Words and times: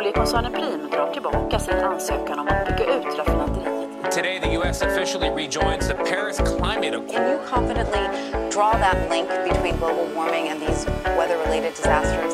Oljekoncernen 0.00 0.52
Prim 0.52 0.90
drar 0.90 1.12
tillbaka 1.12 1.58
sin 1.58 1.74
ansökan 1.74 2.38
om 2.38 2.48
att 2.48 2.66
bygga 2.66 2.96
ut 2.96 3.18
raffinaderiet. 3.18 4.12
Today, 4.12 4.40
the 4.40 4.54
U.S. 4.56 4.82
officially 4.82 5.28
rejoins 5.30 5.88
the 5.88 5.94
Paris 5.94 6.36
Climate 6.36 6.96
Accord. 6.96 7.10
Can 7.10 7.30
you 7.30 7.38
confidently 7.50 8.00
draw 8.54 8.72
that 8.72 8.96
link 9.10 9.28
between 9.28 9.76
global 9.76 10.06
warming 10.14 10.48
and 10.48 10.60
these 10.60 10.90
weather 11.04 11.36
related 11.46 11.72
disasters? 11.76 12.32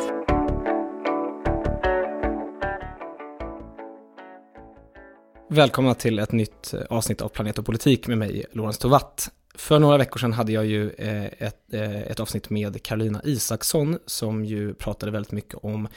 Välkomna 5.48 5.94
till 5.94 6.18
ett 6.18 6.32
nytt 6.32 6.74
avsnitt 6.90 7.22
av 7.22 7.28
Planet 7.28 7.58
och 7.58 7.66
politik 7.66 8.06
med 8.06 8.18
mig, 8.18 8.44
Lorentz 8.52 8.78
Tovatt. 8.78 9.30
För 9.54 9.78
några 9.78 9.98
veckor 9.98 10.18
sedan 10.18 10.32
hade 10.32 10.52
jag 10.52 10.66
ju 10.66 10.90
eh, 10.90 11.24
ett, 11.24 11.74
eh, 11.74 12.02
ett 12.02 12.20
avsnitt 12.20 12.50
med 12.50 12.82
Carolina 12.82 13.20
Isaksson 13.24 13.98
som 14.06 14.44
ju 14.44 14.74
pratade 14.74 15.12
väldigt 15.12 15.32
mycket 15.32 15.54
om 15.54 15.84
eh, 15.84 15.90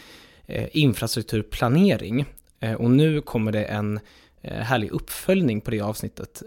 Eh, 0.49 0.67
infrastrukturplanering. 0.71 2.25
Eh, 2.59 2.73
och 2.73 2.91
nu 2.91 3.21
kommer 3.21 3.51
det 3.51 3.63
en 3.63 3.99
eh, 4.41 4.53
härlig 4.53 4.91
uppföljning 4.91 5.61
på 5.61 5.71
det 5.71 5.81
avsnittet. 5.81 6.43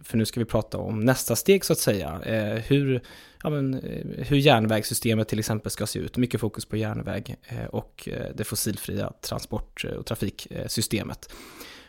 För 0.00 0.16
nu 0.16 0.26
ska 0.26 0.40
vi 0.40 0.46
prata 0.46 0.78
om 0.78 1.00
nästa 1.00 1.36
steg 1.36 1.64
så 1.64 1.72
att 1.72 1.78
säga. 1.78 2.20
Hur, 2.66 3.00
ja 3.42 3.50
men, 3.50 3.80
hur 4.18 4.36
järnvägssystemet 4.36 5.28
till 5.28 5.38
exempel 5.38 5.70
ska 5.70 5.86
se 5.86 5.98
ut. 5.98 6.16
Mycket 6.16 6.40
fokus 6.40 6.64
på 6.64 6.76
järnväg 6.76 7.36
och 7.70 8.08
det 8.34 8.44
fossilfria 8.44 9.12
transport 9.20 9.84
och 9.98 10.06
trafiksystemet. 10.06 11.32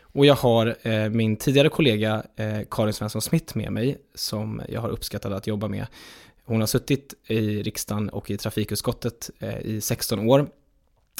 Och 0.02 0.26
jag 0.26 0.34
har 0.34 0.76
min 1.08 1.36
tidigare 1.36 1.68
kollega 1.68 2.22
Karin 2.70 2.92
Svensson 2.92 3.22
Smith 3.22 3.56
med 3.56 3.72
mig, 3.72 3.98
som 4.14 4.62
jag 4.68 4.80
har 4.80 4.88
uppskattat 4.88 5.32
att 5.32 5.46
jobba 5.46 5.68
med. 5.68 5.86
Hon 6.44 6.60
har 6.60 6.66
suttit 6.66 7.14
i 7.26 7.62
riksdagen 7.62 8.08
och 8.08 8.30
i 8.30 8.36
trafikutskottet 8.36 9.30
i 9.62 9.80
16 9.80 10.28
år. 10.28 10.48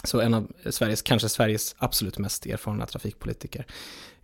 Så 0.04 0.20
en 0.20 0.34
av 0.34 0.52
Sveriges, 0.70 1.02
kanske 1.02 1.28
Sveriges 1.28 1.74
absolut 1.78 2.18
mest 2.18 2.46
erfarna 2.46 2.86
trafikpolitiker. 2.86 3.66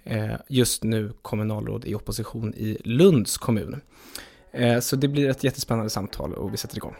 Eh, 0.04 0.34
just 0.48 0.84
nu 0.84 1.12
kommunalråd 1.22 1.84
i 1.84 1.94
opposition 1.94 2.54
i 2.54 2.78
Lunds 2.84 3.38
kommun. 3.38 3.80
Eh, 4.52 4.80
så 4.80 4.96
det 4.96 5.08
blir 5.08 5.28
ett 5.28 5.44
jättespännande 5.44 5.90
samtal 5.90 6.34
och 6.34 6.52
vi 6.52 6.56
sätter 6.56 6.76
igång. 6.76 6.96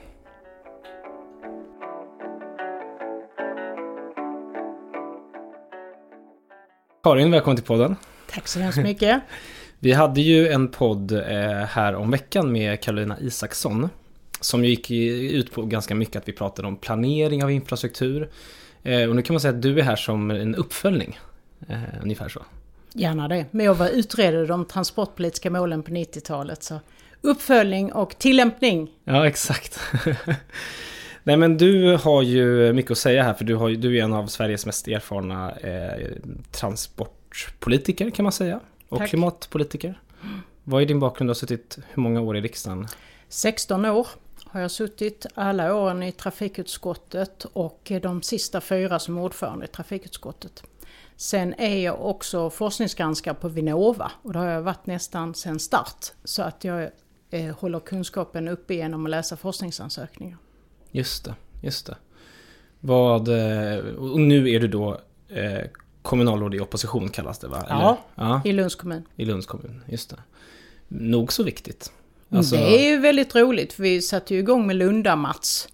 Karin, 7.02 7.30
välkommen 7.30 7.56
till 7.56 7.66
podden. 7.66 7.96
Tack 8.30 8.48
så 8.48 8.60
hemskt 8.60 8.78
mycket. 8.78 9.22
Vi 9.78 9.92
hade 9.92 10.20
ju 10.20 10.48
en 10.48 10.68
podd 10.68 11.12
eh, 11.12 11.20
här 11.50 11.94
om 11.94 12.10
veckan 12.10 12.52
med 12.52 12.80
Carolina 12.80 13.20
Isaksson. 13.20 13.88
Som 14.42 14.64
gick 14.64 14.90
ut 14.90 15.52
på 15.52 15.62
ganska 15.62 15.94
mycket 15.94 16.16
att 16.16 16.28
vi 16.28 16.32
pratade 16.32 16.68
om 16.68 16.76
planering 16.76 17.44
av 17.44 17.50
infrastruktur. 17.50 18.30
Eh, 18.82 19.08
och 19.08 19.16
nu 19.16 19.22
kan 19.22 19.34
man 19.34 19.40
säga 19.40 19.54
att 19.54 19.62
du 19.62 19.78
är 19.78 19.82
här 19.82 19.96
som 19.96 20.30
en 20.30 20.54
uppföljning. 20.54 21.18
Eh, 21.68 21.78
ungefär 22.02 22.28
så. 22.28 22.42
Gärna 22.94 23.28
det. 23.28 23.46
Men 23.50 23.66
jag 23.66 23.74
var 23.74 23.88
utredare 23.88 24.46
de 24.46 24.64
transportpolitiska 24.64 25.50
målen 25.50 25.82
på 25.82 25.90
90-talet. 25.90 26.62
Så 26.62 26.80
uppföljning 27.20 27.92
och 27.92 28.18
tillämpning. 28.18 28.90
Ja, 29.04 29.26
exakt. 29.26 29.80
Nej 31.22 31.36
men 31.36 31.56
du 31.56 31.96
har 31.96 32.22
ju 32.22 32.72
mycket 32.72 32.90
att 32.90 32.98
säga 32.98 33.22
här 33.22 33.34
för 33.34 33.44
du, 33.44 33.54
har, 33.54 33.70
du 33.70 33.98
är 33.98 34.04
en 34.04 34.12
av 34.12 34.26
Sveriges 34.26 34.66
mest 34.66 34.88
erfarna 34.88 35.52
eh, 35.52 36.06
transportpolitiker 36.50 38.10
kan 38.10 38.22
man 38.22 38.32
säga. 38.32 38.60
Och 38.88 38.98
Tack. 38.98 39.08
klimatpolitiker. 39.08 40.00
Vad 40.64 40.82
är 40.82 40.86
din 40.86 41.00
bakgrund? 41.00 41.28
Du 41.28 41.30
har 41.30 41.34
suttit 41.34 41.78
hur 41.92 42.02
många 42.02 42.20
år 42.20 42.36
i 42.36 42.40
riksdagen? 42.40 42.88
16 43.28 43.84
år 43.84 44.06
har 44.52 44.60
jag 44.60 44.70
suttit. 44.70 45.26
Alla 45.34 45.74
åren 45.74 46.02
i 46.02 46.12
trafikutskottet 46.12 47.44
och 47.52 47.92
de 48.02 48.22
sista 48.22 48.60
fyra 48.60 48.98
som 48.98 49.18
ordförande 49.18 49.64
i 49.64 49.68
trafikutskottet. 49.68 50.62
Sen 51.16 51.54
är 51.58 51.78
jag 51.78 52.06
också 52.06 52.50
forskningsgranskare 52.50 53.34
på 53.34 53.48
Vinnova 53.48 54.12
och 54.22 54.32
det 54.32 54.38
har 54.38 54.46
jag 54.46 54.62
varit 54.62 54.86
nästan 54.86 55.34
sen 55.34 55.58
start. 55.58 56.12
Så 56.24 56.42
att 56.42 56.64
jag 56.64 56.90
eh, 57.30 57.56
håller 57.58 57.80
kunskapen 57.80 58.48
uppe 58.48 58.74
genom 58.74 59.04
att 59.06 59.10
läsa 59.10 59.36
forskningsansökningar. 59.36 60.38
Just 60.90 61.24
det, 61.24 61.34
just 61.62 61.86
det. 61.86 61.96
Vad, 62.80 63.28
eh, 63.28 63.78
och 63.78 64.20
nu 64.20 64.50
är 64.50 64.60
du 64.60 64.68
då 64.68 65.00
eh, 65.28 65.60
kommunalråd 66.02 66.54
i 66.54 66.60
opposition 66.60 67.08
kallas 67.08 67.38
det 67.38 67.48
va? 67.48 67.66
Ja, 67.68 67.98
ja, 68.14 68.42
i 68.44 68.52
Lunds 68.52 68.74
kommun. 68.74 69.04
I 69.16 69.24
Lunds 69.24 69.46
kommun, 69.46 69.82
just 69.88 70.10
det. 70.10 70.16
Nog 70.88 71.32
så 71.32 71.42
viktigt. 71.42 71.92
Alltså... 72.32 72.56
Det 72.56 72.86
är 72.86 72.90
ju 72.90 72.98
väldigt 72.98 73.34
roligt, 73.34 73.72
för 73.72 73.82
vi 73.82 74.02
satte 74.02 74.34
ju 74.34 74.40
igång 74.40 74.66
med 74.66 74.76
Lunda-Mats 74.76 75.68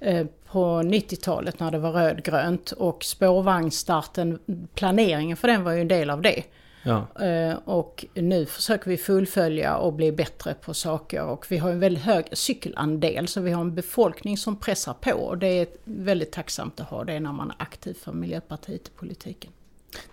eh, 0.00 0.26
på 0.46 0.64
90-talet 0.82 1.60
när 1.60 1.70
det 1.70 1.78
var 1.78 1.92
rödgrönt 1.92 2.72
och 2.72 3.04
spårvagnsstarten, 3.04 4.38
planeringen 4.74 5.36
för 5.36 5.48
den 5.48 5.64
var 5.64 5.72
ju 5.72 5.80
en 5.80 5.88
del 5.88 6.10
av 6.10 6.22
det. 6.22 6.42
Ja. 6.82 7.24
Eh, 7.24 7.54
och 7.64 8.04
nu 8.14 8.46
försöker 8.46 8.90
vi 8.90 8.96
fullfölja 8.96 9.76
och 9.76 9.92
bli 9.92 10.12
bättre 10.12 10.54
på 10.54 10.74
saker 10.74 11.22
och 11.22 11.46
vi 11.48 11.58
har 11.58 11.70
en 11.70 11.80
väldigt 11.80 12.04
hög 12.04 12.24
cykelandel 12.32 13.28
så 13.28 13.40
vi 13.40 13.50
har 13.50 13.60
en 13.60 13.74
befolkning 13.74 14.38
som 14.38 14.56
pressar 14.56 14.94
på 15.00 15.12
och 15.12 15.38
det 15.38 15.46
är 15.46 15.66
väldigt 15.84 16.32
tacksamt 16.32 16.80
att 16.80 16.88
ha 16.88 17.04
det 17.04 17.20
när 17.20 17.32
man 17.32 17.50
är 17.50 17.56
aktiv 17.58 17.94
för 17.94 18.12
Miljöpartiet 18.12 18.88
i 18.88 18.90
politiken. 18.90 19.52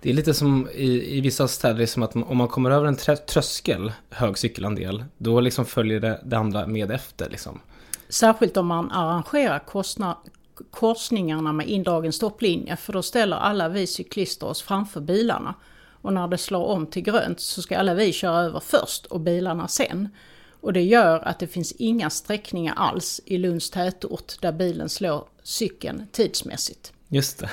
Det 0.01 0.09
är 0.09 0.13
lite 0.13 0.33
som 0.33 0.69
i, 0.73 1.17
i 1.17 1.21
vissa 1.21 1.47
städer, 1.47 1.75
det 1.75 1.83
är 1.83 1.87
som 1.87 2.03
att 2.03 2.15
om 2.15 2.37
man 2.37 2.47
kommer 2.47 2.71
över 2.71 2.87
en 2.87 2.97
tröskel, 3.27 3.91
hög 4.09 4.37
cykelandel, 4.37 5.03
då 5.17 5.39
liksom 5.39 5.65
följer 5.65 5.99
det, 5.99 6.21
det 6.25 6.37
andra 6.37 6.67
med 6.67 6.91
efter. 6.91 7.29
Liksom. 7.29 7.59
Särskilt 8.09 8.57
om 8.57 8.67
man 8.67 8.91
arrangerar 8.91 9.61
korsningarna 10.71 11.53
med 11.53 11.67
indragen 11.67 12.13
stopplinje, 12.13 12.75
för 12.75 12.93
då 12.93 13.01
ställer 13.01 13.37
alla 13.37 13.69
vi 13.69 13.87
cyklister 13.87 14.47
oss 14.47 14.61
framför 14.61 15.01
bilarna. 15.01 15.55
Och 16.03 16.13
när 16.13 16.27
det 16.27 16.37
slår 16.37 16.65
om 16.65 16.87
till 16.87 17.03
grönt 17.03 17.39
så 17.39 17.61
ska 17.61 17.77
alla 17.77 17.93
vi 17.93 18.13
köra 18.13 18.39
över 18.39 18.59
först 18.59 19.05
och 19.05 19.19
bilarna 19.19 19.67
sen. 19.67 20.09
Och 20.61 20.73
det 20.73 20.81
gör 20.81 21.19
att 21.19 21.39
det 21.39 21.47
finns 21.47 21.71
inga 21.71 22.09
sträckningar 22.09 22.73
alls 22.77 23.21
i 23.25 23.37
Lunds 23.37 23.69
tätort 23.69 24.41
där 24.41 24.51
bilen 24.51 24.89
slår 24.89 25.27
cykeln 25.43 26.07
tidsmässigt. 26.11 26.93
Just 27.13 27.39
det. 27.39 27.49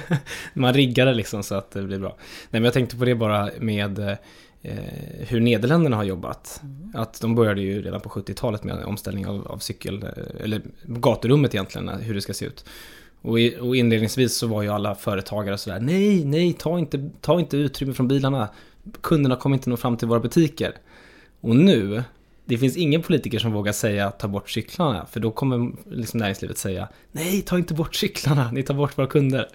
Man 0.54 0.74
riggar 0.74 1.06
det 1.06 1.14
liksom 1.14 1.42
så 1.42 1.54
att 1.54 1.70
det 1.70 1.82
blir 1.82 1.98
bra. 1.98 2.16
Nej 2.18 2.48
men 2.50 2.64
jag 2.64 2.72
tänkte 2.72 2.96
på 2.96 3.04
det 3.04 3.14
bara 3.14 3.50
med 3.60 3.98
eh, 3.98 4.14
hur 5.18 5.40
Nederländerna 5.40 5.96
har 5.96 6.04
jobbat. 6.04 6.60
Mm. 6.62 6.90
Att 6.94 7.20
de 7.20 7.34
började 7.34 7.60
ju 7.60 7.82
redan 7.82 8.00
på 8.00 8.08
70-talet 8.08 8.64
med 8.64 8.84
omställning 8.84 9.26
av, 9.26 9.46
av 9.46 9.58
cykel, 9.58 10.02
eh, 10.02 10.44
eller 10.44 10.62
gaturummet 10.82 11.54
egentligen, 11.54 11.88
hur 11.88 12.14
det 12.14 12.20
ska 12.20 12.34
se 12.34 12.46
ut. 12.46 12.64
Och, 13.20 13.40
i, 13.40 13.56
och 13.60 13.76
inledningsvis 13.76 14.36
så 14.36 14.46
var 14.46 14.62
ju 14.62 14.68
alla 14.68 14.94
företagare 14.94 15.58
sådär, 15.58 15.80
nej, 15.80 16.24
nej, 16.24 16.52
ta 16.52 16.78
inte, 16.78 17.10
ta 17.20 17.40
inte 17.40 17.56
utrymme 17.56 17.94
från 17.94 18.08
bilarna. 18.08 18.48
Kunderna 19.00 19.36
kommer 19.36 19.56
inte 19.56 19.70
nå 19.70 19.76
fram 19.76 19.96
till 19.96 20.08
våra 20.08 20.20
butiker. 20.20 20.74
Och 21.40 21.56
nu, 21.56 22.02
det 22.44 22.58
finns 22.58 22.76
ingen 22.76 23.02
politiker 23.02 23.38
som 23.38 23.52
vågar 23.52 23.72
säga 23.72 24.10
ta 24.10 24.28
bort 24.28 24.50
cyklarna, 24.50 25.06
för 25.06 25.20
då 25.20 25.30
kommer 25.30 25.72
liksom 25.90 26.20
näringslivet 26.20 26.58
säga, 26.58 26.88
nej, 27.12 27.42
ta 27.42 27.58
inte 27.58 27.74
bort 27.74 27.94
cyklarna, 27.94 28.50
ni 28.50 28.62
tar 28.62 28.74
bort 28.74 28.98
våra 28.98 29.06
kunder. 29.06 29.48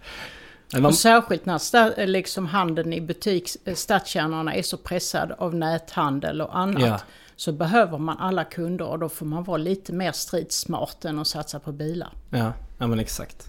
Man... 0.73 0.85
Och 0.85 0.95
särskilt 0.95 1.45
när 1.45 2.07
liksom 2.07 2.45
handeln 2.45 2.93
i 2.93 3.01
butik, 3.01 3.49
eh, 3.65 3.75
stadskärnorna 3.75 4.55
är 4.55 4.61
så 4.61 4.77
pressad 4.77 5.31
av 5.37 5.55
näthandel 5.55 6.41
och 6.41 6.57
annat. 6.57 6.83
Ja. 6.83 6.99
Så 7.35 7.51
behöver 7.51 7.97
man 7.97 8.17
alla 8.17 8.43
kunder 8.43 8.85
och 8.85 8.99
då 8.99 9.09
får 9.09 9.25
man 9.25 9.43
vara 9.43 9.57
lite 9.57 9.93
mer 9.93 10.11
stridsmart 10.11 11.05
än 11.05 11.19
att 11.19 11.27
satsa 11.27 11.59
på 11.59 11.71
bilar. 11.71 12.09
Ja, 12.29 12.53
ja 12.77 12.87
men 12.87 12.99
exakt. 12.99 13.47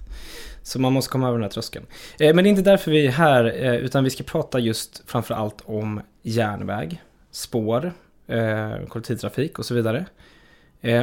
Så 0.62 0.80
man 0.80 0.92
måste 0.92 1.10
komma 1.10 1.28
över 1.28 1.38
den 1.38 1.42
här 1.42 1.50
tröskeln. 1.50 1.86
Eh, 2.18 2.34
men 2.34 2.44
det 2.44 2.48
är 2.48 2.50
inte 2.50 2.62
därför 2.62 2.90
vi 2.90 3.06
är 3.06 3.10
här, 3.10 3.44
eh, 3.44 3.74
utan 3.74 4.04
vi 4.04 4.10
ska 4.10 4.24
prata 4.24 4.58
just 4.58 5.02
framför 5.06 5.34
allt 5.34 5.60
om 5.64 6.00
järnväg, 6.22 7.02
spår, 7.30 7.92
eh, 8.30 8.86
kollektivtrafik 8.88 9.58
och 9.58 9.66
så 9.66 9.74
vidare. 9.74 10.06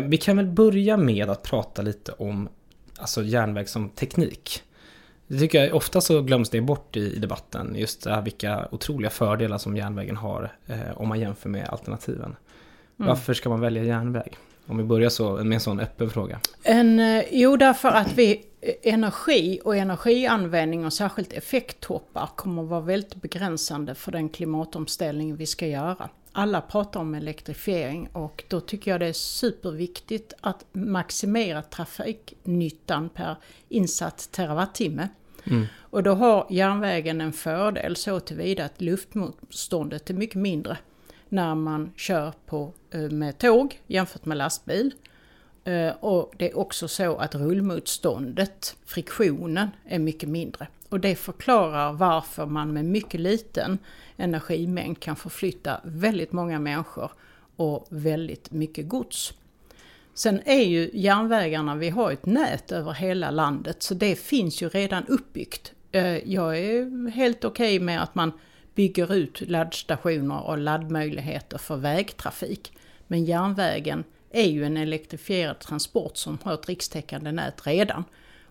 Vi 0.03 0.17
kan 0.17 0.37
väl 0.37 0.45
börja 0.45 0.97
med 0.97 1.29
att 1.29 1.43
prata 1.43 1.81
lite 1.81 2.11
om 2.11 2.49
alltså 2.97 3.23
järnväg 3.23 3.69
som 3.69 3.89
teknik. 3.89 4.63
Det 5.27 5.39
tycker 5.39 5.63
jag 5.63 5.75
ofta 5.75 6.01
så 6.01 6.21
glöms 6.21 6.49
det 6.49 6.61
bort 6.61 6.97
i, 6.97 7.19
debatten, 7.19 7.75
just 7.75 8.03
det 8.03 8.09
här 8.09 8.21
vilka 8.21 8.67
otroliga 8.71 9.09
fördelar 9.09 9.57
som 9.57 9.77
järnvägen 9.77 10.15
har 10.15 10.51
om 10.95 11.07
man 11.07 11.19
jämför 11.19 11.49
med 11.49 11.69
alternativen. 11.69 12.35
Mm. 12.99 13.07
Varför 13.09 13.33
ska 13.33 13.49
man 13.49 13.61
välja 13.61 13.83
järnväg? 13.83 14.37
Om 14.67 14.77
vi 14.77 14.83
börjar 14.83 15.09
så, 15.09 15.31
med 15.31 15.53
en 15.53 15.59
sån 15.59 15.79
öppen 15.79 16.09
fråga. 16.09 16.39
En, 16.63 16.99
eh, 16.99 17.23
jo, 17.31 17.57
därför 17.57 17.89
att 17.89 18.13
vi, 18.13 18.45
eh, 18.61 18.93
energi 18.93 19.59
och 19.63 19.75
energianvändning 19.75 20.85
och 20.85 20.93
särskilt 20.93 21.33
effekttoppar 21.33 22.29
kommer 22.35 22.63
att 22.63 22.69
vara 22.69 22.81
väldigt 22.81 23.15
begränsande 23.15 23.95
för 23.95 24.11
den 24.11 24.29
klimatomställning 24.29 25.35
vi 25.35 25.45
ska 25.45 25.67
göra. 25.67 26.09
Alla 26.39 26.61
pratar 26.61 26.99
om 26.99 27.15
elektrifiering 27.15 28.09
och 28.13 28.43
då 28.47 28.59
tycker 28.59 28.91
jag 28.91 28.99
det 28.99 29.05
är 29.05 29.13
superviktigt 29.13 30.33
att 30.41 30.65
maximera 30.71 31.61
trafiknyttan 31.61 33.09
per 33.09 33.35
insatt 33.69 34.29
terawattimme. 34.31 35.07
Mm. 35.43 35.65
Och 35.79 36.03
då 36.03 36.13
har 36.13 36.47
järnvägen 36.49 37.21
en 37.21 37.33
fördel 37.33 37.95
så 37.95 38.19
tillvida 38.19 38.65
att 38.65 38.81
luftmotståndet 38.81 40.09
är 40.09 40.13
mycket 40.13 40.35
mindre 40.35 40.77
när 41.29 41.55
man 41.55 41.93
kör 41.95 42.33
på, 42.45 42.73
eh, 42.91 42.99
med 43.01 43.37
tåg 43.37 43.81
jämfört 43.87 44.25
med 44.25 44.37
lastbil. 44.37 44.93
Eh, 45.63 45.93
och 45.99 46.33
det 46.37 46.51
är 46.51 46.57
också 46.57 46.87
så 46.87 47.17
att 47.17 47.35
rullmotståndet, 47.35 48.75
friktionen, 48.85 49.69
är 49.85 49.99
mycket 49.99 50.29
mindre. 50.29 50.67
Och 50.89 50.99
det 50.99 51.15
förklarar 51.15 51.93
varför 51.93 52.45
man 52.45 52.73
med 52.73 52.85
mycket 52.85 53.19
liten 53.19 53.77
energimängd 54.17 54.99
kan 54.99 55.15
förflytta 55.15 55.81
väldigt 55.83 56.31
många 56.31 56.59
människor 56.59 57.11
och 57.55 57.87
väldigt 57.89 58.51
mycket 58.51 58.87
gods. 58.87 59.33
Sen 60.13 60.41
är 60.45 60.63
ju 60.63 60.89
järnvägarna, 60.93 61.75
vi 61.75 61.89
har 61.89 62.11
ett 62.11 62.25
nät 62.25 62.71
över 62.71 62.93
hela 62.93 63.31
landet 63.31 63.83
så 63.83 63.93
det 63.93 64.15
finns 64.15 64.61
ju 64.61 64.69
redan 64.69 65.05
uppbyggt. 65.07 65.73
Eh, 65.91 66.31
jag 66.31 66.59
är 66.59 67.09
helt 67.09 67.45
okej 67.45 67.75
okay 67.75 67.85
med 67.85 68.03
att 68.03 68.15
man 68.15 68.31
bygger 68.75 69.13
ut 69.13 69.41
laddstationer 69.41 70.41
och 70.47 70.57
laddmöjligheter 70.57 71.57
för 71.57 71.77
vägtrafik. 71.77 72.71
Men 73.07 73.25
järnvägen 73.25 74.03
är 74.31 74.47
ju 74.49 74.65
en 74.65 74.77
elektrifierad 74.77 75.59
transport 75.59 76.17
som 76.17 76.37
har 76.43 76.53
ett 76.53 76.69
rikstäckande 76.69 77.31
nät 77.31 77.67
redan. 77.67 78.03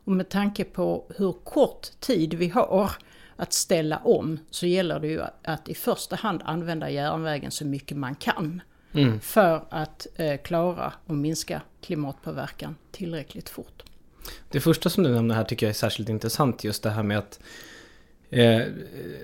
Och 0.06 0.12
med 0.12 0.28
tanke 0.28 0.64
på 0.64 1.04
hur 1.16 1.32
kort 1.32 2.00
tid 2.00 2.34
vi 2.34 2.48
har 2.48 2.92
att 3.36 3.52
ställa 3.52 3.98
om 3.98 4.38
så 4.50 4.66
gäller 4.66 5.00
det 5.00 5.08
ju 5.08 5.22
att 5.42 5.68
i 5.68 5.74
första 5.74 6.16
hand 6.16 6.42
använda 6.44 6.90
järnvägen 6.90 7.50
så 7.50 7.66
mycket 7.66 7.96
man 7.96 8.14
kan. 8.14 8.60
Mm. 8.92 9.20
För 9.20 9.64
att 9.70 10.06
eh, 10.16 10.36
klara 10.36 10.92
och 11.06 11.14
minska 11.14 11.62
klimatpåverkan 11.80 12.76
tillräckligt 12.90 13.48
fort. 13.48 13.82
Det 14.50 14.60
första 14.60 14.90
som 14.90 15.02
du 15.02 15.10
nämner 15.10 15.34
här 15.34 15.44
tycker 15.44 15.66
jag 15.66 15.70
är 15.70 15.74
särskilt 15.74 16.08
intressant. 16.08 16.64
Just 16.64 16.82
det 16.82 16.90
här 16.90 17.02
med 17.02 17.18
att 17.18 17.40
eh, 18.30 18.62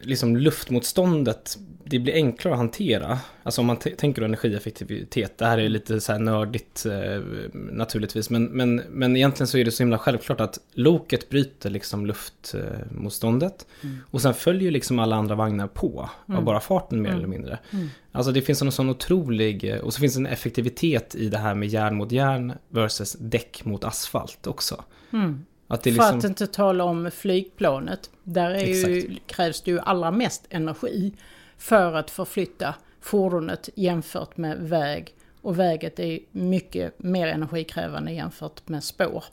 liksom 0.03 0.37
luftmotståndet, 0.37 1.59
det 1.85 1.99
blir 1.99 2.15
enklare 2.15 2.55
att 2.55 2.59
hantera. 2.59 3.19
Alltså 3.43 3.61
om 3.61 3.67
man 3.67 3.77
tänker 3.77 4.23
energieffektivitet, 4.23 5.39
det 5.39 5.47
här 5.47 5.59
är 5.59 5.69
lite 5.69 6.01
så 6.01 6.13
här 6.13 6.19
nördigt 6.19 6.87
eh, 6.87 7.23
naturligtvis, 7.53 8.31
men, 8.31 8.45
men, 8.45 8.77
men 8.77 9.17
egentligen 9.17 9.47
så 9.47 9.59
är 9.59 9.65
det 9.65 9.71
så 9.71 9.83
himla 9.83 9.99
självklart 9.99 10.41
att 10.41 10.59
loket 10.73 11.29
bryter 11.29 11.71
liksom 11.71 12.07
luftmotståndet 12.07 13.67
mm. 13.83 13.99
och 14.11 14.23
sen 14.23 14.35
följer 14.35 14.71
liksom 14.71 14.99
alla 14.99 15.17
andra 15.17 15.35
vagnar 15.35 15.67
på 15.67 16.11
mm. 16.29 16.39
av 16.39 16.45
bara 16.45 16.61
farten 16.61 17.03
mer 17.03 17.09
mm. 17.09 17.19
eller 17.19 17.29
mindre. 17.29 17.59
Mm. 17.71 17.89
Alltså 18.13 18.33
det 18.33 18.43
finns 18.43 18.63
en 18.63 18.73
sån 18.73 18.91
otrolig, 18.91 19.81
och 19.83 19.95
så 19.95 20.01
finns 20.01 20.17
en 20.17 20.27
effektivitet 20.27 21.15
i 21.15 21.29
det 21.29 21.39
här 21.39 21.55
med 21.55 21.69
järn 21.69 21.97
mot 21.97 22.13
järn 22.13 22.53
versus 22.69 23.17
däck 23.21 23.65
mot 23.65 23.85
asfalt 23.85 24.47
också. 24.47 24.85
Mm. 25.13 25.45
Att 25.69 25.85
liksom... 25.85 26.05
För 26.05 26.19
att 26.19 26.25
inte 26.25 26.47
tala 26.47 26.85
om 26.85 27.11
flygplanet. 27.11 28.11
Där 28.23 28.51
är 28.51 28.67
ju, 28.67 29.17
krävs 29.27 29.61
det 29.61 29.71
ju 29.71 29.81
allra 29.81 30.11
mest 30.11 30.47
energi 30.51 31.13
för 31.59 31.95
att 31.95 32.11
förflytta 32.11 32.75
fordonet 33.01 33.69
jämfört 33.75 34.37
med 34.37 34.59
väg. 34.59 35.15
Och 35.43 35.59
väget 35.59 35.99
är 35.99 36.19
mycket 36.31 36.99
mer 36.99 37.27
energikrävande 37.27 38.13
jämfört 38.13 38.69
med 38.69 38.85
spår. 38.85 39.25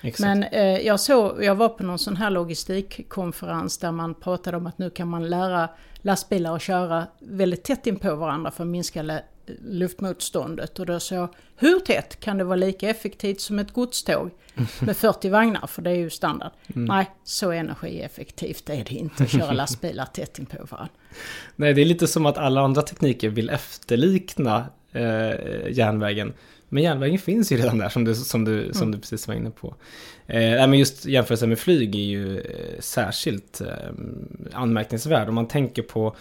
Exakt. 0.00 0.20
Men 0.20 0.42
eh, 0.42 0.86
jag, 0.86 1.00
såg, 1.00 1.44
jag 1.44 1.54
var 1.54 1.68
på 1.68 1.82
någon 1.82 1.98
sån 1.98 2.16
här 2.16 2.30
logistikkonferens 2.30 3.78
där 3.78 3.92
man 3.92 4.14
pratade 4.14 4.56
om 4.56 4.66
att 4.66 4.78
nu 4.78 4.90
kan 4.90 5.08
man 5.08 5.30
lära 5.30 5.68
lastbilar 6.02 6.56
att 6.56 6.62
köra 6.62 7.06
väldigt 7.18 7.64
tätt 7.64 7.86
in 7.86 7.98
på 7.98 8.14
varandra 8.14 8.50
för 8.50 8.64
att 8.64 8.68
minska 8.68 9.02
luftmotståndet. 9.64 10.78
Och 10.78 10.86
då 10.86 11.00
sa 11.00 11.14
jag, 11.14 11.28
hur 11.56 11.80
tätt 11.80 12.20
kan 12.20 12.38
det 12.38 12.44
vara 12.44 12.56
lika 12.56 12.90
effektivt 12.90 13.40
som 13.40 13.58
ett 13.58 13.72
godståg 13.72 14.30
med 14.80 14.96
40 14.96 15.28
vagnar? 15.28 15.66
För 15.66 15.82
det 15.82 15.90
är 15.90 15.94
ju 15.94 16.10
standard. 16.10 16.52
Mm. 16.74 16.84
Nej, 16.84 17.10
så 17.24 17.50
energieffektivt 17.50 18.70
är 18.70 18.84
det 18.84 18.94
inte 18.94 19.22
att 19.22 19.30
köra 19.30 19.52
lastbilar 19.52 20.06
tätt 20.06 20.38
in 20.38 20.46
på 20.46 20.56
varandra. 20.70 20.94
Nej, 21.56 21.74
det 21.74 21.80
är 21.80 21.84
lite 21.84 22.06
som 22.06 22.26
att 22.26 22.38
alla 22.38 22.60
andra 22.60 22.82
tekniker 22.82 23.28
vill 23.28 23.50
efterlikna 23.50 24.66
eh, 24.92 25.02
järnvägen. 25.70 26.32
Men 26.68 26.82
järnvägen 26.82 27.18
finns 27.18 27.52
ju 27.52 27.56
redan 27.56 27.78
där 27.78 27.88
som 27.88 28.04
du, 28.04 28.14
som 28.14 28.44
du, 28.44 28.62
mm. 28.62 28.74
som 28.74 28.90
du 28.92 28.98
precis 28.98 29.28
var 29.28 29.34
inne 29.34 29.50
på. 29.50 29.74
Eh, 30.26 30.40
men 30.40 30.74
just 30.74 31.06
jämförelsen 31.06 31.48
med 31.48 31.58
flyg 31.58 31.94
är 31.94 31.98
ju 31.98 32.40
eh, 32.40 32.80
särskilt 32.80 33.60
eh, 33.60 33.68
anmärkningsvärd. 34.52 35.28
Om 35.28 35.34
man 35.34 35.48
tänker 35.48 35.82
på 35.82 36.16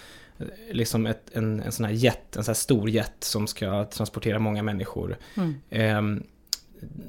liksom 0.71 1.05
ett, 1.05 1.29
en, 1.33 1.59
en 1.59 1.71
sån 1.71 1.85
här 1.85 1.93
jet, 1.93 2.35
en 2.35 2.43
sån 2.43 2.51
här 2.51 2.57
stor 2.57 2.89
jet 2.89 3.15
som 3.19 3.47
ska 3.47 3.85
transportera 3.85 4.39
många 4.39 4.63
människor. 4.63 5.17
Mm. 5.35 5.55
Eh, 5.69 6.23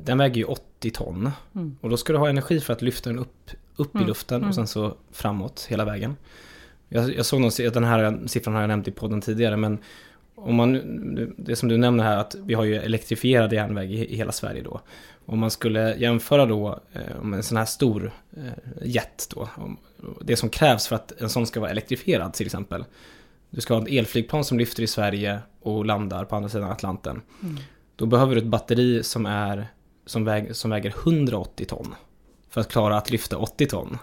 den 0.04 0.18
väger 0.18 0.36
ju 0.36 0.44
80 0.44 0.90
ton. 0.90 1.30
Mm. 1.54 1.76
Och 1.80 1.90
då 1.90 1.96
ska 1.96 2.12
du 2.12 2.18
ha 2.18 2.28
energi 2.28 2.60
för 2.60 2.72
att 2.72 2.82
lyfta 2.82 3.10
den 3.10 3.18
upp, 3.18 3.50
upp 3.76 3.94
mm. 3.94 4.04
i 4.04 4.08
luften 4.08 4.36
och 4.36 4.42
mm. 4.42 4.54
sen 4.54 4.66
så 4.66 4.96
framåt 5.12 5.66
hela 5.68 5.84
vägen. 5.84 6.16
Jag, 6.88 7.14
jag 7.14 7.26
såg 7.26 7.40
någon, 7.40 7.50
den 7.72 7.84
här 7.84 8.26
siffran 8.26 8.54
har 8.54 8.62
jag 8.62 8.68
nämnt 8.68 8.88
i 8.88 8.90
podden 8.90 9.20
tidigare, 9.20 9.56
men 9.56 9.78
om 10.34 10.54
man, 10.54 11.34
det 11.36 11.56
som 11.56 11.68
du 11.68 11.76
nämner 11.76 12.04
här 12.04 12.16
att 12.16 12.34
vi 12.34 12.54
har 12.54 12.64
ju 12.64 12.74
elektrifierad 12.74 13.52
järnväg 13.52 13.92
i, 13.92 14.12
i 14.12 14.16
hela 14.16 14.32
Sverige 14.32 14.62
då. 14.62 14.80
Om 15.26 15.38
man 15.38 15.50
skulle 15.50 15.96
jämföra 15.96 16.46
då 16.46 16.80
eh, 16.92 17.22
med 17.22 17.36
en 17.36 17.42
sån 17.42 17.56
här 17.56 17.64
stor 17.64 18.12
eh, 18.36 18.88
jet 18.88 19.28
då, 19.34 19.48
det 20.20 20.36
som 20.36 20.48
krävs 20.48 20.86
för 20.88 20.96
att 20.96 21.20
en 21.20 21.30
sån 21.30 21.46
ska 21.46 21.60
vara 21.60 21.70
elektrifierad 21.70 22.32
till 22.32 22.46
exempel. 22.46 22.84
Du 23.50 23.60
ska 23.60 23.74
ha 23.74 23.82
ett 23.82 23.88
elflygplan 23.88 24.44
som 24.44 24.58
lyfter 24.58 24.82
i 24.82 24.86
Sverige 24.86 25.38
och 25.60 25.86
landar 25.86 26.24
på 26.24 26.36
andra 26.36 26.48
sidan 26.48 26.70
Atlanten. 26.70 27.22
Mm. 27.42 27.56
Då 27.96 28.06
behöver 28.06 28.34
du 28.34 28.40
ett 28.40 28.46
batteri 28.46 29.02
som, 29.02 29.26
är, 29.26 29.68
som, 30.06 30.24
väg, 30.24 30.56
som 30.56 30.70
väger 30.70 30.90
180 30.90 31.66
ton. 31.66 31.94
För 32.50 32.60
att 32.60 32.68
klara 32.68 32.96
att 32.96 33.10
lyfta 33.10 33.38
80 33.38 33.66
ton. 33.66 33.98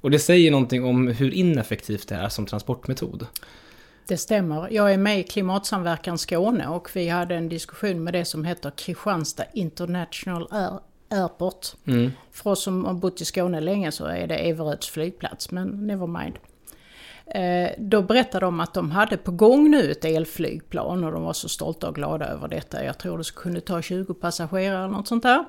Och 0.00 0.10
det 0.10 0.18
säger 0.18 0.50
någonting 0.50 0.84
om 0.84 1.08
hur 1.08 1.34
ineffektivt 1.34 2.08
det 2.08 2.14
är 2.14 2.28
som 2.28 2.46
transportmetod. 2.46 3.26
Det 4.08 4.16
stämmer. 4.16 4.68
Jag 4.70 4.92
är 4.92 4.98
med 4.98 5.20
i 5.20 5.22
Klimatsamverkan 5.22 6.18
Skåne 6.18 6.68
och 6.68 6.90
vi 6.94 7.08
hade 7.08 7.34
en 7.34 7.48
diskussion 7.48 8.04
med 8.04 8.12
det 8.12 8.24
som 8.24 8.44
heter 8.44 8.70
Kristianstad 8.70 9.44
International 9.52 10.48
Air 10.50 10.80
Airport. 11.10 11.66
Mm. 11.84 12.10
För 12.30 12.50
oss 12.50 12.62
som 12.62 12.84
har 12.84 12.94
bott 12.94 13.20
i 13.20 13.24
Skåne 13.24 13.60
länge 13.60 13.92
så 13.92 14.04
är 14.04 14.26
det 14.26 14.36
Everöds 14.36 14.88
flygplats, 14.88 15.50
men 15.50 15.86
never 15.86 16.06
mind. 16.06 16.34
Eh, 17.26 17.70
då 17.78 18.02
berättade 18.02 18.46
de 18.46 18.60
att 18.60 18.74
de 18.74 18.90
hade 18.90 19.16
på 19.16 19.30
gång 19.30 19.70
nu 19.70 19.90
ett 19.90 20.04
elflygplan 20.04 21.04
och 21.04 21.12
de 21.12 21.22
var 21.22 21.32
så 21.32 21.48
stolta 21.48 21.88
och 21.88 21.94
glada 21.94 22.26
över 22.26 22.48
detta. 22.48 22.84
Jag 22.84 22.98
tror 22.98 23.18
det 23.18 23.34
kunde 23.34 23.60
ta 23.60 23.82
20 23.82 24.14
passagerare 24.14 24.78
eller 24.78 24.94
något 24.94 25.08
sånt 25.08 25.22
där. 25.22 25.44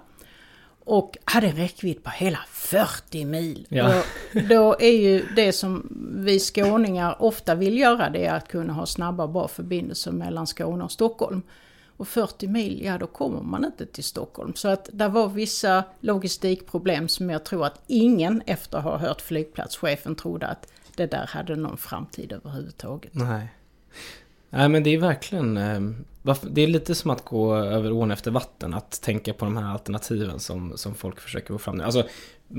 Och 0.85 1.17
hade 1.25 1.47
en 1.47 1.55
räckvidd 1.55 2.03
på 2.03 2.09
hela 2.09 2.39
40 2.51 3.25
mil. 3.25 3.67
Ja. 3.69 4.03
Och 4.35 4.41
då 4.49 4.75
är 4.79 4.91
ju 4.91 5.25
det 5.35 5.53
som 5.53 5.87
vi 6.17 6.39
skåningar 6.39 7.21
ofta 7.21 7.55
vill 7.55 7.77
göra 7.77 8.09
det 8.09 8.25
är 8.25 8.33
att 8.33 8.47
kunna 8.47 8.73
ha 8.73 8.85
snabba 8.85 9.23
och 9.23 9.29
bra 9.29 9.47
förbindelser 9.47 10.11
mellan 10.11 10.47
Skåne 10.47 10.83
och 10.83 10.91
Stockholm. 10.91 11.41
Och 11.97 12.07
40 12.07 12.47
mil, 12.47 12.81
ja 12.85 12.97
då 12.97 13.07
kommer 13.07 13.41
man 13.41 13.65
inte 13.65 13.85
till 13.85 14.03
Stockholm. 14.03 14.53
Så 14.55 14.67
att 14.67 14.89
det 14.93 15.07
var 15.07 15.27
vissa 15.27 15.83
logistikproblem 15.99 17.07
som 17.07 17.29
jag 17.29 17.45
tror 17.45 17.65
att 17.65 17.81
ingen 17.87 18.41
efter 18.45 18.77
att 18.77 18.83
ha 18.83 18.97
hört 18.97 19.21
flygplatschefen 19.21 20.15
trodde 20.15 20.47
att 20.47 20.67
det 20.97 21.05
där 21.05 21.25
hade 21.27 21.55
någon 21.55 21.77
framtid 21.77 22.31
överhuvudtaget. 22.31 23.13
Nej. 23.13 23.47
Nej 24.49 24.69
men 24.69 24.83
det 24.83 24.89
är 24.89 24.97
verkligen, 24.97 25.57
eh, 25.57 25.79
det 26.49 26.61
är 26.61 26.67
lite 26.67 26.95
som 26.95 27.11
att 27.11 27.25
gå 27.25 27.55
över 27.55 27.91
ån 27.91 28.11
efter 28.11 28.31
vatten, 28.31 28.73
att 28.73 29.01
tänka 29.01 29.33
på 29.33 29.45
de 29.45 29.57
här 29.57 29.71
alternativen 29.71 30.39
som, 30.39 30.77
som 30.77 30.95
folk 30.95 31.19
försöker 31.19 31.53
få 31.53 31.57
fram 31.57 31.77
nu. 31.77 31.83
Alltså, 31.83 32.07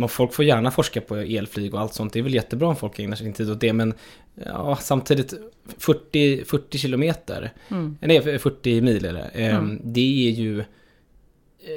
folk 0.09 0.33
får 0.33 0.45
gärna 0.45 0.71
forska 0.71 1.01
på 1.01 1.17
elflyg 1.17 1.75
och 1.75 1.81
allt 1.81 1.95
sånt, 1.95 2.13
det 2.13 2.19
är 2.19 2.23
väl 2.23 2.35
jättebra 2.35 2.69
om 2.69 2.77
folk 2.77 2.99
ägnar 2.99 3.17
sin 3.17 3.33
tid 3.33 3.51
åt 3.51 3.61
det, 3.61 3.73
men 3.73 3.95
ja, 4.35 4.77
samtidigt 4.77 5.35
40, 5.79 6.45
40 6.45 6.79
kilometer, 6.79 7.53
mm. 7.69 7.97
nej 8.01 8.39
40 8.39 8.81
mil 8.81 9.05
är 9.05 9.13
det, 9.13 9.31
eh, 9.33 9.57
mm. 9.57 9.81
det 9.85 10.29
är 10.29 10.31
ju, 10.31 10.61
eh, 10.61 10.65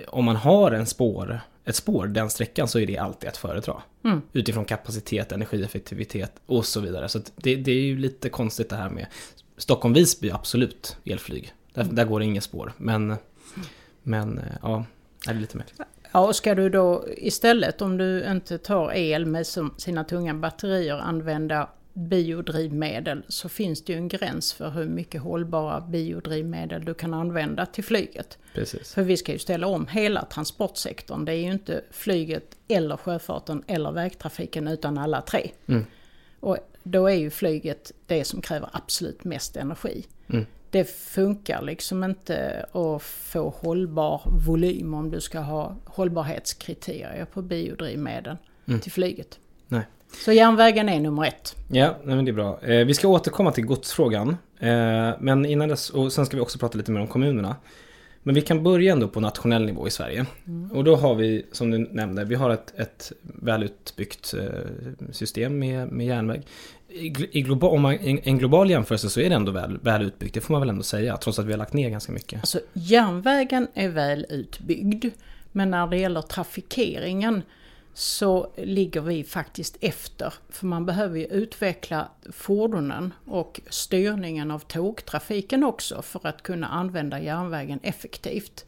om 0.08 0.26
man 0.26 0.36
har 0.36 0.72
en 0.72 0.86
spår, 0.86 1.42
ett 1.66 1.76
spår 1.76 2.08
den 2.08 2.30
sträckan 2.30 2.68
så 2.68 2.80
är 2.80 2.88
det 2.88 2.98
alltid 2.98 3.30
att 3.30 3.38
föredra. 3.38 3.82
Mm. 4.04 4.22
Utifrån 4.34 4.66
kapacitet, 4.66 5.32
energieffektivitet 5.32 6.32
och 6.46 6.66
så 6.66 6.80
vidare. 6.80 7.10
Så 7.10 7.20
det, 7.36 7.56
det, 7.56 7.72
är 7.72 7.82
ju 7.82 7.98
lite 7.98 8.30
konstigt 8.30 8.70
det 8.70 8.76
här 8.76 8.90
med 8.90 9.08
Stockholm-Visby, 9.58 10.32
absolut 10.32 10.98
elflyg. 11.06 11.54
Där, 11.74 11.84
där 11.84 12.06
går 12.06 12.20
det 12.20 12.26
inga 12.26 12.42
spår. 12.42 12.74
Men, 12.78 13.16
men 14.04 14.38
eh, 14.38 14.44
ja, 14.62 14.86
det 15.26 15.32
är 15.32 15.36
lite 15.36 15.58
märkligt. 15.58 15.82
Ja, 16.12 16.28
och 16.28 16.36
ska 16.36 16.56
du 16.56 16.70
då 16.70 17.06
istället 17.18 17.82
om 17.82 17.98
du 17.98 18.26
inte 18.26 18.58
tar 18.58 18.94
el 18.94 19.26
med 19.26 19.48
sina 19.78 20.04
tunga 20.04 20.34
batterier 20.34 20.98
använda 20.98 21.70
biodrivmedel 21.94 23.24
så 23.28 23.50
finns 23.50 23.84
det 23.84 23.94
ju 23.94 23.98
en 23.98 24.08
gräns 24.08 24.54
för 24.54 24.70
hur 24.70 24.86
mycket 24.86 25.22
hållbara 25.22 25.82
biodrivmedel 25.82 26.86
du 26.86 26.94
kan 26.94 27.14
använda 27.14 27.66
till 27.66 27.84
flyget. 27.84 28.38
Precis. 28.54 28.94
För 28.94 29.04
vi 29.04 29.18
ska 29.18 29.32
ju 29.32 29.40
ställa 29.40 29.68
om 29.68 29.88
hela 29.88 30.26
transportsektorn. 30.26 31.26
Det 31.26 31.32
är 31.32 31.38
ju 31.38 31.52
inte 31.52 31.82
flyget 31.92 32.58
eller 32.68 32.98
sjöfarten 32.98 33.64
eller 33.68 33.92
vägtrafiken 33.92 34.68
utan 34.68 34.98
alla 34.98 35.22
tre. 35.22 35.52
Mm. 35.68 35.86
Och 36.40 36.58
då 36.84 37.08
är 37.08 37.16
ju 37.16 37.30
flyget 37.30 37.92
det 38.08 38.24
som 38.24 38.42
kräver 38.42 38.70
absolut 38.74 39.24
mest 39.24 39.56
energi. 39.58 40.06
Mm. 40.30 40.46
Det 40.70 40.86
funkar 40.86 41.62
liksom 41.62 42.04
inte 42.04 42.66
att 42.72 43.04
få 43.04 43.50
hållbar 43.50 44.22
volym 44.48 44.94
om 44.94 45.12
du 45.12 45.22
ska 45.22 45.40
ha 45.40 45.76
hållbarhetskriterier 45.86 47.26
på 47.26 47.42
biodrivmedel 47.42 48.38
mm. 48.68 48.80
till 48.80 48.92
flyget. 48.92 49.40
Nej. 50.12 50.24
Så 50.24 50.32
järnvägen 50.32 50.90
är 50.90 51.00
nummer 51.00 51.26
ett. 51.28 51.56
Ja, 51.68 51.98
men 52.04 52.26
det 52.26 52.32
är 52.32 52.34
bra. 52.34 52.60
Eh, 52.62 52.86
vi 52.86 52.94
ska 52.94 53.08
återkomma 53.08 53.52
till 53.52 53.66
godsfrågan. 53.66 54.38
Eh, 54.60 55.10
men 55.20 55.46
innan 55.46 55.70
dess, 55.70 55.90
och 55.90 56.14
sen 56.14 56.26
ska 56.26 56.38
vi 56.38 56.42
också 56.42 56.60
prata 56.60 56.78
lite 56.78 56.92
mer 56.92 57.02
om 57.02 57.08
kommunerna. 57.08 57.56
Men 58.24 58.36
vi 58.36 58.42
kan 58.42 58.64
börja 58.64 58.92
ändå 58.92 59.08
på 59.08 59.20
nationell 59.20 59.66
nivå 59.66 59.88
i 59.88 59.92
Sverige. 59.92 60.26
Mm. 60.48 60.72
Och 60.72 60.84
då 60.84 60.96
har 60.96 61.16
vi, 61.16 61.46
som 61.52 61.72
du 61.72 61.78
nämnde, 61.78 62.26
vi 62.26 62.36
har 62.36 62.50
ett, 62.50 62.80
ett 62.80 63.12
välutbyggt 63.22 64.34
eh, 64.34 65.12
system 65.12 65.60
med, 65.60 65.88
med 65.88 66.08
järnväg. 66.08 66.42
I, 66.90 67.40
i 67.40 67.42
global, 67.42 67.72
om 67.76 67.82
man, 67.82 67.94
i 67.94 68.22
en 68.24 68.38
global 68.38 68.70
jämförelse 68.70 69.10
så 69.10 69.20
är 69.20 69.30
det 69.30 69.36
ändå 69.36 69.52
väl, 69.52 69.78
väl 69.82 70.02
utbyggt, 70.02 70.34
det 70.34 70.42
får 70.42 70.54
man 70.54 70.62
väl 70.62 70.70
ändå 70.70 70.84
säga, 70.84 71.18
trots 71.18 71.40
att 71.40 71.46
vi 71.46 71.52
har 71.52 71.58
lagt 71.58 71.74
ner 71.74 71.90
ganska 71.90 72.12
mycket. 72.12 72.40
Alltså 72.40 72.60
järnvägen 72.74 73.68
är 73.74 73.90
väl 73.90 74.26
utbyggd. 74.30 75.06
Men 75.52 75.72
när 75.72 75.88
det 75.88 75.98
gäller 75.98 76.22
trafikeringen 76.22 77.42
så 77.94 78.52
ligger 78.58 79.02
vi 79.02 79.24
faktiskt 79.24 79.78
efter. 79.82 80.34
För 80.50 80.66
man 80.66 80.86
behöver 80.86 81.18
ju 81.20 81.26
utveckla 81.26 82.08
fordonen 82.32 83.14
och 83.26 83.62
styrningen 83.70 84.52
av 84.52 84.60
tågtrafiken 84.60 85.64
också 85.64 86.02
för 86.02 86.28
att 86.28 86.44
kunna 86.44 86.68
använda 86.68 87.22
järnvägen 87.22 87.80
effektivt. 87.84 88.66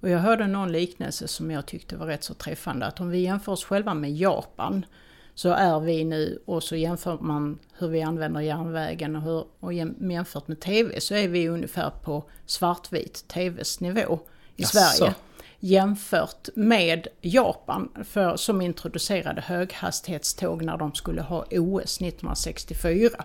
Och 0.00 0.08
jag 0.08 0.18
hörde 0.18 0.46
någon 0.46 0.72
liknelse 0.72 1.28
som 1.28 1.50
jag 1.50 1.66
tyckte 1.66 1.96
var 1.96 2.06
rätt 2.06 2.24
så 2.24 2.34
träffande. 2.34 2.86
Att 2.86 3.00
om 3.00 3.10
vi 3.10 3.18
jämför 3.18 3.52
oss 3.52 3.64
själva 3.64 3.94
med 3.94 4.16
Japan 4.16 4.86
så 5.34 5.50
är 5.50 5.80
vi 5.80 6.04
nu, 6.04 6.38
och 6.44 6.62
så 6.62 6.76
jämför 6.76 7.18
man 7.20 7.58
hur 7.78 7.88
vi 7.88 8.02
använder 8.02 8.40
järnvägen 8.40 9.16
och, 9.16 9.22
hur, 9.22 9.44
och 9.60 9.72
jäm- 9.72 10.12
jämfört 10.12 10.48
med 10.48 10.60
TV 10.60 11.00
så 11.00 11.14
är 11.14 11.28
vi 11.28 11.48
ungefär 11.48 11.90
på 11.90 12.24
svartvit 12.46 13.24
TVs 13.28 13.80
nivå 13.80 14.18
i 14.56 14.62
Jaså? 14.62 14.78
Sverige. 14.78 15.14
Jämfört 15.60 16.48
med 16.54 17.06
Japan 17.20 17.88
för, 18.04 18.36
som 18.36 18.60
introducerade 18.60 19.40
höghastighetståg 19.40 20.62
när 20.62 20.76
de 20.76 20.94
skulle 20.94 21.22
ha 21.22 21.44
OS 21.50 22.00
1964. 22.00 23.24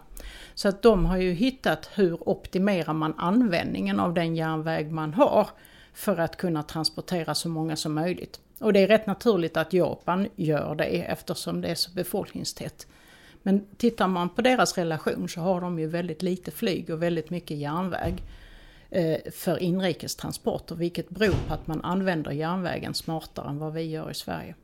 Så 0.54 0.68
att 0.68 0.82
de 0.82 1.06
har 1.06 1.18
ju 1.18 1.32
hittat 1.32 1.90
hur 1.94 2.30
optimerar 2.30 2.94
man 2.94 3.14
användningen 3.18 4.00
av 4.00 4.14
den 4.14 4.36
järnväg 4.36 4.92
man 4.92 5.14
har 5.14 5.48
för 5.94 6.18
att 6.18 6.38
kunna 6.38 6.64
transportera 6.64 7.36
så 7.36 7.50
många 7.50 7.76
som 7.76 7.94
möjligt. 7.94 8.40
Och 8.60 8.74
det 8.74 8.80
är 8.80 8.88
rätt 8.88 9.08
naturligt 9.08 9.58
att 9.58 9.74
Japan 9.74 10.28
gör 10.36 10.76
det 10.76 11.02
eftersom 11.02 11.62
det 11.62 11.68
är 11.68 11.76
så 11.76 11.92
befolkningstätt. 11.92 12.88
Men 13.44 13.66
tittar 13.78 14.08
man 14.08 14.30
på 14.30 14.42
deras 14.42 14.78
relation 14.78 15.30
så 15.30 15.42
har 15.42 15.62
de 15.62 15.80
ju 15.80 15.88
väldigt 15.88 16.22
lite 16.22 16.52
flyg 16.52 16.90
och 16.90 17.04
väldigt 17.04 17.30
mycket 17.30 17.58
järnväg 17.58 18.24
för 19.32 19.58
inrikestransporter, 19.58 20.76
vilket 20.76 21.10
beror 21.10 21.36
på 21.48 21.54
att 21.54 21.68
man 21.68 21.82
använder 21.82 22.32
järnvägen 22.32 22.94
smartare 22.94 23.50
än 23.50 23.60
vad 23.60 23.74
vi 23.74 23.82
gör 23.82 24.12
i 24.12 24.14
Sverige. 24.14 24.56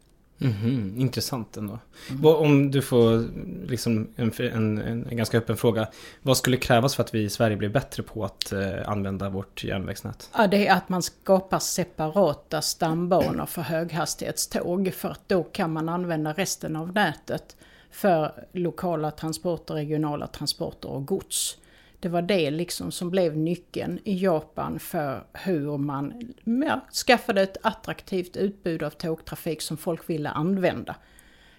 Mhm, 0.41 0.93
intressant 0.97 1.57
ändå. 1.57 1.79
Vad, 2.11 2.35
om 2.35 2.71
du 2.71 2.81
får 2.81 3.25
liksom 3.67 4.07
en, 4.15 4.31
en, 4.37 4.77
en, 4.77 5.05
en 5.05 5.17
ganska 5.17 5.37
öppen 5.37 5.57
fråga. 5.57 5.87
Vad 6.21 6.37
skulle 6.37 6.57
krävas 6.57 6.95
för 6.95 7.03
att 7.03 7.13
vi 7.13 7.23
i 7.23 7.29
Sverige 7.29 7.57
blir 7.57 7.69
bättre 7.69 8.03
på 8.03 8.25
att 8.25 8.51
eh, 8.51 8.89
använda 8.89 9.29
vårt 9.29 9.63
järnvägsnät? 9.63 10.29
Ja, 10.37 10.47
det 10.47 10.67
är 10.67 10.73
att 10.73 10.89
man 10.89 11.03
skapar 11.03 11.59
separata 11.59 12.61
stambanor 12.61 13.45
för 13.45 13.61
höghastighetståg 13.61 14.93
för 14.93 15.09
att 15.09 15.21
då 15.27 15.43
kan 15.43 15.73
man 15.73 15.89
använda 15.89 16.33
resten 16.33 16.75
av 16.75 16.93
nätet 16.93 17.55
för 17.91 18.47
lokala 18.51 19.11
transporter, 19.11 19.73
regionala 19.73 20.27
transporter 20.27 20.89
och 20.89 21.05
gods. 21.05 21.57
Det 21.99 22.09
var 22.09 22.21
det 22.21 22.51
liksom 22.51 22.91
som 22.91 23.09
blev 23.09 23.37
nyckeln 23.37 23.99
i 24.03 24.23
Japan 24.23 24.79
för 24.79 25.23
hur 25.33 25.77
man 25.77 26.33
ja, 26.43 26.85
skaffade 27.07 27.41
ett 27.41 27.57
attraktivt 27.61 28.37
utbud 28.37 28.83
av 28.83 28.89
tågtrafik 28.89 29.61
som 29.61 29.77
folk 29.77 30.09
ville 30.09 30.29
använda. 30.29 30.95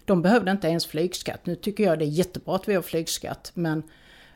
De 0.05 0.23
behövde 0.23 0.51
inte 0.51 0.69
ens 0.69 0.87
flygskatt. 0.87 1.47
Nu 1.47 1.55
tycker 1.55 1.85
jag 1.85 1.99
det 1.99 2.05
är 2.05 2.07
jättebra 2.07 2.55
att 2.55 2.69
vi 2.69 2.75
har 2.75 2.83
flygskatt 2.83 3.53
men 3.55 3.83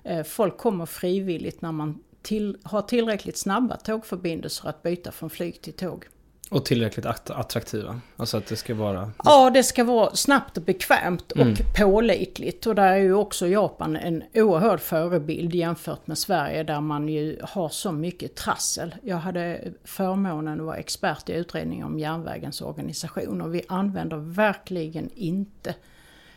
eh, 0.02 0.22
folk 0.22 0.58
kommer 0.58 0.86
frivilligt 0.86 1.62
när 1.62 1.72
man 1.72 2.02
till, 2.22 2.56
har 2.62 2.82
tillräckligt 2.82 3.36
snabba 3.36 3.76
tågförbindelser 3.76 4.68
att 4.68 4.82
byta 4.82 5.12
från 5.12 5.30
flyg 5.30 5.62
till 5.62 5.72
tåg. 5.72 6.04
Och 6.50 6.64
tillräckligt 6.64 7.06
att- 7.06 7.30
attraktiva. 7.30 8.00
Alltså 8.16 8.36
att 8.36 8.46
det 8.46 8.56
ska 8.56 8.74
vara... 8.74 9.10
Ja, 9.24 9.50
det 9.50 9.62
ska 9.62 9.84
vara 9.84 10.14
snabbt 10.14 10.56
och 10.56 10.62
bekvämt 10.62 11.32
och 11.32 11.40
Mm. 11.40 11.54
pålitligt. 11.76 12.66
Och 12.66 12.74
där 12.74 12.92
är 12.92 12.96
ju 12.96 13.14
också 13.14 13.46
Japan 13.48 13.96
en 13.96 14.22
oerhörd 14.34 14.80
förebild 14.80 15.54
jämfört 15.54 16.06
med 16.06 16.18
Sverige 16.18 16.62
där 16.62 16.80
man 16.80 17.08
ju 17.08 17.38
har 17.42 17.68
så 17.68 17.92
mycket 17.92 18.34
trassel. 18.34 18.94
Jag 19.02 19.16
hade 19.16 19.60
förmånen 19.84 20.60
att 20.60 20.66
vara 20.66 20.76
expert 20.76 21.28
i 21.28 21.32
utredning 21.32 21.84
om 21.84 21.98
järnvägens 21.98 22.60
organisation 22.60 23.40
och 23.40 23.54
vi 23.54 23.62
använder 23.68 24.16
verkligen 24.16 25.10
inte 25.14 25.74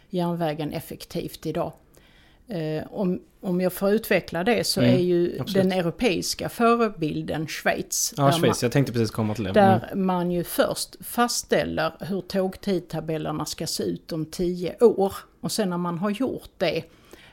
järnvägen 0.10 0.74
effektivt 0.74 1.46
idag. 1.46 1.72
Eh, 2.50 2.84
om, 2.94 3.22
om 3.42 3.62
jag 3.62 3.74
får 3.74 3.90
utveckla 3.90 4.44
det 4.44 4.64
så 4.68 4.82
Mm, 4.82 4.94
är 4.96 5.00
ju 5.00 5.38
absolut. 5.40 5.54
den 5.54 5.72
europeiska 5.80 6.50
förebilden 6.50 7.48
Schweiz. 7.48 8.14
Ja, 8.18 8.32
Schweiz. 8.32 8.64
Jag 8.64 8.72
tänkte 8.72 8.94
precis 8.94 9.12
komma 9.12 9.36
till 9.36 9.44
det. 9.44 9.52
där 9.52 9.90
Mm. 9.92 10.06
man 10.06 10.32
ju 10.32 10.44
först 10.44 10.96
fastställer 11.06 11.92
hur 12.00 12.22
tågtidtabellerna 12.22 13.46
ska 13.46 13.68
se 13.68 13.84
ut 13.84 14.12
om 14.12 14.26
10 14.26 14.76
år. 14.80 15.14
Och 15.42 15.52
sen 15.52 15.70
när 15.70 15.78
man 15.78 15.98
har 15.98 16.10
gjort 16.10 16.50
det 16.58 16.84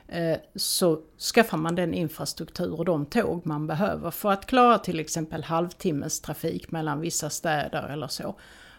eh, 0.07 0.37
så 0.55 0.99
skaffar 1.33 1.57
man 1.57 1.75
den 1.75 1.93
infrastruktur 1.93 2.73
och 2.79 2.85
de 2.85 3.05
tåg 3.05 3.45
man 3.45 3.67
behöver 3.67 4.11
för 4.11 4.31
att 4.31 4.45
klara 4.45 4.77
till 4.77 4.99
exempel 4.99 5.43
halvtimmes 5.43 6.21
trafik 6.21 6.71
mellan 6.71 6.99
vissa 7.01 7.29
städer 7.29 7.87
eller 7.89 8.07
så. 8.07 8.35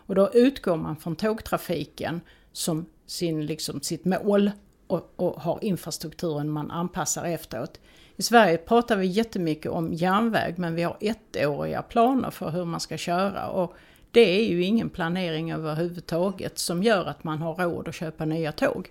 Och 0.06 0.14
då 0.14 0.30
utgår 0.34 0.76
man 0.76 0.96
från 0.96 1.16
tågtrafiken 1.16 2.20
som 2.52 2.86
sin, 3.06 3.46
liksom, 3.46 3.80
sitt 3.80 4.04
mål 4.04 4.50
och, 4.86 5.12
och 5.16 5.42
har 5.42 5.58
infrastrukturen 5.62 6.50
man 6.50 6.70
anpassar 6.70 7.24
efteråt. 7.24 7.80
I 8.16 8.22
Sverige 8.22 8.56
pratar 8.56 8.96
vi 8.96 9.06
jättemycket 9.06 9.72
om 9.72 9.92
järnväg 9.92 10.54
men 10.58 10.74
vi 10.74 10.82
har 10.82 10.96
ettåriga 11.00 11.82
planer 11.82 12.30
för 12.30 12.50
hur 12.50 12.64
man 12.64 12.80
ska 12.80 12.96
köra 12.96 13.48
och 13.48 13.74
det 14.10 14.40
är 14.40 14.48
ju 14.48 14.64
ingen 14.64 14.88
planering 14.88 15.52
överhuvudtaget 15.52 16.58
som 16.58 16.82
gör 16.82 17.04
att 17.04 17.24
man 17.24 17.38
har 17.38 17.54
råd 17.54 17.88
att 17.88 17.94
köpa 17.94 18.24
nya 18.24 18.52
tåg. 18.52 18.90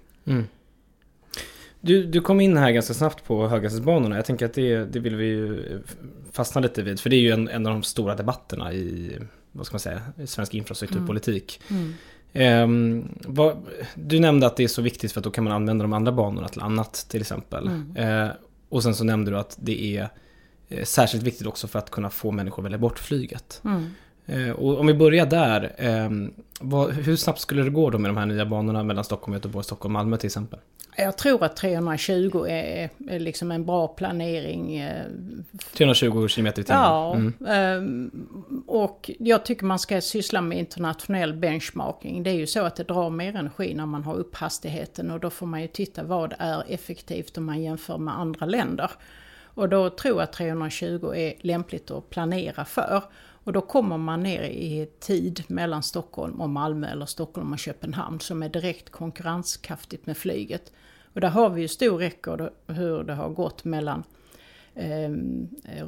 Du, 1.82 2.04
du 2.04 2.22
kom 2.22 2.42
in 2.42 2.58
här 2.58 2.72
ganska 2.72 2.94
snabbt 2.94 3.24
på 3.26 3.48
höghastighetsbanorna. 3.48 4.16
Jag 4.16 4.26
tänker 4.26 4.46
att 4.46 4.54
det, 4.54 4.86
det 4.86 5.00
vill 5.00 5.16
vi 5.16 5.26
ju 5.26 5.82
fastna 6.32 6.62
lite 6.62 6.82
vid. 6.82 7.00
För 7.00 7.10
det 7.10 7.16
är 7.16 7.20
ju 7.20 7.32
en, 7.32 7.48
en 7.48 7.66
av 7.66 7.74
de 7.74 7.84
stora 7.84 8.16
debatterna 8.16 8.74
i, 8.74 9.18
vad 9.52 9.66
ska 9.66 9.74
man 9.74 9.80
säga, 9.80 10.02
svensk 10.26 10.54
infrastrukturpolitik. 10.54 11.62
Ehm, 12.36 13.10
vad, 13.26 13.58
du 13.96 14.20
nämnde 14.20 14.48
att 14.48 14.58
det 14.58 14.64
är 14.64 14.68
så 14.68 14.82
viktigt 14.82 15.12
för 15.12 15.20
att 15.20 15.24
då 15.24 15.32
kan 15.32 15.44
man 15.44 15.54
använda 15.54 15.84
de 15.84 15.94
andra 15.94 16.12
banorna 16.12 16.48
till 16.48 16.62
annat 16.62 17.06
till 17.10 17.22
exempel. 17.22 17.70
Eh, 17.96 18.28
och 18.70 18.84
sen 18.84 18.96
så 18.96 19.04
nämnde 19.04 19.32
du 19.32 19.38
att 19.38 19.58
det 19.62 19.98
är 19.98 20.10
eh, 20.70 20.84
särskilt 20.84 21.24
viktigt 21.24 21.48
också 21.48 21.68
för 21.68 21.80
att 21.80 21.90
kunna 21.90 22.10
få 22.10 22.32
människor 22.32 22.62
att 22.62 22.66
välja 22.66 22.78
bort 22.78 23.00
flyget. 23.00 23.62
Eh, 23.64 23.82
och 24.58 24.80
om 24.80 24.88
vi 24.88 24.94
börjar 24.94 25.26
där, 25.26 25.74
ehm, 25.78 26.34
vad, 26.60 26.92
hur 26.92 27.16
snabbt 27.16 27.40
skulle 27.40 27.64
det 27.64 27.70
gå 27.70 27.90
då 27.90 27.98
med 27.98 28.10
de 28.10 28.18
här 28.18 28.26
nya 28.26 28.46
banorna 28.46 28.84
mellan 28.84 29.04
Stockholm, 29.04 29.34
Göteborg, 29.34 29.64
Stockholm, 29.66 29.94
Malmö 29.94 30.18
till 30.18 30.28
exempel? 30.28 30.60
Jag 30.98 31.18
tror 31.18 31.44
att 31.44 31.56
320 31.56 32.46
är, 32.50 32.90
är 33.10 33.20
liksom 33.20 33.52
en 33.52 33.66
bra 33.66 33.88
planering. 33.88 34.78
eh, 34.78 35.04
320 35.74 36.28
km 36.28 36.48
i 36.48 36.52
timmen. 36.52 36.66
Ja, 36.82 37.16
Mm. 37.16 38.12
och 38.68 39.12
jag 39.20 39.46
tycker 39.46 39.66
man 39.66 39.80
ska 39.80 40.02
syssla 40.02 40.42
med 40.42 40.58
internationell 40.58 41.34
benchmarking. 41.34 42.24
Det 42.24 42.30
är 42.30 42.36
ju 42.36 42.48
så 42.48 42.64
att 42.64 42.76
det 42.76 42.84
drar 42.84 43.10
mer 43.10 43.36
energi 43.36 43.74
när 43.74 43.86
man 43.86 44.04
har 44.04 44.16
upp 44.16 44.36
hastigheten 44.36 45.12
och 45.12 45.20
då 45.20 45.30
får 45.30 45.46
man 45.46 45.62
ju 45.62 45.68
titta 45.68 46.04
vad 46.04 46.34
är 46.40 46.64
effektivt 46.68 47.38
om 47.38 47.46
man 47.46 47.62
jämför 47.64 47.98
med 47.98 48.20
andra 48.20 48.46
länder. 48.46 48.92
Och 49.44 49.70
då 49.70 49.90
tror 49.90 50.16
jag 50.16 50.24
att 50.24 50.34
320 50.34 51.14
är 51.16 51.34
lämpligt 51.42 51.92
att 51.92 52.10
planera 52.10 52.66
för. 52.66 53.04
Och 53.46 53.54
då 53.54 53.62
kommer 53.62 53.98
man 53.98 54.24
ner 54.24 54.44
i 54.44 54.90
tid 55.00 55.44
mellan 55.48 55.84
Stockholm 55.84 56.42
och 56.42 56.50
Malmö 56.50 56.88
eller 56.88 57.06
Stockholm 57.06 57.54
och 57.54 57.60
Köpenhamn 57.60 58.20
som 58.20 58.44
är 58.44 58.50
direkt 58.50 58.90
konkurrenskraftigt 58.90 60.06
med 60.06 60.18
flyget. 60.18 60.72
Och 61.14 61.22
där 61.22 61.30
har 61.30 61.50
vi 61.50 61.62
ju 61.62 61.68
stor 61.68 61.98
rekord 61.98 62.50
hur 62.68 63.04
det 63.04 63.14
har 63.14 63.30
gått 63.30 63.64
mellan 63.64 64.04
eh, 64.76 65.10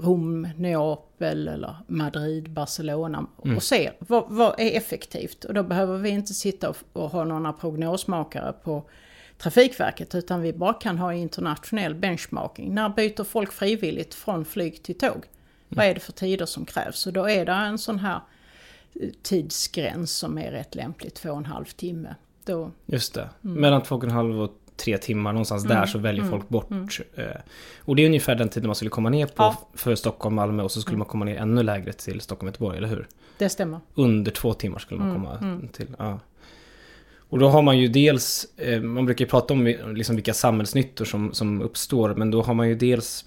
Rom, 0.01 0.47
Neapel 0.57 1.47
eller 1.47 1.75
Madrid, 1.87 2.49
Barcelona 2.49 3.27
och 3.35 3.63
ser 3.63 3.93
vad, 3.99 4.25
vad 4.29 4.59
är 4.59 4.77
effektivt. 4.77 5.43
Och 5.43 5.53
då 5.53 5.63
behöver 5.63 5.97
vi 5.97 6.09
inte 6.09 6.33
sitta 6.33 6.69
och, 6.69 6.77
och 6.93 7.09
ha 7.09 7.23
några 7.23 7.53
prognosmakare 7.53 8.53
på 8.53 8.83
Trafikverket 9.37 10.15
utan 10.15 10.41
vi 10.41 10.53
bara 10.53 10.73
kan 10.73 10.97
ha 10.97 11.13
internationell 11.13 11.95
benchmarking. 11.95 12.73
När 12.73 12.89
byter 12.89 13.23
folk 13.23 13.51
frivilligt 13.51 14.13
från 14.13 14.45
flyg 14.45 14.83
till 14.83 14.97
tåg? 14.97 15.25
Vad 15.69 15.85
är 15.85 15.93
det 15.93 15.99
för 15.99 16.11
tider 16.11 16.45
som 16.45 16.65
krävs? 16.65 17.07
Och 17.07 17.13
då 17.13 17.29
är 17.29 17.45
det 17.45 17.51
en 17.51 17.77
sån 17.77 17.99
här 17.99 18.19
eh, 19.01 19.09
tidsgräns 19.21 20.11
som 20.11 20.37
är 20.37 20.51
rätt 20.51 20.75
lämpligt, 20.75 21.15
två 21.15 21.29
och 21.31 21.37
en 21.37 21.45
halv 21.45 21.65
timme. 21.65 22.15
Då, 22.45 22.71
Just 22.85 23.13
det. 23.13 23.29
Mm. 23.43 23.61
Mellan 23.61 23.83
två 23.83 23.95
och 23.95 24.03
en 24.03 24.11
halv 24.11 24.41
och 24.41 24.51
tre 24.75 24.97
timmar 24.97 25.33
någonstans 25.33 25.63
där 25.63 25.85
så 25.85 25.97
väljer 25.97 26.23
folk 26.23 26.49
bort. 26.49 26.69
Eh, 27.15 27.25
och 27.79 27.95
det 27.95 28.01
är 28.01 28.05
ungefär 28.05 28.35
den 28.35 28.49
tiden 28.49 28.67
man 28.67 28.75
skulle 28.75 28.89
komma 28.91 29.09
ner 29.09 29.25
på 29.27 29.43
Mm. 29.43 29.55
Ja. 29.61 29.67
för 29.73 29.95
Stockholm, 29.95 30.35
Malmö 30.35 30.63
och 30.63 30.71
så 30.71 30.81
skulle 30.81 30.97
man 30.97 31.07
komma 31.07 31.25
ner 31.25 31.37
ännu 31.37 31.63
lägre 31.63 31.93
till 31.93 32.21
Stockholm, 32.21 32.47
Göteborg, 32.47 32.77
eller 32.77 32.87
hur? 32.87 33.07
det 33.37 33.49
stämmer. 33.49 33.79
Under 33.95 34.31
två 34.31 34.53
timmar 34.53 34.79
skulle 34.79 34.99
man 34.99 35.09
Mm, 35.09 35.23
komma 35.23 35.67
till. 35.71 35.87
Ja. 35.99 36.19
Och 37.29 37.39
då 37.39 37.49
har 37.49 37.61
man 37.61 37.77
ju 37.77 37.87
dels, 37.87 38.47
eh, 38.57 38.81
man 38.81 39.05
brukar 39.05 39.25
ju 39.25 39.29
prata 39.29 39.53
om 39.53 39.65
liksom 39.95 40.15
vilka 40.15 40.33
samhällsnyttor 40.33 41.05
som, 41.05 41.33
som 41.33 41.61
uppstår, 41.61 42.13
men 42.15 42.31
då 42.31 42.41
har 42.41 42.53
man 42.53 42.69
ju 42.69 42.75
dels 42.75 43.25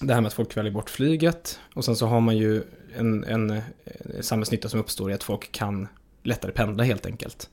det 0.00 0.14
här 0.14 0.20
med 0.20 0.26
att 0.26 0.34
folk 0.34 0.56
väljer 0.56 0.72
bort 0.72 0.90
flyget. 0.90 1.60
Och 1.74 1.84
sen 1.84 1.96
så 1.96 2.06
har 2.06 2.20
man 2.20 2.36
ju 2.36 2.62
en, 2.96 3.24
en, 3.24 3.50
en 3.50 3.62
samhällsnytta 4.20 4.68
som 4.68 4.80
uppstår 4.80 5.10
i 5.10 5.14
att 5.14 5.22
folk 5.22 5.52
kan 5.52 5.88
lättare 6.22 6.52
pendla 6.52 6.84
helt 6.84 7.06
enkelt. 7.06 7.50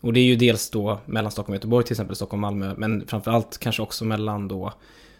Och 0.00 0.12
det 0.12 0.20
är 0.20 0.24
ju 0.24 0.36
dels 0.36 0.70
då 0.70 0.98
mellan 1.06 1.32
Stockholm 1.32 1.52
och 1.52 1.56
Göteborg, 1.56 1.84
till 1.84 1.92
exempel 1.92 2.16
Stockholm 2.16 2.44
och 2.44 2.52
Malmö, 2.52 2.74
men 2.76 3.06
framförallt 3.06 3.58
kanske 3.58 3.82
också 3.82 4.04
mellan 4.04 4.48
då 4.48 4.72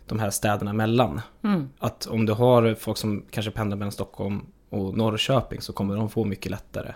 de 0.07 0.19
här 0.19 0.31
städerna 0.31 0.73
mellan. 0.73 1.21
Mm. 1.45 1.69
Att 1.79 2.07
om 2.07 2.27
du 2.27 2.33
har 2.33 2.75
folk 2.75 2.99
som 2.99 3.25
kanske 3.31 3.51
pendlar 3.51 3.77
mellan 3.77 3.93
Stockholm 3.93 4.41
och 4.71 4.97
Norrköping 4.97 5.61
så 5.61 5.73
kommer 5.73 5.97
de 5.97 6.11
få 6.11 6.25
mycket 6.25 6.51
lättare. 6.51 6.95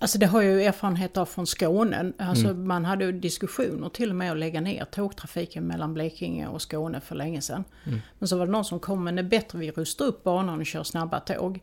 Alltså 0.00 0.18
det 0.18 0.26
har 0.26 0.42
jag 0.42 0.52
ju 0.52 0.62
erfarenhet 0.62 1.16
av 1.16 1.26
från 1.26 1.46
Skåne. 1.46 2.12
Alltså 2.18 2.48
Mm. 2.48 2.68
man 2.68 2.84
hade 2.84 3.12
diskussioner 3.12 3.88
till 3.88 4.10
och 4.10 4.16
med 4.16 4.32
att 4.32 4.38
lägga 4.38 4.60
ner 4.60 4.84
tågtrafiken 4.84 5.66
mellan 5.66 5.94
Blekinge 5.94 6.46
och 6.48 6.62
Skåne 6.62 7.00
för 7.00 7.14
länge 7.14 7.42
sedan. 7.42 7.64
Mm. 7.86 8.00
Men 8.18 8.28
så 8.28 8.38
var 8.38 8.46
det 8.46 8.52
någon 8.52 8.64
som 8.64 8.80
kom, 8.80 9.04
men 9.04 9.16
det 9.16 9.22
är 9.22 9.24
bättre 9.24 9.58
vi 9.58 9.70
rustar 9.70 10.04
upp 10.04 10.24
banan 10.24 10.60
och 10.60 10.66
kör 10.66 10.82
snabba 10.82 11.20
tåg. 11.20 11.60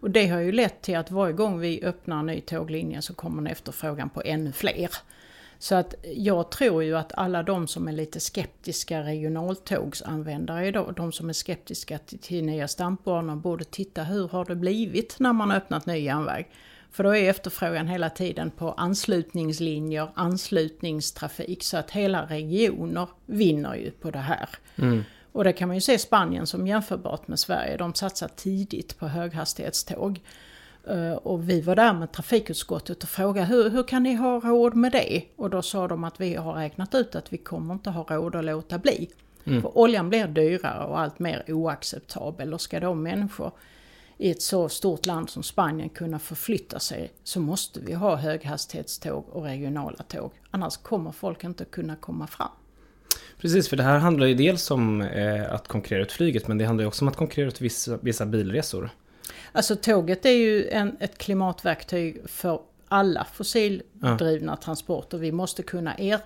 Och 0.00 0.10
det 0.10 0.26
har 0.26 0.40
ju 0.40 0.52
lett 0.52 0.82
till 0.82 0.96
att 0.96 1.10
varje 1.10 1.32
gång 1.32 1.58
vi 1.58 1.84
öppnar 1.84 2.18
en 2.18 2.26
ny 2.26 2.40
tåglinje 2.40 3.02
så 3.02 3.14
kommer 3.14 3.38
en 3.38 3.46
efterfrågan 3.46 4.10
på 4.10 4.22
ännu 4.24 4.52
fler. 4.52 4.90
Så 5.58 5.74
att 5.74 5.94
jag 6.16 6.50
tror 6.50 6.82
ju 6.84 6.96
att 6.96 7.12
alla 7.14 7.42
de 7.42 7.68
som 7.68 7.88
är 7.88 7.92
lite 7.92 8.20
skeptiska 8.20 9.02
regionaltågsanvändare 9.02 10.66
idag, 10.66 10.94
de 10.96 11.12
som 11.12 11.28
är 11.28 11.32
skeptiska 11.32 11.98
till, 11.98 12.18
till 12.18 12.44
nya 12.44 12.68
stambanor, 12.68 13.36
borde 13.36 13.64
titta 13.64 14.04
hur 14.04 14.28
har 14.28 14.44
det 14.44 14.56
blivit 14.56 15.16
när 15.18 15.32
man 15.32 15.52
öppnat 15.52 15.86
ny 15.86 15.98
järnväg. 15.98 16.46
För 16.90 17.04
då 17.04 17.16
är 17.16 17.30
efterfrågan 17.30 17.88
hela 17.88 18.10
tiden 18.10 18.50
på 18.50 18.72
anslutningslinjer, 18.72 20.08
anslutningstrafik, 20.14 21.62
så 21.62 21.76
att 21.76 21.90
hela 21.90 22.26
regioner 22.26 23.08
vinner 23.26 23.74
ju 23.74 23.90
på 23.90 24.10
det 24.10 24.18
här. 24.18 24.48
Och 25.32 25.44
det 25.44 25.52
kan 25.52 25.68
man 25.68 25.76
ju 25.76 25.80
se 25.80 25.98
Spanien 25.98 26.46
som 26.46 26.66
jämförbart 26.66 27.28
med 27.28 27.38
Sverige. 27.38 27.76
De 27.76 27.94
satsar 27.94 28.28
tidigt 28.36 28.98
på 28.98 29.08
höghastighetståg. 29.08 30.20
Eh, 30.88 31.12
Och 31.12 31.48
vi 31.50 31.60
var 31.60 31.76
där 31.76 31.92
med 31.92 32.12
trafikutskottet 32.12 33.02
och 33.02 33.08
frågade 33.08 33.46
hur, 33.46 33.70
hur 33.70 33.82
kan 33.82 34.02
ni 34.02 34.14
ha 34.14 34.40
råd 34.40 34.74
med 34.76 34.92
det? 34.92 35.22
Och 35.36 35.50
då 35.50 35.62
sa 35.62 35.88
de 35.88 36.04
att 36.04 36.20
vi 36.20 36.34
har 36.34 36.52
räknat 36.52 36.94
ut 36.94 37.14
att 37.14 37.32
vi 37.32 37.36
kommer 37.36 37.74
inte 37.74 37.90
ha 37.90 38.02
råd 38.16 38.36
att 38.36 38.44
låta 38.44 38.78
bli. 38.78 39.08
För 39.62 39.78
oljan 39.78 40.08
blir 40.08 40.26
dyrare 40.26 40.84
och 40.84 41.00
allt 41.00 41.18
mer 41.18 41.44
oacceptabel. 41.48 42.54
Och 42.54 42.60
ska 42.60 42.80
då 42.80 42.94
människor 42.94 43.52
i 44.18 44.30
ett 44.30 44.42
så 44.42 44.68
stort 44.68 45.06
land 45.06 45.30
som 45.30 45.42
Spanien 45.42 45.88
kunna 45.88 46.18
förflytta 46.18 46.78
sig 46.78 47.12
så 47.24 47.40
måste 47.40 47.80
vi 47.80 47.92
ha 47.92 48.16
höghastighetståg 48.16 49.24
och 49.28 49.42
regionala 49.42 50.02
tåg. 50.08 50.32
Annars 50.50 50.76
kommer 50.76 51.12
folk 51.12 51.44
inte 51.44 51.64
kunna 51.64 51.96
komma 51.96 52.26
fram. 52.26 52.50
Precis, 53.40 53.68
för 53.68 53.76
det 53.76 53.82
här 53.82 53.98
handlar 53.98 54.26
ju 54.26 54.34
dels 54.34 54.70
om 54.70 55.00
eh, 55.00 55.52
att 55.52 55.68
konkurrera 55.68 56.02
ut 56.02 56.12
flyget, 56.12 56.48
men 56.48 56.58
det 56.58 56.64
handlar 56.64 56.82
ju 56.82 56.88
också 56.88 57.04
om 57.04 57.08
att 57.08 57.16
konkurrera 57.16 57.48
ut 57.48 57.60
vissa, 57.60 57.96
vissa 57.96 58.26
bilresor. 58.26 58.90
Alltså 59.52 59.76
tåget 59.76 60.26
är 60.26 60.30
ju 60.30 60.68
en, 60.68 60.96
ett 61.00 61.18
klimatverktyg 61.18 62.22
för 62.24 62.60
alla 62.88 63.26
fossildrivna 63.32 64.56
transporter. 64.56 65.18
Vi 65.18 65.32
måste 65.32 65.62
kunna 65.62 65.98
er... 65.98 66.20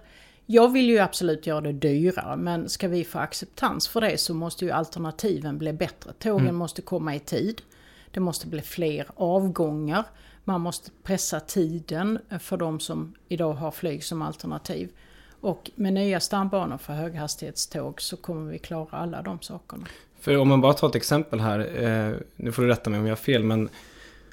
Jag 0.46 0.72
vill 0.72 0.88
ju 0.88 0.98
absolut 0.98 1.46
göra 1.46 1.60
det 1.60 1.72
dyrare 1.72 2.36
men 2.36 2.68
ska 2.68 2.88
vi 2.88 3.04
få 3.04 3.18
acceptans 3.18 3.88
för 3.88 4.00
det 4.00 4.18
så 4.18 4.34
måste 4.34 4.64
ju 4.64 4.70
alternativen 4.70 5.58
bli 5.58 5.72
bättre. 5.72 6.12
Tågen 6.18 6.54
måste 6.54 6.82
komma 6.82 7.14
i 7.14 7.18
tid. 7.18 7.62
Det 8.12 8.20
måste 8.20 8.46
bli 8.46 8.60
fler 8.60 9.06
avgångar. 9.14 10.04
Man 10.44 10.60
måste 10.60 10.90
pressa 11.02 11.40
tiden 11.40 12.18
för 12.40 12.56
de 12.56 12.80
som 12.80 13.14
idag 13.28 13.52
har 13.52 13.70
flyg 13.70 14.04
som 14.04 14.22
alternativ. 14.22 14.90
Och 15.40 15.70
med 15.74 15.92
nya 15.92 16.20
stambanor 16.20 16.78
för 16.78 16.92
höghastighetståg 16.92 18.00
så 18.00 18.16
kommer 18.16 18.52
vi 18.52 18.58
klara 18.58 18.88
alla 18.90 19.22
de 19.22 19.40
sakerna. 19.40 19.86
För 20.20 20.36
om 20.36 20.48
man 20.48 20.60
bara 20.60 20.72
tar 20.72 20.88
ett 20.88 20.94
exempel 20.94 21.40
här, 21.40 21.58
eh, 21.58 22.16
nu 22.36 22.52
får 22.52 22.62
du 22.62 22.68
rätta 22.68 22.90
mig 22.90 23.00
om 23.00 23.06
jag 23.06 23.10
har 23.10 23.16
fel, 23.16 23.44
men 23.44 23.68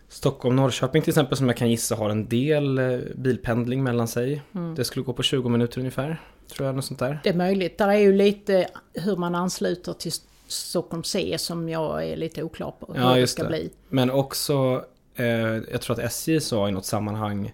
Stockholm-Norrköping 0.09 1.01
till 1.01 1.11
exempel 1.11 1.37
som 1.37 1.47
jag 1.47 1.57
kan 1.57 1.69
gissa 1.69 1.95
har 1.95 2.09
en 2.09 2.27
del 2.27 2.77
eh, 2.77 2.99
bilpendling 3.15 3.83
mellan 3.83 4.07
sig. 4.07 4.41
Det 4.75 4.83
skulle 4.83 5.03
gå 5.05 5.13
på 5.13 5.23
20 5.23 5.49
minuter 5.49 5.79
ungefär, 5.79 6.21
tror 6.51 6.65
jag, 6.65 6.75
något 6.75 6.85
sånt 6.85 6.99
där. 6.99 7.19
Det 7.23 7.29
är 7.29 7.33
möjligt. 7.33 7.77
Där 7.77 7.87
är 7.87 7.97
ju 7.97 8.13
lite 8.13 8.67
hur 8.93 9.15
man 9.15 9.35
ansluter 9.35 9.93
till 9.93 10.11
Stockholm 10.51 11.03
C 11.03 11.35
som 11.39 11.69
jag 11.69 12.07
är 12.07 12.15
lite 12.15 12.43
oklar 12.43 12.73
på 12.79 12.93
hur 12.93 13.01
Ja, 13.01 13.15
det 13.15 13.27
ska 13.27 13.43
det. 13.43 13.49
bli. 13.49 13.69
Men 13.89 14.11
också, 14.11 14.85
eh, 15.15 15.25
jag 15.71 15.81
tror 15.81 15.99
att 15.99 16.05
SJ 16.05 16.39
sa 16.39 16.69
i 16.69 16.71
något 16.71 16.85
sammanhang 16.85 17.53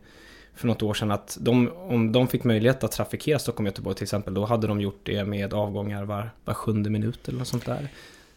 för 0.55 0.67
något 0.67 0.84
år 0.84 0.93
sedan 0.93 1.12
att 1.12 1.38
de, 1.41 1.71
om 1.77 2.12
de 2.12 2.27
fick 2.27 2.43
möjlighet 2.43 2.84
att 2.84 2.91
trafikera 2.91 3.39
Stockholm 3.39 3.65
och 3.65 3.69
Göteborg 3.69 3.95
till 3.95 4.03
exempel, 4.03 4.34
då 4.34 4.45
hade 4.45 4.67
de 4.67 4.81
gjort 4.81 4.99
det 5.03 5.25
med 5.25 5.53
avgångar 5.53 6.03
var, 6.03 6.29
var 6.45 6.53
sjunde 6.53 6.89
minut 6.89 7.27
eller 7.27 7.39
något 7.39 7.47
sånt 7.47 7.65
där. 7.65 7.88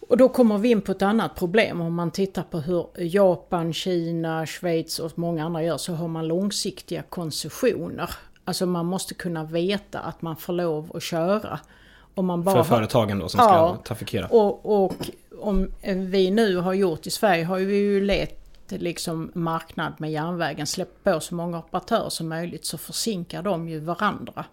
Och 0.08 0.16
då 0.16 0.28
kommer 0.28 0.58
vi 0.58 0.68
in 0.70 0.80
på 0.80 0.92
ett 0.92 1.02
annat 1.02 1.34
problem. 1.34 1.80
Om 1.80 1.94
man 1.94 2.10
tittar 2.10 2.42
på 2.42 2.60
hur 2.60 2.86
Japan, 2.96 3.72
Kina, 3.72 4.46
Schweiz 4.46 4.98
och 4.98 5.18
många 5.18 5.44
andra 5.44 5.62
gör 5.62 5.76
så 5.76 5.92
har 5.92 6.08
man 6.08 6.28
långsiktiga 6.28 7.02
koncessioner. 7.02 8.10
Alltså 8.44 8.66
man 8.66 8.86
måste 8.86 9.14
kunna 9.14 9.44
veta 9.44 9.98
att 9.98 10.22
man 10.22 10.36
får 10.36 10.52
lov 10.52 10.96
att 10.96 11.02
köra. 11.02 11.60
Om 12.18 12.26
man 12.26 12.42
bara 12.42 12.64
För 12.64 12.76
företagen 12.76 13.18
då 13.18 13.28
som 13.28 13.40
ska 13.40 13.48
Ja. 13.48 13.83
trafikera. 13.85 14.26
Och, 14.26 14.85
och 14.85 14.92
om 15.40 15.68
vi 15.96 16.31
nu 16.31 16.57
har 16.57 16.74
gjort 16.74 17.07
i 17.07 17.11
Sverige 17.11 17.44
har 17.44 17.59
vi 17.59 17.76
ju 17.76 18.04
lett 18.04 18.44
liksom 18.68 19.31
marknad 19.35 19.92
med 19.98 20.12
järnvägen, 20.12 20.66
släppt 20.66 21.04
på 21.04 21.20
så 21.20 21.35
många 21.35 21.59
operatörer 21.59 22.09
som 22.09 22.28
möjligt 22.28 22.64
så 22.64 22.78
försinkar 22.78 23.42
de 23.42 23.68
ju 23.68 23.81
varandra. 23.81 24.44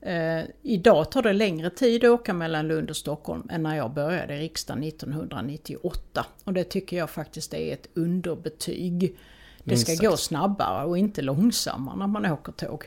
Eh, 0.00 0.44
idag 0.62 1.10
tar 1.10 1.22
det 1.22 1.32
längre 1.32 1.70
tid 1.70 2.04
att 2.04 2.10
åka 2.10 2.34
mellan 2.34 2.68
Lund 2.68 2.90
och 2.90 2.96
Stockholm 2.96 3.48
än 3.50 3.62
när 3.62 3.76
jag 3.76 3.90
började 3.90 4.34
i 4.34 4.40
riksdagen 4.40 4.82
1998. 4.82 6.26
Och 6.44 6.52
det 6.52 6.64
tycker 6.64 6.96
jag 6.96 7.10
faktiskt 7.10 7.54
är 7.54 7.72
ett 7.72 7.88
underbetyg. 7.94 9.16
Det 9.64 9.76
ska 9.76 10.08
gå 10.08 10.16
snabbare 10.16 10.84
och 10.84 10.98
inte 10.98 11.22
långsammare 11.22 11.96
när 11.96 12.06
man 12.06 12.26
åker 12.26 12.52
tåg. 12.52 12.84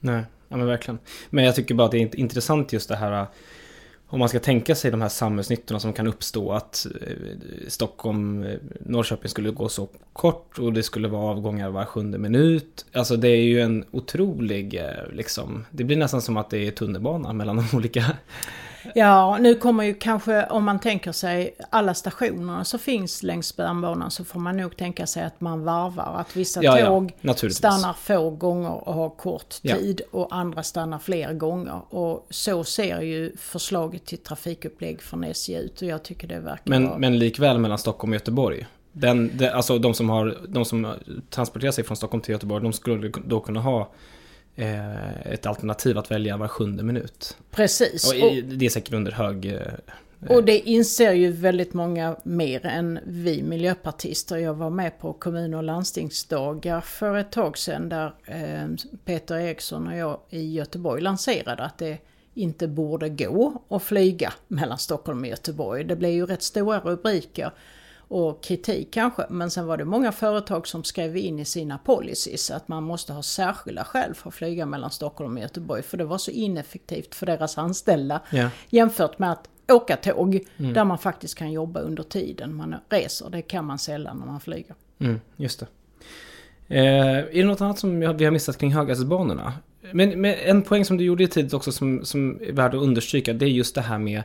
Nej, 0.00 0.24
ja 0.54 0.58
men 0.58 0.66
verkligen. 0.66 0.98
Men 1.30 1.44
jag 1.44 1.54
tycker 1.54 1.74
bara 1.74 1.84
att 1.84 1.90
det 1.90 2.02
är 2.02 2.16
intressant 2.16 2.72
just 2.72 2.88
det 2.88 2.96
här 2.96 3.20
äh, 3.20 3.26
om 4.06 4.18
man 4.18 4.28
ska 4.28 4.40
tänka 4.40 4.74
sig 4.74 4.90
de 4.90 5.02
här 5.02 5.08
samhällsnyttorna 5.08 5.80
som 5.80 5.92
kan 5.92 6.06
uppstå 6.06 6.52
att 6.52 6.86
äh, 7.00 7.68
Stockholm-Norrköping 7.68 9.24
äh, 9.24 9.30
skulle 9.30 9.50
gå 9.50 9.68
så 9.68 9.88
kort 10.12 10.58
och 10.58 10.72
det 10.72 10.82
skulle 10.82 11.08
vara 11.08 11.30
avgångar 11.30 11.70
var 11.70 11.84
sjunde 11.84 12.18
minut. 12.18 12.86
Alltså 12.92 13.16
det 13.16 13.28
är 13.28 13.42
ju 13.42 13.60
en 13.60 13.84
otrolig, 13.90 14.82
liksom, 15.12 15.64
det 15.70 15.84
blir 15.84 15.96
nästan 15.96 16.22
som 16.22 16.36
att 16.36 16.50
det 16.50 16.66
är 16.66 16.70
tunnelbana 16.70 17.32
mellan 17.32 17.56
de 17.56 17.66
olika. 17.76 18.04
Ja, 18.94 19.38
nu 19.40 19.54
kommer 19.54 19.84
ju 19.84 19.94
kanske, 19.94 20.46
om 20.46 20.64
man 20.64 20.78
tänker 20.78 21.12
sig 21.12 21.56
alla 21.70 21.94
stationerna 21.94 22.64
som 22.64 22.78
finns 22.78 23.22
längs 23.22 23.46
stambanan 23.46 24.10
så 24.10 24.24
får 24.24 24.40
man 24.40 24.56
nog 24.56 24.76
tänka 24.76 25.06
sig 25.06 25.22
att 25.24 25.40
man 25.40 25.64
varvar. 25.64 26.16
Att 26.20 26.36
vissa 26.36 26.62
Ja, 26.62 26.78
ja, 26.78 26.86
tåg 26.86 27.12
naturligtvis. 27.20 27.58
stannar 27.58 27.92
få 27.92 28.30
gånger 28.30 28.88
och 28.88 28.94
har 28.94 29.10
kort 29.10 29.54
Ja. 29.62 29.76
tid 29.76 30.00
och 30.10 30.28
andra 30.36 30.62
stannar 30.62 30.98
fler 30.98 31.32
gånger. 31.32 31.80
Och 31.94 32.26
så 32.30 32.64
ser 32.64 33.00
ju 33.00 33.36
förslaget 33.36 34.06
till 34.06 34.18
trafikupplägg 34.18 35.02
från 35.02 35.24
SJ 35.24 35.54
ut 35.54 35.82
och 35.82 35.88
jag 35.88 36.02
tycker 36.02 36.28
det 36.28 36.40
verkar 36.40 36.62
Men, 36.64 36.86
vara... 36.88 36.98
men 36.98 37.18
likväl 37.18 37.58
mellan 37.58 37.78
Stockholm 37.78 38.12
och 38.12 38.16
Göteborg. 38.16 38.66
Den, 38.92 39.30
det, 39.38 39.54
alltså 39.54 39.78
de 39.78 39.94
som, 39.94 40.10
har, 40.10 40.38
de 40.48 40.64
som 40.64 40.94
transporterar 41.30 41.72
sig 41.72 41.84
från 41.84 41.96
Stockholm 41.96 42.22
till 42.22 42.32
Göteborg, 42.32 42.62
de 42.62 42.72
skulle 42.72 43.12
då 43.26 43.40
kunna 43.40 43.60
ha 43.60 43.90
ett 44.56 45.46
alternativ 45.46 45.98
att 45.98 46.10
välja 46.10 46.36
var 46.36 46.48
sjunde 46.48 46.82
minut. 46.82 47.36
Precis. 47.50 48.12
Och 48.12 48.14
det 48.44 48.66
är 48.66 48.70
säkert 48.70 48.92
under 48.94 49.12
hög... 49.12 49.46
Eh, 49.46 49.60
Och 50.28 50.44
det 50.44 50.58
inser 50.58 51.12
ju 51.12 51.32
väldigt 51.32 51.74
många 51.74 52.16
mer 52.22 52.66
än 52.66 52.98
vi 53.04 53.42
miljöpartister. 53.42 54.36
Jag 54.36 54.54
var 54.54 54.70
med 54.70 54.98
på 54.98 55.12
kommun 55.12 55.54
och 55.54 55.62
landstingsdagar 55.62 56.80
för 56.80 57.16
ett 57.16 57.32
tag 57.32 57.58
sedan 57.58 57.88
där 57.88 58.14
eh, 58.24 58.68
Peter 59.04 59.36
Eriksson 59.38 59.88
och 59.88 59.96
jag 59.96 60.18
i 60.30 60.52
Göteborg 60.52 61.02
lanserade 61.02 61.62
att 61.62 61.78
det 61.78 61.98
inte 62.34 62.68
borde 62.68 63.08
gå 63.08 63.62
att 63.68 63.82
flyga 63.82 64.32
mellan 64.48 64.78
Stockholm 64.78 65.20
och 65.20 65.26
Göteborg. 65.28 65.84
Det 65.84 65.96
blev 65.96 66.10
ju 66.10 66.26
rätt 66.26 66.42
stora 66.42 66.80
rubriker 66.80 67.50
och 68.08 68.42
kritik 68.42 68.88
kanske, 68.92 69.26
men 69.30 69.50
sen 69.50 69.66
var 69.66 69.76
det 69.76 69.84
många 69.84 70.12
företag 70.12 70.66
som 70.66 70.84
skrev 70.84 71.16
in 71.16 71.38
i 71.38 71.44
sina 71.44 71.78
policies 71.78 72.50
att 72.50 72.68
man 72.68 72.82
måste 72.82 73.12
ha 73.12 73.22
särskilda 73.22 73.84
skäl 73.84 74.14
för 74.14 74.28
att 74.28 74.34
flyga 74.34 74.66
mellan 74.66 74.90
Stockholm 74.90 75.36
och 75.36 75.42
Göteborg 75.42 75.82
för 75.82 75.96
det 75.96 76.04
var 76.04 76.18
så 76.18 76.30
ineffektivt 76.30 77.14
för 77.14 77.26
deras 77.26 77.58
anställda 77.58 78.20
Ja. 78.30 78.50
jämfört 78.70 79.18
med 79.18 79.32
att 79.32 79.48
åka 79.72 79.96
tåg 79.96 80.40
där 80.56 80.84
man 80.84 80.98
faktiskt 80.98 81.34
kan 81.34 81.52
jobba 81.52 81.80
under 81.80 82.02
tiden 82.02 82.54
man 82.54 82.74
reser. 82.88 83.30
Det 83.30 83.42
kan 83.42 83.64
man 83.64 83.78
sällan 83.78 84.18
när 84.18 84.26
man 84.26 84.40
flyger. 84.40 84.74
Mm, 84.98 85.20
just 85.36 85.60
det. 85.60 85.66
Eh, 86.68 87.18
är 87.18 87.32
det 87.32 87.44
något 87.44 87.60
annat 87.60 87.78
som 87.78 88.00
vi 88.16 88.24
har 88.24 88.30
missat 88.30 88.58
kring 88.58 88.72
höghastighetsbanorna? 88.72 89.52
Men, 89.92 90.20
men 90.20 90.34
en 90.34 90.62
poäng 90.62 90.84
som 90.84 90.96
du 90.96 91.04
gjorde 91.04 91.26
tidigt 91.26 91.54
också 91.54 91.72
som, 91.72 92.04
som 92.04 92.38
är 92.42 92.52
värd 92.52 92.74
att 92.74 92.82
understryka, 92.82 93.32
det 93.32 93.44
är 93.44 93.48
just 93.48 93.74
det 93.74 93.80
här 93.80 93.98
med 93.98 94.22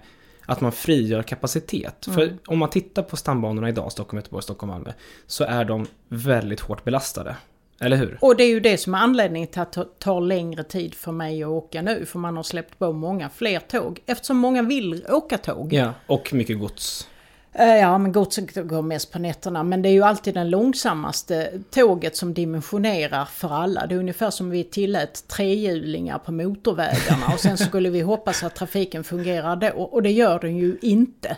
att 0.49 0.61
man 0.61 0.71
frigör 0.71 1.23
kapacitet. 1.23 2.05
För 2.15 2.37
om 2.47 2.59
man 2.59 2.69
tittar 2.69 3.03
på 3.03 3.17
stambanorna 3.17 3.69
idag, 3.69 3.91
Stockholm, 3.91 4.17
Göteborg, 4.17 4.43
Stockholm, 4.43 4.71
Malmö, 4.71 4.91
så 5.27 5.43
är 5.43 5.65
de 5.65 5.87
väldigt 6.07 6.59
hårt 6.59 6.83
belastade. 6.83 7.35
Eller 7.81 7.97
hur? 7.97 8.17
Och 8.21 8.35
det 8.35 8.43
är 8.43 8.49
ju 8.49 8.59
det 8.59 8.77
som 8.77 8.93
är 8.93 8.97
anledningen 8.99 9.47
till 9.47 9.61
att 9.61 9.71
det 9.71 9.99
tar 9.99 10.21
längre 10.21 10.63
tid 10.63 10.95
för 10.95 11.11
mig 11.11 11.43
att 11.43 11.49
åka 11.49 11.81
nu. 11.81 12.05
För 12.05 12.19
man 12.19 12.35
har 12.35 12.43
släppt 12.43 12.79
på 12.79 12.93
många 12.93 13.29
fler 13.29 13.59
tåg. 13.59 13.99
Eftersom 14.05 14.37
många 14.37 14.63
vill 14.63 15.05
åka 15.09 15.37
tåg. 15.37 15.73
Ja, 15.73 15.93
och 16.07 16.33
mycket 16.33 16.59
gods. 16.59 17.07
Eh, 17.53 17.75
Ja, 17.77 17.97
men 17.97 18.11
godset 18.11 18.67
går 18.67 18.81
mest 18.81 19.11
på 19.11 19.19
nätterna. 19.19 19.63
Men 19.63 19.81
det 19.81 19.89
är 19.89 19.93
ju 19.93 20.03
alltid 20.03 20.33
den 20.33 20.49
långsammaste 20.49 21.51
tåget 21.71 22.15
som 22.17 22.33
dimensionerar 22.33 23.25
för 23.25 23.49
alla. 23.53 23.85
Det 23.87 23.95
är 23.95 23.99
ungefär 23.99 24.29
som 24.29 24.49
vi 24.49 24.63
tillät 24.63 25.27
trehjulingar 25.27 26.19
på 26.19 26.31
motorvägarna 26.31 27.25
och 27.33 27.39
sen 27.39 27.57
skulle 27.57 27.89
vi 27.89 28.01
hoppas 28.01 28.43
att 28.43 28.55
trafiken 28.55 29.03
fungerar 29.03 29.55
då. 29.55 29.69
Och 29.83 30.03
det 30.03 30.11
gör 30.11 30.39
den 30.39 30.57
ju 30.57 30.77
inte. 30.81 31.37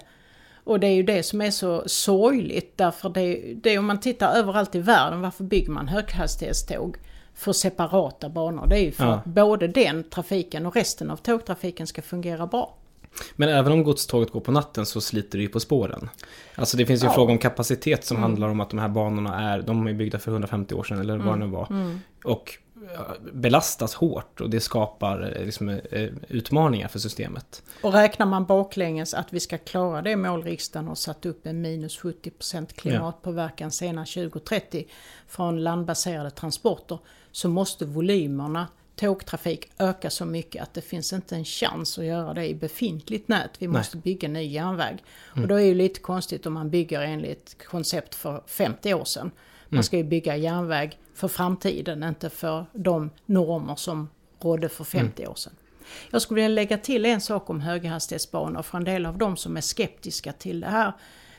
Och 0.64 0.80
det 0.80 0.88
är 0.88 0.94
ju 0.94 1.04
det 1.04 1.24
som 1.24 1.42
är 1.42 1.52
så 1.52 1.84
sorgligt 1.86 2.78
därför 2.78 3.10
det, 3.10 3.54
det 3.64 3.70
är 3.70 3.80
om 3.80 3.86
man 3.86 4.00
tittar 4.00 4.34
överallt 4.34 4.76
i 4.76 4.80
världen, 4.80 5.22
varför 5.22 5.44
bygger 5.44 5.72
man 5.72 5.88
höghastighetståg? 5.88 6.98
För 7.36 7.54
separata 7.54 8.30
banor. 8.30 8.68
Det 8.68 8.76
är 8.80 8.84
ju 8.84 8.92
för 8.92 9.06
Ja. 9.06 9.14
att 9.14 9.26
både 9.26 9.68
den 9.68 10.04
trafiken 10.04 10.66
och 10.66 10.76
resten 10.76 11.12
av 11.12 11.16
tågtrafiken 11.18 11.88
ska 11.88 12.02
fungera 12.02 12.48
bra. 12.48 12.76
Men 13.36 13.50
även 13.50 13.72
om 13.72 13.84
godståget 13.84 14.32
går 14.32 14.40
på 14.40 14.52
natten 14.52 14.86
så 14.86 15.02
sliter 15.02 15.38
det 15.38 15.42
ju 15.42 15.50
på 15.50 15.60
spåren. 15.60 16.10
Alltså 16.56 16.78
det 16.78 16.86
finns 16.86 17.04
ju 17.04 17.06
en 17.06 17.10
Ja. 17.12 17.16
fråga 17.16 17.32
om 17.32 17.38
kapacitet 17.38 18.06
som 18.06 18.18
Mm. 18.18 18.30
handlar 18.30 18.50
om 18.50 18.60
att 18.60 18.70
de 18.70 18.80
här 18.80 18.90
banorna 18.90 19.42
är, 19.54 19.62
de 19.62 19.88
är 19.88 19.94
byggda 19.94 20.20
för 20.20 20.32
150 20.32 20.76
år 20.76 20.84
sedan 20.84 21.00
eller 21.00 21.18
vad 21.18 21.36
det 21.40 21.46
nu 21.46 21.52
var. 21.52 21.68
Mm. 21.70 22.00
Och 22.24 22.58
ja, 22.96 23.16
belastas 23.34 23.94
hårt 23.94 24.42
och 24.42 24.50
det 24.50 24.60
skapar 24.60 25.34
eh, 25.40 25.46
liksom, 25.46 25.70
eh, 25.70 25.80
utmaningar 26.28 26.88
för 26.88 27.00
systemet. 27.00 27.64
Och 27.84 27.94
räknar 27.94 28.26
man 28.26 28.46
baklänges 28.46 29.14
att 29.14 29.34
vi 29.34 29.40
ska 29.40 29.58
klara 29.58 30.02
det 30.02 30.16
mål 30.16 30.44
riksdagen 30.44 30.88
har 30.88 30.96
satt 30.96 31.26
upp 31.26 31.46
en 31.48 31.62
minus 31.62 32.00
70% 32.00 32.74
klimatpåverkan 32.74 33.72
senast 33.72 34.14
2030 34.14 34.88
från 35.28 35.64
landbaserade 35.64 36.32
transporter 36.32 37.00
så 37.32 37.50
måste 37.50 37.86
volymerna 37.86 38.68
tågtrafik 38.96 39.72
öka 39.78 40.10
så 40.10 40.26
mycket 40.26 40.64
att 40.64 40.74
det 40.74 40.82
finns 40.82 41.14
inte 41.14 41.36
en 41.36 41.46
chans 41.46 41.98
att 41.98 42.06
göra 42.06 42.34
det 42.34 42.48
i 42.48 42.56
befintligt 42.56 43.28
nät. 43.28 43.50
Vi 43.60 43.68
Nej. 43.68 43.78
måste 43.78 43.98
bygga 43.98 44.28
ny 44.28 44.44
järnväg. 44.44 45.04
Och 45.36 45.48
då 45.48 45.56
är 45.56 45.60
det 45.60 45.66
ju 45.68 45.74
lite 45.74 46.00
konstigt 46.00 46.46
om 46.46 46.54
man 46.54 46.70
bygger 46.70 47.02
enligt 47.02 47.64
koncept 47.66 48.16
för 48.16 48.44
50 48.46 48.94
år 48.94 49.06
sedan. 49.06 49.32
Man 49.70 49.84
ska 49.84 49.98
ju 49.98 50.04
bygga 50.04 50.36
järnväg 50.38 51.00
för 51.14 51.28
framtiden, 51.28 52.04
inte 52.04 52.30
för 52.30 52.66
de 52.74 53.10
normer 53.26 53.76
som 53.76 54.10
rådde 54.40 54.70
för 54.70 54.84
50 54.84 55.28
år 55.28 55.36
sedan. 55.36 55.54
Jag 56.10 56.22
skulle 56.22 56.42
vilja 56.42 56.56
lägga 56.56 56.78
till 56.78 57.06
en 57.06 57.22
sak 57.22 57.50
om 57.50 57.62
höghastighetsbanor 57.62 58.62
för 58.62 58.78
en 58.78 58.84
del 58.84 59.06
av 59.06 59.18
de 59.18 59.38
som 59.38 59.58
är 59.58 59.62
skeptiska 59.62 60.34
till 60.34 60.60
det 60.60 60.68
här 60.68 60.94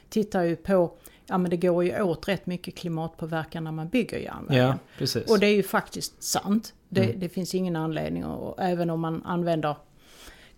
tittar 0.09 0.43
ju 0.43 0.57
på, 0.57 0.93
ja 1.33 1.39
men 1.39 1.51
det 1.51 1.57
går 1.57 1.85
ju 1.85 2.03
åt 2.03 2.29
rätt 2.29 2.47
mycket 2.47 2.75
klimatpåverkan 2.75 3.65
när 3.65 3.73
man 3.73 3.89
bygger 3.89 4.19
järnvägen. 4.19 4.67
Ja, 4.67 4.75
precis. 4.99 5.31
Och 5.31 5.39
det 5.39 5.47
är 5.47 5.55
ju 5.55 5.63
faktiskt 5.63 6.23
sant. 6.23 6.75
Det, 6.89 7.13
det 7.13 7.29
finns 7.29 7.55
ingen 7.55 7.77
anledning, 7.77 8.25
och 8.25 8.63
även 8.63 8.91
om 8.91 9.01
man 9.01 9.23
använder 9.25 9.77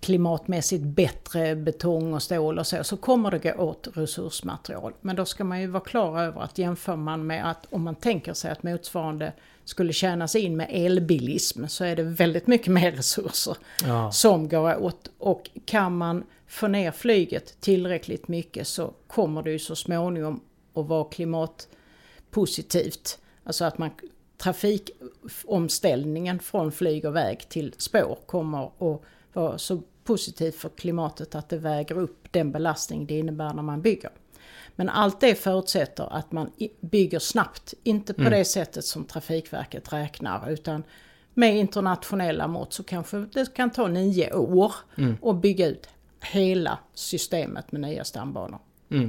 klimatmässigt 0.00 0.84
bättre 0.84 1.56
betong 1.56 2.14
och 2.14 2.22
stål 2.22 2.58
och 2.58 2.66
så, 2.66 2.84
så 2.84 2.96
kommer 2.96 3.30
det 3.30 3.38
gå 3.38 3.62
åt 3.62 3.88
resursmaterial. 3.92 4.92
Men 5.00 5.16
då 5.16 5.24
ska 5.24 5.44
man 5.44 5.60
ju 5.60 5.66
vara 5.66 5.82
klar 5.84 6.20
över 6.20 6.40
att 6.40 6.58
jämför 6.58 6.96
man 6.96 7.26
med 7.26 7.50
att 7.50 7.66
om 7.70 7.82
man 7.82 7.94
tänker 7.94 8.32
sig 8.34 8.50
att 8.50 8.62
motsvarande 8.62 9.32
skulle 9.64 9.92
tjänas 9.92 10.36
in 10.36 10.56
med 10.56 10.66
elbilism 10.70 11.66
så 11.66 11.84
är 11.84 11.96
det 11.96 12.02
väldigt 12.02 12.46
mycket 12.46 12.72
mer 12.72 12.92
resurser 12.92 13.56
Ja. 13.84 14.12
som 14.12 14.48
går 14.48 14.82
åt. 14.82 15.10
Och 15.18 15.50
kan 15.64 15.96
man 15.96 16.24
få 16.46 16.66
ner 16.68 16.90
flyget 16.90 17.60
tillräckligt 17.60 18.28
mycket 18.28 18.66
så 18.68 18.92
kommer 19.06 19.42
det 19.42 19.50
ju 19.50 19.58
så 19.58 19.76
småningom 19.76 20.40
att 20.74 20.86
vara 20.86 21.04
klimatpositivt. 21.04 23.18
Alltså 23.44 23.64
att 23.64 23.78
man 23.78 23.90
trafikomställningen 24.36 26.38
från 26.38 26.72
flyg 26.72 27.04
och 27.04 27.16
väg 27.16 27.48
till 27.48 27.74
spår 27.78 28.18
kommer 28.26 28.64
att 28.64 29.00
vara 29.32 29.58
så 29.58 29.82
positivt 30.04 30.54
för 30.54 30.68
klimatet 30.68 31.34
att 31.34 31.48
det 31.48 31.56
väger 31.56 31.98
upp 31.98 32.28
den 32.30 32.52
belastning 32.52 33.06
det 33.06 33.18
innebär 33.18 33.54
när 33.54 33.62
man 33.62 33.82
bygger. 33.82 34.10
Men 34.76 34.88
allt 34.88 35.20
det 35.20 35.34
förutsätter 35.34 36.12
att 36.12 36.32
man 36.32 36.50
bygger 36.80 37.18
snabbt, 37.18 37.74
inte 37.82 38.14
på 38.14 38.22
det 38.22 38.44
sättet 38.44 38.84
som 38.84 39.04
Trafikverket 39.04 39.92
räknar 39.92 40.50
utan 40.50 40.82
med 41.34 41.56
internationella 41.56 42.46
mått 42.46 42.72
så 42.72 42.82
kanske 42.82 43.18
det 43.18 43.54
kan 43.54 43.70
ta 43.70 43.88
nio 43.88 44.32
år 44.32 44.74
att 45.22 45.36
bygga 45.36 45.66
ut 45.66 45.88
hela 46.20 46.78
systemet 46.94 47.72
med 47.72 47.80
nya 47.80 48.04
stambanor 48.04 48.58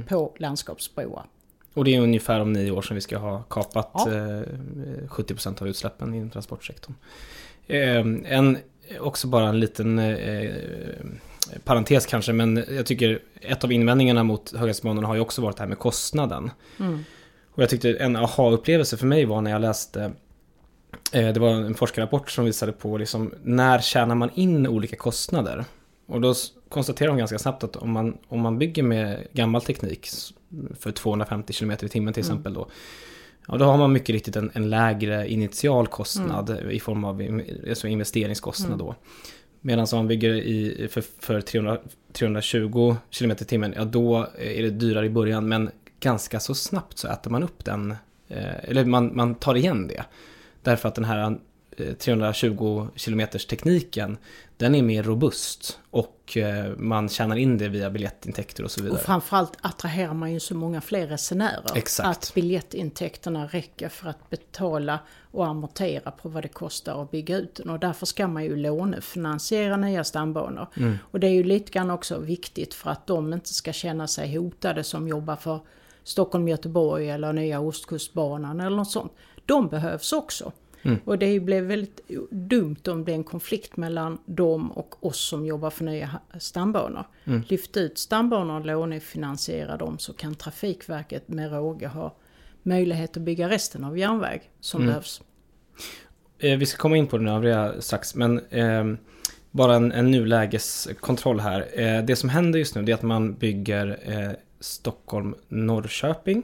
på 0.08 0.34
landskapsbroar. 0.38 1.26
Och 1.76 1.84
det 1.84 1.94
är 1.94 2.00
ungefär 2.00 2.40
om 2.40 2.52
nio 2.52 2.70
år 2.70 2.82
som 2.82 2.94
vi 2.94 3.00
ska 3.00 3.18
ha 3.18 3.42
kapat 3.42 3.90
Ja. 3.94 4.12
eh, 4.12 4.42
70% 5.08 5.62
av 5.62 5.68
utsläppen 5.68 6.14
inom 6.14 6.30
transportsektorn. 6.30 6.94
Eh, 7.66 8.04
en, 8.24 8.58
också 9.00 9.26
bara 9.26 9.48
en 9.48 9.60
liten 9.60 9.98
eh, 9.98 10.54
parentes 11.64 12.06
kanske, 12.06 12.32
men 12.32 12.64
jag 12.70 12.86
tycker 12.86 13.18
ett 13.40 13.64
av 13.64 13.72
invändningarna 13.72 14.22
mot 14.22 14.50
höghastighetsbanorna 14.52 15.06
har 15.06 15.14
ju 15.14 15.20
också 15.20 15.42
varit 15.42 15.56
det 15.56 15.62
här 15.62 15.68
med 15.68 15.78
kostnaden. 15.78 16.50
Och 17.54 17.62
jag 17.62 17.68
tyckte 17.70 17.94
en 17.94 18.16
aha-upplevelse 18.16 18.96
för 18.96 19.06
mig 19.06 19.24
var 19.24 19.40
när 19.40 19.50
jag 19.50 19.60
läste 19.60 20.12
eh, 21.12 21.28
det 21.32 21.40
var 21.40 21.50
en 21.50 21.74
forskarrapport 21.74 22.30
som 22.30 22.44
visade 22.44 22.72
på 22.72 22.96
liksom, 22.98 23.34
när 23.42 23.78
tjänar 23.78 24.14
man 24.14 24.30
in 24.34 24.66
olika 24.66 24.96
kostnader? 24.96 25.64
Och 26.06 26.20
då 26.20 26.34
konstaterar 26.76 27.08
de 27.08 27.18
ganska 27.18 27.38
snabbt 27.38 27.64
att 27.64 27.76
om 27.76 27.90
man, 27.90 28.18
om 28.28 28.40
man 28.40 28.58
bygger 28.58 28.82
med 28.82 29.26
gammal 29.32 29.62
teknik 29.62 30.08
för 30.78 30.92
250 30.92 31.52
km 31.52 31.70
i 31.70 31.76
timmen 31.76 32.14
till 32.14 32.20
exempel 32.20 32.54
då. 32.54 32.68
Ja, 33.48 33.56
då 33.56 33.64
har 33.64 33.76
man 33.76 33.92
mycket 33.92 34.08
riktigt 34.08 34.36
en, 34.36 34.50
en 34.54 34.70
lägre 34.70 35.28
initial 35.28 35.86
kostnad 35.86 36.58
i 36.70 36.80
form 36.80 37.04
av 37.04 37.40
alltså 37.68 37.88
investeringskostnad 37.88 38.78
då. 38.78 38.94
Medan 39.60 39.86
om 39.92 39.98
man 39.98 40.08
bygger 40.08 40.34
i, 40.34 40.88
för, 40.90 41.04
för 41.18 41.40
300, 41.40 41.78
320 42.12 42.96
km 43.18 43.30
i 43.30 43.34
timmen, 43.34 43.74
ja 43.76 43.84
då 43.84 44.26
är 44.38 44.62
det 44.62 44.70
dyrare 44.70 45.06
i 45.06 45.10
början 45.10 45.48
men 45.48 45.70
ganska 46.00 46.40
så 46.40 46.54
snabbt 46.54 46.98
så 46.98 47.08
äter 47.08 47.30
man 47.30 47.42
upp 47.42 47.64
den, 47.64 47.90
eh, 48.28 48.64
eller 48.64 48.84
man, 48.84 49.16
man 49.16 49.34
tar 49.34 49.54
igen 49.54 49.88
det. 49.88 50.04
Därför 50.62 50.88
att 50.88 50.94
den 50.94 51.04
här 51.04 51.38
320 51.98 52.88
km 52.96 53.28
tekniken, 53.48 54.18
den 54.56 54.74
är 54.74 54.82
mer 54.82 55.02
robust 55.02 55.78
och 55.90 56.36
eh, 56.36 56.76
man 56.76 57.08
tjänar 57.08 57.36
in 57.36 57.58
det 57.58 57.68
via 57.68 57.90
biljettintäkter 57.90 58.64
och 58.64 58.70
så 58.70 58.82
vidare. 58.82 58.98
Och 58.98 59.04
framförallt 59.04 59.52
attraherar 59.60 60.14
man 60.14 60.32
ju 60.32 60.40
så 60.40 60.54
många 60.54 60.80
fler 60.80 61.06
resenärer. 61.06 61.70
Exakt. 61.74 62.08
Att 62.08 62.34
biljettintäkterna 62.34 63.46
räcker 63.46 63.88
för 63.88 64.08
att 64.08 64.30
betala 64.30 64.98
och 65.30 65.46
amortera 65.46 66.10
på 66.10 66.28
vad 66.28 66.44
det 66.44 66.48
kostar 66.48 67.02
att 67.02 67.10
bygga 67.10 67.36
ut 67.36 67.54
den. 67.54 67.70
Och 67.70 67.78
därför 67.78 68.06
ska 68.06 68.28
man 68.28 68.44
ju 68.44 68.56
lånefinansiera 68.56 69.76
nya 69.76 70.04
stambanor. 70.04 70.66
Mm. 70.76 70.98
Och 71.10 71.20
det 71.20 71.26
är 71.26 71.32
ju 71.32 71.44
lite 71.44 71.72
grann 71.72 71.90
också 71.90 72.18
viktigt 72.18 72.74
för 72.74 72.90
att 72.90 73.06
de 73.06 73.32
inte 73.32 73.54
ska 73.54 73.72
känna 73.72 74.08
sig 74.08 74.36
hotade 74.36 74.84
som 74.84 75.08
jobbar 75.08 75.36
för 75.36 75.60
Stockholm-Göteborg 76.04 77.10
eller 77.10 77.32
nya 77.32 77.60
Ostkustbanan 77.60 78.60
eller 78.60 78.76
något 78.76 78.90
sånt. 78.90 79.12
De 79.46 79.68
behövs 79.68 80.12
också. 80.12 80.52
Mm. 80.86 80.98
Och 81.04 81.18
det 81.18 81.40
blev 81.40 81.64
väldigt 81.64 82.00
dumt 82.30 82.76
om 82.88 83.04
det 83.04 83.12
är 83.12 83.16
en 83.16 83.24
konflikt 83.24 83.76
mellan 83.76 84.18
dem 84.26 84.72
och 84.72 85.06
oss 85.06 85.20
som 85.28 85.46
jobbar 85.46 85.70
för 85.70 85.84
nya 85.84 86.10
stambanor. 86.38 87.04
Mm. 87.24 87.42
Lyft 87.48 87.76
ut 87.76 87.98
stambanor 87.98 88.60
och 88.60 88.66
lånefinansiera 88.66 89.76
dem 89.76 89.98
så 89.98 90.12
kan 90.12 90.34
Trafikverket 90.34 91.28
med 91.28 91.52
råge 91.52 91.86
ha 91.86 92.16
möjlighet 92.62 93.16
att 93.16 93.22
bygga 93.22 93.48
resten 93.48 93.84
av 93.84 93.98
järnväg 93.98 94.40
som 94.60 94.80
Mm. 94.80 94.88
behövs. 94.88 95.22
Eh, 96.38 96.58
vi 96.58 96.66
ska 96.66 96.78
komma 96.78 96.96
in 96.96 97.06
på 97.06 97.18
den 97.18 97.28
övriga 97.28 97.80
strax, 97.80 98.14
men 98.14 98.40
ehm, 98.50 98.98
bara 99.50 99.74
en, 99.74 99.92
en 99.92 100.10
nulägeskontroll 100.10 101.40
här. 101.40 101.80
Eh, 101.80 102.04
det 102.04 102.16
som 102.16 102.28
händer 102.28 102.58
just 102.58 102.74
nu 102.74 102.84
är 102.84 102.94
att 102.94 103.02
man 103.02 103.34
bygger 103.34 103.98
eh, 104.04 104.30
Stockholm-Norrköping. 104.60 106.42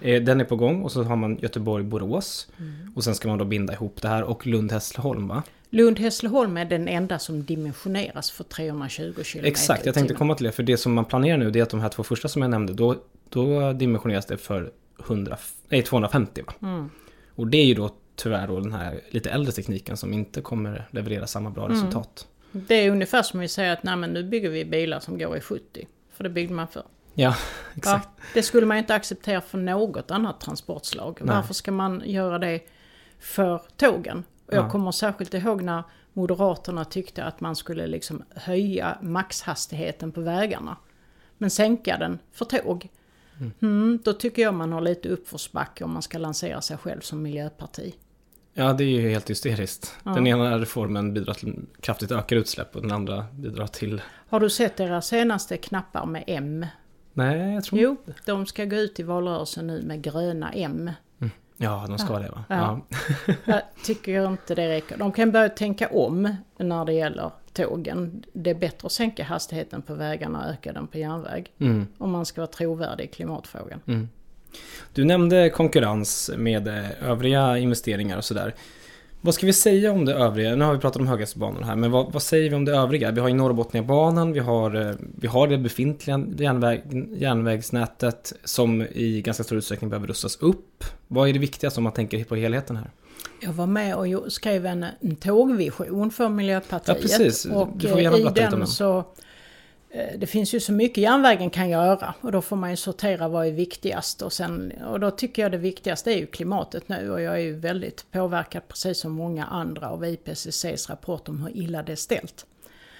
Eh, 0.00 0.22
den 0.22 0.40
är 0.40 0.44
på 0.44 0.56
gång 0.56 0.82
och 0.82 0.92
så 0.92 1.02
har 1.02 1.16
man 1.16 1.38
Göteborg-Borås. 1.42 2.48
Och 2.94 3.04
sen 3.04 3.14
ska 3.14 3.28
man 3.28 3.38
då 3.38 3.44
binda 3.44 3.72
ihop 3.72 4.02
det 4.02 4.08
här 4.08 4.22
och 4.22 4.46
Lund-Hässleholm 4.46 5.28
va? 5.28 5.42
Lund-Hässleholm 5.70 6.56
är 6.56 6.64
den 6.64 6.88
enda 6.88 7.18
som 7.18 7.44
dimensioneras 7.44 8.30
för 8.30 8.44
320 8.44 9.12
km 9.32 9.44
Exakt, 9.44 9.86
jag 9.86 9.94
tänkte 9.94 10.14
komma 10.14 10.34
till 10.34 10.46
det. 10.46 10.52
För 10.52 10.62
det 10.62 10.76
som 10.76 10.94
man 10.94 11.04
planerar 11.04 11.38
nu 11.38 11.50
det 11.50 11.58
är 11.58 11.62
att 11.62 11.70
de 11.70 11.80
här 11.80 11.88
två 11.88 12.02
första 12.02 12.28
som 12.28 12.42
jag 12.42 12.50
nämnde, 12.50 12.72
då, 12.72 12.96
då 13.28 13.72
dimensioneras 13.72 14.26
det 14.26 14.36
för 14.36 14.72
100, 15.06 15.36
nej, 15.68 15.82
250 15.82 16.42
va? 16.46 16.52
Mm. 16.62 16.90
Och 17.34 17.46
det 17.46 17.58
är 17.58 17.64
ju 17.64 17.74
då 17.74 17.90
tyvärr 18.16 18.46
då 18.46 18.60
den 18.60 18.72
här 18.72 19.00
lite 19.10 19.30
äldre 19.30 19.52
tekniken 19.52 19.96
som 19.96 20.12
inte 20.12 20.40
kommer 20.40 20.88
leverera 20.90 21.26
samma 21.26 21.50
bra 21.50 21.64
Mm. 21.64 21.76
resultat. 21.76 22.26
Det 22.52 22.74
är 22.74 22.90
ungefär 22.90 23.22
som 23.22 23.40
vi 23.40 23.48
säger 23.48 23.72
att 23.72 23.82
Nej, 23.82 23.96
men 23.96 24.10
nu 24.10 24.24
bygger 24.24 24.50
vi 24.50 24.64
bilar 24.64 25.00
som 25.00 25.18
går 25.18 25.36
i 25.36 25.40
70. 25.40 25.86
För 26.12 26.24
det 26.24 26.30
byggde 26.30 26.54
man 26.54 26.68
för. 26.68 26.82
Ja, 27.18 27.34
exakt. 27.74 28.08
Ja, 28.16 28.22
det 28.34 28.42
skulle 28.42 28.66
man 28.66 28.76
inte 28.76 28.94
acceptera 28.94 29.40
för 29.40 29.58
något 29.58 30.10
annat 30.10 30.40
transportslag. 30.40 31.18
Nej. 31.22 31.36
Varför 31.36 31.54
ska 31.54 31.72
man 31.72 32.02
göra 32.04 32.38
det 32.38 32.60
för 33.18 33.62
tågen? 33.76 34.24
Och 34.46 34.54
jag 34.54 34.64
Ja. 34.64 34.70
kommer 34.70 34.90
särskilt 34.92 35.34
ihåg 35.34 35.62
när 35.62 35.82
Moderaterna 36.12 36.84
tyckte 36.84 37.24
att 37.24 37.40
man 37.40 37.56
skulle 37.56 37.86
liksom 37.86 38.22
höja 38.34 38.98
maxhastigheten 39.02 40.12
på 40.12 40.20
vägarna. 40.20 40.76
Men 41.38 41.50
sänka 41.50 41.96
den 41.98 42.18
för 42.32 42.44
tåg. 42.44 42.88
Mm, 43.62 43.98
då 44.04 44.12
tycker 44.12 44.42
jag 44.42 44.54
man 44.54 44.72
har 44.72 44.80
lite 44.80 45.08
uppförsbacke 45.08 45.84
om 45.84 45.92
man 45.92 46.02
ska 46.02 46.18
lansera 46.18 46.60
sig 46.60 46.76
själv 46.76 47.00
som 47.00 47.22
miljöparti. 47.22 47.94
Ja, 48.52 48.72
det 48.72 48.84
är 48.84 48.88
ju 48.88 49.08
helt 49.10 49.30
hysteriskt. 49.30 49.96
Ja. 50.04 50.10
Den 50.10 50.26
ena 50.26 50.58
reformen 50.58 51.14
bidrar 51.14 51.34
till 51.34 51.60
kraftigt 51.80 52.12
ökade 52.12 52.40
utsläpp 52.40 52.76
och 52.76 52.82
den 52.82 52.92
andra 52.92 53.26
bidrar 53.32 53.66
till... 53.66 54.02
Har 54.28 54.40
du 54.40 54.50
sett 54.50 54.76
deras 54.76 55.06
senaste 55.06 55.56
knappar 55.56 56.06
med 56.06 56.24
M? 56.26 56.66
Nej, 57.16 57.54
jag 57.54 57.64
tror 57.64 57.80
Jo, 57.80 57.96
de 58.24 58.46
ska 58.46 58.64
gå 58.64 58.76
ut 58.76 59.00
i 59.00 59.02
valrörelsen 59.02 59.66
nu 59.66 59.82
med 59.82 60.02
gröna 60.02 60.52
M. 60.52 60.90
Ja, 61.56 61.84
de 61.88 61.98
ska 61.98 62.18
det 62.18 62.28
va? 62.28 62.44
Ja. 62.48 62.80
Jag 63.44 63.62
tycker 63.84 64.26
inte 64.26 64.54
det 64.54 64.68
räcker. 64.68 64.96
De 64.96 65.12
kan 65.12 65.32
börja 65.32 65.48
tänka 65.48 65.88
om 65.88 66.36
när 66.56 66.84
det 66.84 66.92
gäller 66.92 67.30
tågen. 67.52 68.24
Det 68.32 68.50
är 68.50 68.54
bättre 68.54 68.86
att 68.86 68.92
sänka 68.92 69.24
hastigheten 69.24 69.82
på 69.82 69.94
vägarna 69.94 70.44
och 70.44 70.52
öka 70.52 70.72
den 70.72 70.86
på 70.86 70.98
järnväg. 70.98 71.52
Mm. 71.58 71.86
Om 71.98 72.10
man 72.10 72.26
ska 72.26 72.40
vara 72.40 72.50
trovärdig 72.50 73.04
i 73.04 73.08
klimatfrågan. 73.08 74.08
Du 74.92 75.04
nämnde 75.04 75.50
konkurrens 75.50 76.30
med 76.36 76.68
eh, 76.68 77.10
övriga 77.10 77.58
investeringar 77.58 78.16
och 78.16 78.24
sådär. 78.24 78.54
Vad 79.26 79.34
ska 79.34 79.46
vi 79.46 79.52
säga 79.52 79.92
om 79.92 80.04
det 80.04 80.14
övriga? 80.14 80.56
Nu 80.56 80.64
har 80.64 80.72
vi 80.74 80.78
pratat 80.78 81.00
om 81.00 81.06
höghastighetsbanorna 81.06 81.66
här, 81.66 81.76
men 81.76 81.90
vad, 81.90 82.12
vad 82.12 82.22
säger 82.22 82.50
vi 82.50 82.56
om 82.56 82.64
det 82.64 82.72
övriga? 82.72 83.10
Vi 83.10 83.20
har 83.20 83.28
ju 83.28 83.34
Norrbotniabanan, 83.34 84.32
vi 84.32 84.40
har, 84.40 84.88
eh, 84.88 84.94
vi 85.20 85.26
har 85.26 85.48
det 85.48 85.58
befintliga 85.58 86.26
järnväg, 86.38 86.82
järnvägsnätet 87.16 88.32
som 88.44 88.82
i 88.82 89.22
ganska 89.24 89.44
stor 89.44 89.58
utsträckning 89.58 89.90
behöver 89.90 90.06
rustas 90.06 90.36
upp. 90.36 90.84
Vad 91.08 91.28
är 91.28 91.32
det 91.32 91.38
viktigaste 91.38 91.80
om 91.80 91.84
man 91.84 91.92
tänker 91.92 92.24
på 92.24 92.36
helheten 92.36 92.76
här? 92.76 92.90
Jag 93.40 93.52
var 93.52 93.66
med 93.66 93.96
och 93.96 94.32
skrev 94.32 94.66
en, 94.66 94.86
en 95.00 95.16
tågvision 95.16 96.10
för 96.10 96.28
Miljöpartiet. 96.28 96.96
Ja, 96.96 97.02
precis. 97.02 97.44
Och 97.44 97.68
Du 97.76 97.88
får 97.88 98.00
gärna 98.00 98.16
eh, 98.16 98.20
i 98.20 98.24
berätta 98.24 98.40
lite 98.40 98.46
om 98.46 98.50
den 98.50 98.60
den. 98.60 98.68
så... 98.68 99.04
Eh, 99.90 100.18
det 100.18 100.26
finns 100.26 100.54
ju 100.54 100.60
så 100.60 100.72
mycket 100.72 101.02
järnvägen 101.02 101.50
kan 101.50 101.68
göra 101.68 102.14
och 102.20 102.32
då 102.32 102.42
får 102.42 102.56
man 102.56 102.70
ju 102.70 102.76
sortera 102.76 103.28
vad 103.28 103.46
är 103.46 103.52
viktigast 103.52 104.22
och 104.22 104.32
sen... 104.32 104.72
Och 104.86 105.00
då 105.00 105.10
tycker 105.10 105.42
jag 105.42 105.52
det 105.52 105.58
viktigaste 105.58 106.12
är 106.12 106.18
ju 106.18 106.26
klimatet 106.26 106.88
nu 106.88 107.10
och 107.10 107.20
jag 107.20 107.34
är 107.34 107.40
ju 107.40 107.56
väldigt 107.56 108.10
påverkad 108.10 108.68
precis 108.68 108.98
som 108.98 109.12
många 109.12 109.46
andra 109.46 109.90
av 109.90 110.04
IPCCs 110.04 110.90
rapport 110.90 111.28
om 111.28 111.42
hur 111.42 111.56
illa 111.56 111.82
det 111.82 111.92
är 111.92 111.96
ställt. 111.96 112.46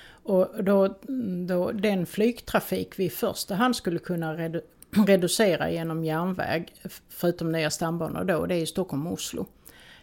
Och 0.08 0.64
då, 0.64 0.98
då 1.46 1.72
den 1.72 2.06
flygtrafik 2.06 2.98
vi 2.98 3.04
i 3.04 3.10
första 3.10 3.54
hand 3.54 3.76
skulle 3.76 3.98
kunna 3.98 4.34
redu 4.34 4.60
reducera 5.06 5.70
genom 5.70 6.04
järnväg, 6.04 6.72
förutom 7.08 7.52
nya 7.52 7.70
stambanor 7.70 8.24
då, 8.24 8.46
det 8.46 8.54
är 8.54 8.58
ju 8.58 8.66
Stockholm-Oslo. 8.66 9.46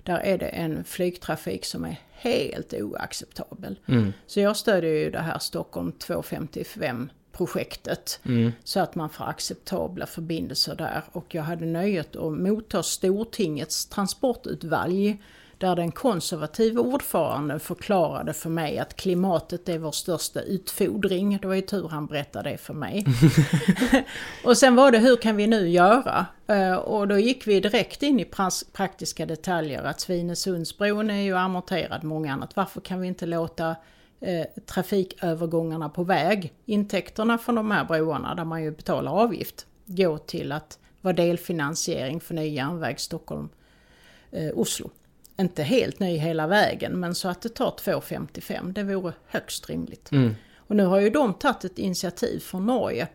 Där 0.04 0.20
är 0.20 0.38
det 0.38 0.48
en 0.48 0.84
flygtrafik 0.84 1.66
som 1.66 1.86
är 1.86 2.00
helt 2.12 2.74
oacceptabel. 2.74 3.80
Så 4.28 4.40
jag 4.40 4.58
stödjer 4.58 4.94
ju 4.94 5.12
det 5.12 5.20
här 5.20 5.40
Stockholm 5.40 5.92
255 5.92 7.10
projektet. 7.32 8.20
Så 8.64 8.80
att 8.80 8.96
man 8.96 9.10
får 9.10 9.26
acceptabla 9.26 10.06
förbindelser 10.06 10.76
där. 10.76 11.04
Och 11.12 11.36
jag 11.36 11.44
hade 11.44 11.66
nöjet 11.66 12.16
att 12.16 12.34
motta 12.34 12.84
Stortingets 12.84 13.86
transportutvalg. 13.86 15.22
Där 15.64 15.76
den 15.76 15.92
konservativa 15.92 16.82
ordföranden 16.82 17.60
förklarade 17.60 18.34
för 18.34 18.50
mig 18.50 18.80
att 18.80 18.96
klimatet 18.96 19.70
är 19.70 19.78
vår 19.78 19.92
största 19.92 20.42
utfodring. 20.42 21.40
Det 21.42 21.48
var 21.48 21.56
ju 21.56 21.62
tur 21.62 21.88
han 21.88 22.06
berättade 22.06 22.50
det 22.50 22.58
för 22.58 22.74
mig. 22.74 23.06
och 24.46 24.58
sen 24.58 24.76
var 24.76 24.92
det 24.92 24.98
hur 24.98 25.16
kan 25.16 25.36
vi 25.36 25.48
nu 25.48 25.70
göra? 25.70 26.26
Eh, 26.48 26.76
Och 26.76 27.08
då 27.08 27.18
gick 27.18 27.48
vi 27.48 27.60
direkt 27.60 28.04
in 28.04 28.20
i 28.20 28.26
praktiska 28.74 29.26
detaljer. 29.26 29.84
Att 29.84 30.00
Svinesundsbron 30.00 31.10
är 31.10 31.22
ju 31.22 31.38
amorterad, 31.38 32.04
många 32.04 32.34
annat. 32.34 32.56
Varför 32.56 32.82
kan 32.82 33.02
vi 33.02 33.08
inte 33.08 33.26
låta 33.26 33.76
eh, 34.20 34.46
trafikövergångarna 34.66 35.90
på 35.90 36.04
väg, 36.04 36.54
intäkterna 36.66 37.38
från 37.38 37.56
de 37.56 37.72
här 37.72 37.86
broarna 37.86 38.36
där 38.36 38.46
man 38.46 38.64
ju 38.64 38.72
betalar 38.72 39.12
avgift, 39.12 39.66
gå 39.86 40.18
till 40.18 40.52
att 40.52 40.80
vara 41.02 41.14
delfinansiering 41.14 42.20
för 42.20 42.34
ny 42.34 42.48
järnväg 42.48 43.00
Stockholm-Oslo. 43.00 44.90
Inte 45.38 45.64
helt 45.64 46.00
ny 46.00 46.18
hela 46.18 46.48
vägen, 46.48 47.00
men 47.00 47.16
så 47.16 47.28
att 47.30 47.42
det 47.42 47.50
tar 47.50 47.72
2,55. 47.72 48.74
Det 48.74 48.84
vore 48.84 49.14
högst 49.28 49.70
rimligt. 49.70 50.10
Och 50.58 50.76
nu 50.76 50.86
har 50.86 51.00
ju 51.00 51.10
de 51.10 51.34
tagit 51.34 51.64
ett 51.64 51.80
initiativ 51.80 52.40
från 52.40 52.66
Norge 52.66 53.08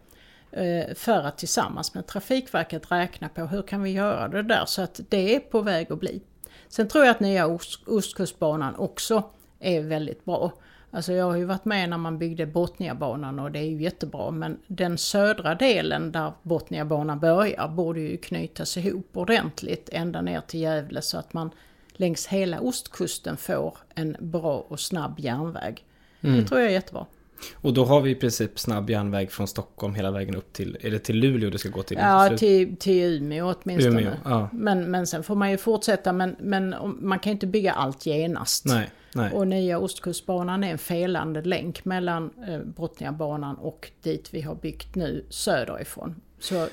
eh, 0.53 0.95
för 0.95 1.19
att 1.23 1.39
tillsammans 1.39 1.95
med 1.95 2.07
Trafikverket 2.07 2.93
räkna 2.93 3.29
på 3.29 3.41
hur 3.47 3.63
kan 3.63 3.83
vi 3.83 3.91
göra 3.91 4.29
det 4.29 4.43
där 4.43 4.65
så 4.67 4.83
att 4.83 5.01
det 5.09 5.35
är 5.35 5.41
på 5.41 5.61
väg 5.61 5.93
att 5.93 6.01
bli. 6.01 6.21
Sen 6.69 6.89
tror 6.89 7.05
jag 7.05 7.11
att 7.11 7.21
nya 7.21 7.47
Ost- 7.47 7.89
Ostkustbanan 7.89 8.75
också 8.77 9.23
är 9.61 9.81
väldigt 9.81 10.25
bra. 10.25 10.53
Alltså 10.91 11.13
jag 11.13 11.25
har 11.25 11.37
ju 11.37 11.45
varit 11.45 11.65
med 11.65 11.91
när 11.91 11.99
man 11.99 12.19
byggde 12.19 12.47
Botniabanan 12.47 13.39
och 13.39 13.53
det 13.53 13.59
är 13.59 13.65
ju 13.71 13.83
jättebra 13.83 14.31
men 14.31 14.59
den 14.67 14.99
södra 14.99 15.55
delen 15.55 16.13
där 16.13 16.33
Botniabanan 16.43 17.21
börjar 17.21 17.69
borde 17.69 18.01
ju 18.01 18.17
knytas 18.17 18.77
ihop 18.77 19.17
ordentligt 19.17 19.89
ända 19.93 20.21
ner 20.21 20.41
till 20.41 20.61
Gävle 20.61 21.03
så 21.03 21.19
att 21.19 21.33
man 21.33 21.51
längs 21.99 22.27
hela 22.27 22.61
ostkusten 22.61 23.37
får 23.37 23.79
en 23.95 24.17
bra 24.21 24.67
och 24.69 24.81
snabb 24.81 25.21
järnväg. 25.21 25.85
Det 26.21 26.45
tror 26.45 26.61
jag 26.61 26.69
är 26.69 26.73
jättebra. 26.73 27.07
Och 27.55 27.75
då 27.75 27.85
har 27.85 28.01
vi 28.01 28.11
i 28.11 28.15
princip 28.15 28.59
snabb 28.59 28.91
järnväg 28.91 29.31
från 29.31 29.49
Stockholm 29.49 29.95
hela 29.95 30.11
vägen 30.11 30.37
upp 30.37 30.53
till, 30.53 30.77
är 30.81 30.91
det 30.91 30.99
till 30.99 31.17
Luleå 31.17 31.51
det 31.51 31.59
ska 31.59 31.69
gå 31.69 31.83
till? 31.83 31.97
Ja, 32.01 32.37
till, 32.39 32.77
till 32.77 33.03
Umeå 33.03 33.55
åtminstone. 33.63 34.01
Umeå, 34.01 34.13
ja. 34.25 34.49
men, 34.53 34.91
men 34.91 35.07
sen 35.07 35.23
får 35.23 35.35
man 35.35 35.51
ju 35.51 35.57
fortsätta, 35.57 36.13
men, 36.13 36.37
men 36.41 36.75
man 37.01 37.19
kan 37.19 37.31
ju 37.31 37.35
inte 37.35 37.47
bygga 37.47 37.73
allt 37.73 38.07
genast. 38.07 38.65
Nej, 38.65 38.91
nej. 39.15 39.33
Och 39.33 39.49
nya 39.49 39.79
Ostkustbanan 39.79 40.65
är 40.65 40.71
en 40.71 40.79
felande 40.79 41.43
länk 41.43 41.85
mellan 41.85 42.31
eh, 42.49 42.59
Botniabanan 42.59 43.57
och 43.57 43.91
dit 44.03 44.29
vi 44.35 44.41
har 44.41 44.55
byggt 44.55 44.95
nu 44.95 45.25
söderifrån. 45.29 46.15
Så 46.41 46.69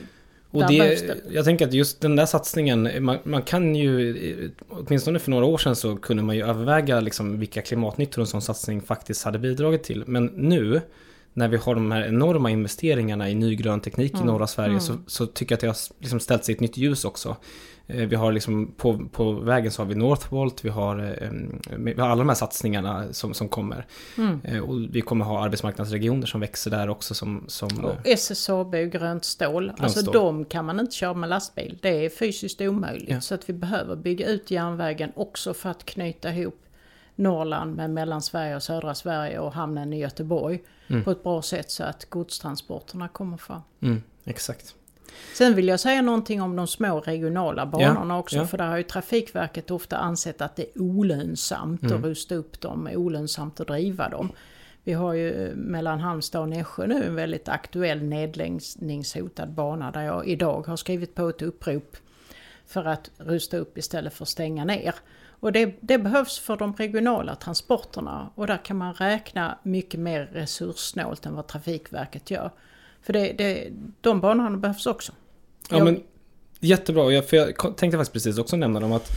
Och 0.55 0.67
det, 0.67 1.01
jag 1.29 1.45
tänker 1.45 1.67
att 1.67 1.73
just 1.73 2.01
den 2.01 2.15
där 2.15 2.25
satsningen, 2.25 3.03
man, 3.03 3.17
man 3.23 3.41
kan 3.41 3.75
ju, 3.75 4.51
åtminstone 4.69 5.19
för 5.19 5.31
några 5.31 5.45
år 5.45 5.57
sedan 5.57 5.75
så 5.75 5.95
kunde 5.95 6.23
man 6.23 6.35
ju 6.35 6.45
överväga 6.45 6.99
liksom 6.99 7.39
vilka 7.39 7.61
klimatnyttor 7.61 8.21
en 8.21 8.27
sån 8.27 8.41
satsning 8.41 8.81
faktiskt 8.81 9.23
hade 9.23 9.39
bidragit 9.39 9.83
till. 9.83 10.03
Men 10.07 10.25
nu, 10.25 10.81
när 11.37 11.47
vi 11.47 11.57
har 11.57 11.75
de 11.75 11.91
här 11.91 12.07
enorma 12.07 12.49
investeringarna 12.51 13.29
i 13.29 13.35
ny 13.35 13.55
grön 13.55 13.79
teknik 13.81 14.13
Mm. 14.13 14.23
i 14.23 14.31
norra 14.31 14.47
Sverige 14.47 14.79
så, 14.79 14.93
så 15.07 15.25
tycker 15.25 15.51
jag 15.53 15.57
att 15.57 15.61
det 15.61 15.67
har 15.67 15.77
liksom 15.99 16.19
ställt 16.19 16.45
sig 16.45 16.53
i 16.53 16.55
ett 16.55 16.61
nytt 16.61 16.77
ljus 16.77 17.05
också. 17.05 17.35
Eh, 17.87 18.07
Vi 18.07 18.15
har 18.15 18.31
liksom 18.31 18.71
på, 18.77 18.99
på 19.11 19.31
vägen 19.31 19.71
så 19.71 19.81
har 19.81 19.87
vi 19.87 19.95
Northvolt, 19.95 20.65
vi 20.65 20.69
har, 20.69 20.99
eh, 21.21 21.29
vi 21.77 21.93
har 22.01 22.07
alla 22.09 22.19
de 22.19 22.29
här 22.29 22.35
satsningarna 22.35 23.13
som, 23.13 23.33
som 23.33 23.49
kommer. 23.49 23.85
Mm. 24.17 24.41
Eh, 24.43 24.59
Och 24.59 24.75
vi 24.95 25.01
kommer 25.01 25.25
ha 25.25 25.43
arbetsmarknadsregioner 25.45 26.25
som 26.27 26.41
växer 26.41 26.71
där 26.71 26.89
också 26.89 27.13
som... 27.13 27.43
som 27.47 27.85
Och 27.85 27.95
SSAB 28.07 28.73
och 28.75 28.91
grönt 28.91 29.25
stål, 29.25 29.71
alltså 29.77 29.99
stål. 30.01 30.13
de 30.13 30.45
kan 30.45 30.65
man 30.65 30.79
inte 30.79 30.95
köra 30.95 31.13
med 31.13 31.29
lastbil. 31.29 31.77
Det 31.81 32.05
är 32.05 32.09
fysiskt 32.09 32.61
omöjligt. 32.61 33.09
Ja. 33.09 33.21
Så 33.21 33.35
att 33.35 33.49
vi 33.49 33.53
behöver 33.53 33.95
bygga 33.95 34.27
ut 34.27 34.51
järnvägen 34.51 35.11
också 35.15 35.53
för 35.53 35.69
att 35.69 35.85
knyta 35.85 36.29
ihop 36.33 36.59
Norrland 37.15 37.75
med 37.75 37.89
Mellansverige 37.89 38.55
och 38.55 38.63
södra 38.63 38.95
Sverige 38.95 39.39
och 39.39 39.53
hamnen 39.53 39.93
i 39.93 39.99
Göteborg 39.99 40.63
på 41.03 41.11
ett 41.11 41.23
bra 41.23 41.41
sätt 41.41 41.71
så 41.71 41.83
att 41.83 42.09
godstransporterna 42.09 43.07
kommer 43.07 43.37
fram. 43.37 43.61
mm, 43.81 44.03
exakt. 44.23 44.75
Sen 45.33 45.55
vill 45.55 45.67
jag 45.67 45.79
säga 45.79 46.01
någonting 46.01 46.41
om 46.41 46.55
de 46.55 46.67
små 46.67 46.99
regionala 46.99 47.65
banorna 47.65 48.17
också. 48.19 48.35
ja. 48.37 48.45
För 48.47 48.57
där 48.57 48.67
har 48.67 48.77
ju 48.77 48.83
Trafikverket 48.83 49.71
ofta 49.71 49.97
ansett 49.97 50.41
att 50.41 50.55
det 50.55 50.63
är 50.75 50.81
olönsamt 50.81 51.83
Mm. 51.83 51.97
att 51.97 52.03
rusta 52.03 52.35
upp 52.35 52.61
dem, 52.61 52.89
olönsamt 52.93 53.59
att 53.59 53.67
driva 53.67 54.09
dem. 54.09 54.29
Vi 54.83 54.93
har 54.93 55.13
ju 55.13 55.47
eh, 55.47 55.55
mellan 55.55 55.99
Halmstad 55.99 56.41
och 56.41 56.49
Nässjö 56.49 56.87
nu 56.87 57.03
en 57.03 57.15
väldigt 57.15 57.49
aktuell 57.49 58.03
nedläggningshotad 58.03 59.51
bana 59.51 59.91
där 59.91 60.01
jag 60.01 60.27
idag 60.27 60.67
har 60.67 60.75
skrivit 60.75 61.15
på 61.15 61.29
ett 61.29 61.41
upprop 61.41 61.97
för 62.65 62.85
att 62.85 63.11
rusta 63.17 63.57
upp 63.57 63.77
istället 63.77 64.13
för 64.13 64.23
att 64.23 64.29
stänga 64.29 64.65
ner. 64.65 64.95
Och 65.45 65.51
det, 65.51 65.75
det 65.81 65.97
behövs 65.97 66.39
för 66.39 66.57
de 66.57 66.73
regionala 66.73 67.35
transporterna 67.35 68.29
och 68.35 68.47
där 68.47 68.65
kan 68.65 68.77
man 68.77 68.93
räkna 68.93 69.57
mycket 69.63 69.99
mer 69.99 70.29
resurssnålt 70.33 71.25
än 71.25 71.35
vad 71.35 71.47
Trafikverket 71.47 72.31
gör. 72.31 72.51
För 73.01 73.13
det, 73.13 73.33
det, 73.37 73.67
de 74.01 74.21
banorna 74.21 74.57
behövs 74.57 74.85
också. 74.85 75.11
Ja, 75.69 75.77
Jag- 75.77 75.85
men 75.85 76.03
jättebra. 76.59 77.11
Jag, 77.11 77.29
för 77.29 77.37
jag 77.37 77.57
tänkte 77.57 77.91
faktiskt 77.91 78.13
precis 78.13 78.37
också 78.37 78.55
nämna 78.55 78.79
dem 78.79 78.91
att 78.91 79.11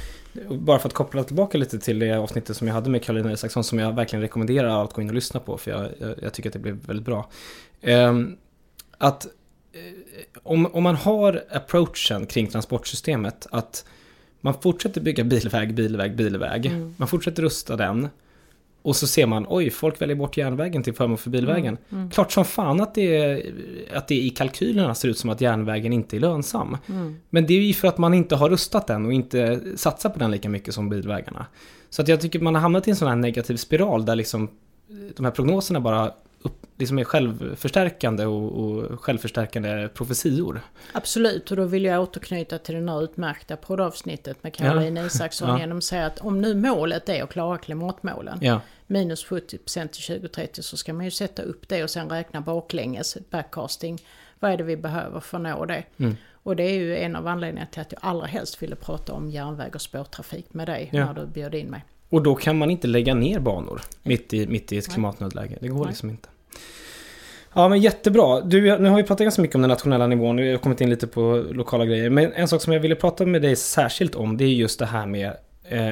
bara 0.50 0.78
för 0.78 0.88
att 0.88 0.94
koppla 0.94 1.24
tillbaka 1.24 1.58
lite 1.58 1.78
till 1.78 1.98
det 1.98 2.18
avsnittet 2.18 2.56
som 2.56 2.66
jag 2.66 2.74
hade 2.74 2.90
med 2.90 3.04
Karolina 3.04 3.32
Isaksson 3.32 3.64
som 3.64 3.78
jag 3.78 3.92
verkligen 3.92 4.20
rekommenderar 4.22 4.84
att 4.84 4.92
gå 4.92 5.02
in 5.02 5.08
och 5.08 5.14
lyssna 5.14 5.40
på 5.40 5.58
för 5.58 5.70
jag, 5.70 5.88
jag, 6.00 6.14
jag 6.22 6.32
tycker 6.32 6.48
att 6.50 6.52
det 6.54 6.58
blev 6.58 6.76
väldigt 6.86 7.06
bra. 7.06 7.30
Ehm, 7.80 8.36
att 8.98 9.26
eh, 9.72 10.40
om, 10.42 10.66
om 10.66 10.82
man 10.82 10.96
har 10.96 11.44
approachen 11.50 12.26
kring 12.26 12.46
transportsystemet 12.46 13.46
att 13.50 13.84
man 14.48 14.62
fortsätter 14.62 15.00
bygga 15.00 15.24
bilväg, 15.24 15.74
bilväg, 15.74 16.16
bilväg. 16.16 16.72
Man 16.96 17.08
fortsätter 17.08 17.42
rusta 17.42 17.76
den. 17.76 18.08
Och 18.82 18.96
så 18.96 19.06
ser 19.06 19.26
man, 19.26 19.46
oj, 19.48 19.70
folk 19.70 20.00
väljer 20.02 20.16
bort 20.16 20.36
järnvägen 20.36 20.82
till 20.82 20.94
förmån 20.94 21.18
för 21.18 21.30
bilvägen. 21.30 21.76
Klart 22.12 22.32
som 22.32 22.44
fan 22.44 22.80
att 22.80 22.94
det, 22.94 23.16
är, 23.16 23.52
att 23.94 24.08
det 24.08 24.14
i 24.14 24.30
kalkylerna 24.30 24.94
ser 24.94 25.08
ut 25.08 25.18
som 25.18 25.30
att 25.30 25.40
järnvägen 25.40 25.92
inte 25.92 26.16
är 26.16 26.20
lönsam. 26.20 26.76
Men 27.30 27.46
det 27.46 27.54
är 27.54 27.60
ju 27.60 27.74
för 27.74 27.88
att 27.88 27.98
man 27.98 28.14
inte 28.14 28.36
har 28.36 28.48
rustat 28.50 28.86
den 28.86 29.06
och 29.06 29.12
inte 29.12 29.60
satsat 29.76 30.12
på 30.12 30.18
den 30.18 30.30
lika 30.30 30.48
mycket 30.48 30.74
som 30.74 30.88
bilvägarna. 30.88 31.46
Så 31.90 32.02
att 32.02 32.08
jag 32.08 32.20
tycker 32.20 32.40
man 32.40 32.54
har 32.54 32.62
hamnat 32.62 32.88
i 32.88 32.90
en 32.90 32.96
sån 32.96 33.08
här 33.08 33.16
negativ 33.16 33.56
spiral 33.56 34.04
där 34.04 34.16
liksom 34.16 34.48
de 35.16 35.24
här 35.24 35.32
prognoserna 35.32 35.80
bara 35.80 36.12
upp, 36.42 36.66
liksom 36.76 36.98
är 36.98 37.04
självförstärkande 37.04 38.26
och, 38.26 38.52
och 38.52 39.00
självförstärkande 39.00 39.88
profetior. 39.94 40.60
Absolut, 40.92 41.50
och 41.50 41.56
då 41.56 41.64
vill 41.64 41.84
jag 41.84 42.02
återknyta 42.02 42.58
till 42.58 42.74
det 42.86 42.92
här 42.92 43.04
utmärkta 43.04 43.56
poddavsnittet 43.56 44.42
med 44.42 44.54
Caroline 44.54 44.96
Ja. 44.96 45.06
Isaksson 45.06 45.48
Ja. 45.48 45.58
genom 45.60 45.78
att 45.78 45.84
säga 45.84 46.06
att 46.06 46.18
om 46.20 46.40
nu 46.40 46.54
målet 46.54 47.08
är 47.08 47.22
att 47.22 47.30
klara 47.30 47.58
klimatmålen, 47.58 48.38
Ja, 48.42 48.60
minus 48.86 49.26
70% 49.26 49.88
till 49.88 50.02
2030, 50.02 50.62
så 50.62 50.76
ska 50.76 50.92
man 50.92 51.04
ju 51.04 51.10
sätta 51.10 51.42
upp 51.42 51.68
det 51.68 51.82
och 51.82 51.90
sen 51.90 52.10
räkna 52.10 52.40
baklänges, 52.40 53.16
backcasting. 53.30 53.98
Vad 54.40 54.50
är 54.50 54.56
det 54.56 54.64
vi 54.64 54.76
behöver 54.76 55.20
för 55.20 55.36
att 55.36 55.42
nå 55.42 55.64
det? 55.64 55.82
Mm. 55.98 56.16
Och 56.42 56.56
det 56.56 56.62
är 56.62 56.74
ju 56.74 56.96
en 56.96 57.16
av 57.16 57.26
anledningarna 57.26 57.70
till 57.70 57.80
att 57.80 57.92
jag 57.92 58.00
allra 58.04 58.26
helst 58.26 58.62
ville 58.62 58.76
prata 58.76 59.12
om 59.12 59.30
järnväg 59.30 59.74
och 59.74 59.80
spårtrafik 59.82 60.54
med 60.54 60.68
dig 60.68 60.88
Ja. 60.92 61.04
när 61.06 61.14
du 61.14 61.26
bjöd 61.26 61.54
in 61.54 61.66
mig. 61.70 61.84
Och 62.08 62.22
då 62.22 62.34
kan 62.34 62.58
man 62.58 62.70
inte 62.70 62.86
lägga 62.86 63.14
ner 63.14 63.40
banor 63.40 63.80
mitt 64.02 64.34
i, 64.34 64.46
mitt 64.46 64.72
i 64.72 64.78
ett 64.78 64.92
klimatnödläge. 64.92 65.58
Det 65.60 65.68
går 65.68 65.78
Nej. 65.78 65.88
liksom 65.88 66.10
inte. 66.10 66.28
Ja 67.54 67.68
men 67.68 67.80
jättebra. 67.80 68.40
Du, 68.40 68.78
nu 68.78 68.88
har 68.88 68.96
vi 68.96 69.02
pratat 69.02 69.24
ganska 69.24 69.42
mycket 69.42 69.54
om 69.54 69.62
den 69.62 69.68
nationella 69.68 70.06
nivån. 70.06 70.36
Nu 70.36 70.50
har 70.50 70.58
kommit 70.58 70.80
in 70.80 70.90
lite 70.90 71.06
på 71.06 71.44
lokala 71.50 71.84
grejer. 71.86 72.10
Men 72.10 72.32
en 72.32 72.48
sak 72.48 72.62
som 72.62 72.72
jag 72.72 72.80
ville 72.80 72.94
prata 72.94 73.26
med 73.26 73.42
dig 73.42 73.56
särskilt 73.56 74.14
om 74.14 74.36
det 74.36 74.44
är 74.44 74.48
just 74.48 74.78
det 74.78 74.86
här 74.86 75.06
med 75.06 75.32
eh, 75.68 75.90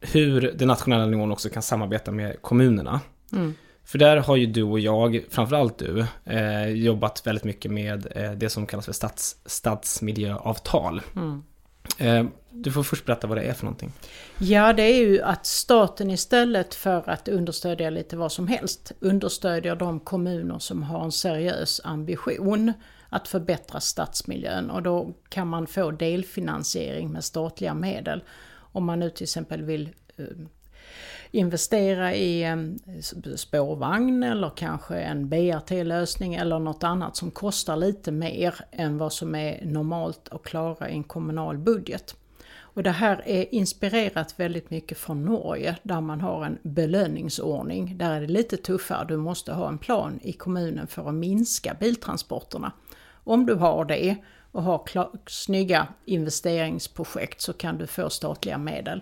hur 0.00 0.52
den 0.58 0.68
nationella 0.68 1.06
nivån 1.06 1.32
också 1.32 1.48
kan 1.48 1.62
samarbeta 1.62 2.12
med 2.12 2.42
kommunerna. 2.42 3.00
Mm. 3.32 3.54
För 3.84 3.98
där 3.98 4.16
har 4.16 4.36
ju 4.36 4.46
du 4.46 4.62
och 4.62 4.80
jag, 4.80 5.24
framförallt 5.30 5.78
du, 5.78 6.06
eh, 6.24 6.66
jobbat 6.66 7.26
väldigt 7.26 7.44
mycket 7.44 7.70
med 7.70 8.06
eh, 8.14 8.32
det 8.32 8.50
som 8.50 8.66
kallas 8.66 8.86
för 8.86 8.92
stads, 8.92 9.36
stadsmiljöavtal. 9.46 11.02
Mm. 11.16 11.42
Eh, 11.98 12.24
du 12.50 12.72
får 12.72 12.82
först 12.82 13.04
berätta 13.04 13.26
vad 13.26 13.38
det 13.38 13.42
är 13.42 13.52
för 13.52 13.64
någonting. 13.64 13.92
Ja, 14.38 14.72
det 14.72 14.82
är 14.82 14.98
ju 14.98 15.22
att 15.22 15.46
staten 15.46 16.10
istället 16.10 16.74
för 16.74 17.10
att 17.10 17.28
understödja 17.28 17.90
lite 17.90 18.16
vad 18.16 18.32
som 18.32 18.48
helst 18.48 18.92
understödjer 19.00 19.76
de 19.76 20.00
kommuner 20.00 20.58
som 20.58 20.82
har 20.82 21.04
en 21.04 21.12
seriös 21.12 21.80
ambition 21.84 22.72
att 23.08 23.28
förbättra 23.28 23.80
stadsmiljön 23.80 24.70
och 24.70 24.82
då 24.82 25.14
kan 25.28 25.48
man 25.48 25.66
få 25.66 25.90
delfinansiering 25.90 27.12
med 27.12 27.24
statliga 27.24 27.74
medel. 27.74 28.22
Om 28.54 28.84
man 28.84 29.00
nu 29.00 29.10
till 29.10 29.24
exempel 29.24 29.62
vill 29.62 29.88
eh, 30.16 30.24
investera 31.36 32.14
i 32.14 32.42
en 32.42 32.78
spårvagn 33.36 34.22
eller 34.22 34.50
kanske 34.50 34.96
en 34.96 35.28
BRT-lösning 35.28 36.34
eller 36.34 36.58
något 36.58 36.84
annat 36.84 37.16
som 37.16 37.30
kostar 37.30 37.76
lite 37.76 38.12
mer 38.12 38.54
än 38.72 38.98
vad 38.98 39.12
som 39.12 39.34
är 39.34 39.64
normalt 39.64 40.28
att 40.30 40.42
klara 40.42 40.88
i 40.88 40.92
en 40.92 41.04
kommunal 41.04 41.58
budget. 41.58 42.16
Och 42.58 42.82
det 42.82 42.90
här 42.90 43.22
är 43.26 43.54
inspirerat 43.54 44.40
väldigt 44.40 44.70
mycket 44.70 44.98
från 44.98 45.24
Norge 45.24 45.76
där 45.82 46.00
man 46.00 46.20
har 46.20 46.44
en 46.44 46.58
belöningsordning. 46.62 47.98
Där 47.98 48.10
är 48.10 48.20
det 48.20 48.26
lite 48.26 48.56
tuffare, 48.56 49.06
du 49.08 49.16
måste 49.16 49.52
ha 49.52 49.68
en 49.68 49.78
plan 49.78 50.20
i 50.22 50.32
kommunen 50.32 50.86
för 50.86 51.08
att 51.08 51.14
minska 51.14 51.76
biltransporterna. 51.80 52.72
Om 53.24 53.46
du 53.46 53.54
har 53.54 53.84
det 53.84 54.16
och 54.52 54.62
har 54.62 55.08
snygga 55.26 55.88
investeringsprojekt 56.04 57.40
så 57.40 57.52
kan 57.52 57.78
du 57.78 57.86
få 57.86 58.10
statliga 58.10 58.58
medel. 58.58 59.00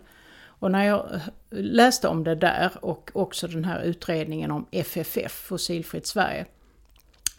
Och 0.58 0.70
när 0.70 0.84
jag 0.84 1.14
eh, 1.14 1.20
läste 1.50 2.08
om 2.08 2.24
det 2.24 2.34
där 2.34 2.70
och 2.80 3.10
också 3.14 3.48
den 3.48 3.64
här 3.64 3.82
utredningen 3.82 4.50
om 4.50 4.66
FFF, 4.70 5.32
Fossilfritt 5.32 6.06
Sverige, 6.06 6.46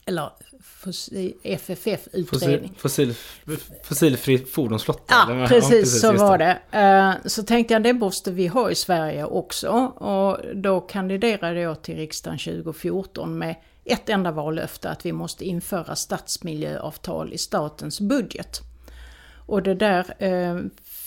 eller 0.06 0.30
FFF-utredning. 1.44 2.74
Fossil, 2.78 3.14
fossil, 3.46 3.60
fossilfri 3.84 4.38
fordonsflotta? 4.38 5.14
Ja, 5.28 5.32
eller? 5.32 5.48
precis, 5.48 6.02
så 6.02 6.14
var 6.14 6.38
det. 6.38 6.60
Eh, 6.72 7.14
Så 7.26 7.44
tänkte 7.44 7.74
jag 7.74 7.84
det 7.84 7.94
måste 7.94 8.32
vi 8.32 8.48
ha 8.48 8.72
i 8.72 8.76
Sverige 8.76 9.26
också. 9.26 9.70
Och 9.86 10.56
då 10.56 10.82
kandiderade 10.82 11.60
jag 11.60 11.82
till 11.82 11.96
riksdagen 11.96 12.40
2014 12.40 13.38
med 13.38 13.56
ett 13.86 14.10
enda 14.10 14.32
vallöfte 14.32 14.90
att 14.90 15.06
vi 15.06 15.12
måste 15.12 15.46
införa 15.46 15.96
stadsmiljöavtal 15.96 17.34
i 17.34 17.38
statens 17.38 18.02
budget. 18.02 18.62
Och 19.46 19.64
det 19.64 19.76
där 19.76 20.24
eh, 20.24 20.60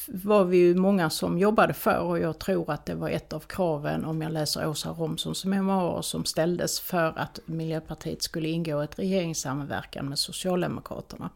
var 0.08 0.44
vi 0.44 0.56
ju 0.56 0.74
många 0.74 1.10
som 1.10 1.38
jobbade 1.38 1.74
för 1.74 1.98
och 1.98 2.18
jag 2.18 2.38
tror 2.38 2.72
att 2.72 2.86
det 2.86 2.94
var 2.94 3.08
ett 3.08 3.32
av 3.32 3.40
kraven, 3.40 4.04
om 4.04 4.22
jag 4.22 4.32
läser 4.32 4.68
Åsa 4.68 4.90
Romsons 4.90 5.44
memoarer, 5.44 6.02
som 6.02 6.24
ställdes 6.24 6.80
för 6.80 7.18
att 7.18 7.40
Miljöpartiet 7.46 8.22
skulle 8.22 8.48
ingå 8.48 8.82
i 8.82 8.84
ett 8.84 8.98
regeringssamverkan 8.98 10.08
med 10.08 10.18
Socialdemokraterna. 10.18 11.30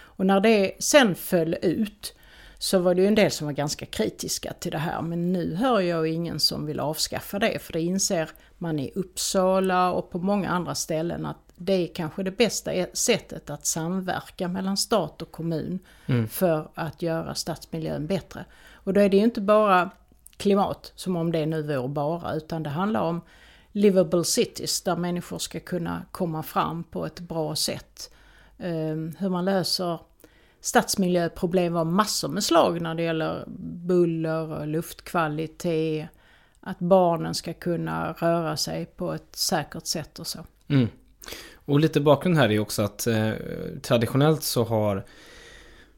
Och 0.00 0.26
när 0.26 0.40
det 0.40 0.72
sen 0.78 1.14
föll 1.14 1.56
ut 1.62 2.14
så 2.58 2.78
var 2.78 2.94
det 2.94 3.00
ju 3.02 3.08
en 3.08 3.14
del 3.14 3.30
som 3.30 3.46
var 3.46 3.52
ganska 3.52 3.86
kritiska 3.86 4.52
till 4.52 4.72
det 4.72 4.78
här. 4.78 5.02
Men 5.02 5.32
nu 5.32 5.54
hör 5.54 5.80
jag 5.80 6.08
ingen 6.08 6.40
som 6.40 6.66
vill 6.66 6.80
avskaffa 6.80 7.38
det. 7.38 7.58
För 7.58 7.72
det 7.72 7.80
inser 7.80 8.30
man 8.58 8.78
i 8.78 8.92
Uppsala 8.94 9.92
och 9.92 10.10
på 10.10 10.18
många 10.18 10.48
andra 10.48 10.74
ställen 10.74 11.26
att 11.26 11.49
det 11.62 11.72
är 11.72 11.94
kanske 11.94 12.22
det 12.22 12.30
bästa 12.30 12.70
sättet 12.92 13.50
att 13.50 13.66
samverka 13.66 14.48
mellan 14.48 14.76
stat 14.76 15.22
och 15.22 15.32
kommun 15.32 15.78
för 16.28 16.68
att 16.74 17.02
göra 17.02 17.34
stadsmiljön 17.34 18.06
bättre. 18.06 18.44
Och 18.72 18.92
då 18.92 19.00
är 19.00 19.08
det 19.08 19.16
ju 19.16 19.24
inte 19.24 19.40
bara 19.40 19.90
klimat, 20.36 20.92
som 20.94 21.16
om 21.16 21.32
det 21.32 21.46
nu 21.46 21.62
vore 21.62 21.88
bara, 21.88 22.34
utan 22.34 22.62
det 22.62 22.70
handlar 22.70 23.00
om 23.00 23.20
livable 23.72 24.24
cities 24.24 24.82
där 24.82 24.96
människor 24.96 25.38
ska 25.38 25.60
kunna 25.60 26.02
komma 26.12 26.42
fram 26.42 26.84
på 26.84 27.06
ett 27.06 27.20
bra 27.20 27.56
sätt. 27.56 28.10
Um, 28.58 29.16
hur 29.18 29.28
man 29.28 29.44
löser 29.44 29.98
stadsmiljöproblem 30.60 31.76
av 31.76 31.86
massor 31.86 32.28
med 32.28 32.44
slag 32.44 32.80
när 32.80 32.94
det 32.94 33.02
gäller 33.02 33.44
buller 33.86 34.52
och 34.52 34.66
luftkvalitet. 34.66 36.08
Att 36.60 36.78
barnen 36.78 37.34
ska 37.34 37.52
kunna 37.52 38.12
röra 38.12 38.56
sig 38.56 38.86
på 38.86 39.12
ett 39.12 39.36
säkert 39.36 39.86
sätt 39.86 40.18
och 40.18 40.26
så. 40.26 40.38
Mm. 40.68 40.88
Och 41.70 41.80
lite 41.80 42.00
bakgrund 42.00 42.36
här 42.36 42.50
är 42.50 42.58
också 42.58 42.82
att 42.82 43.06
eh, 43.06 43.30
traditionellt 43.82 44.42
så 44.42 44.64
har 44.64 45.04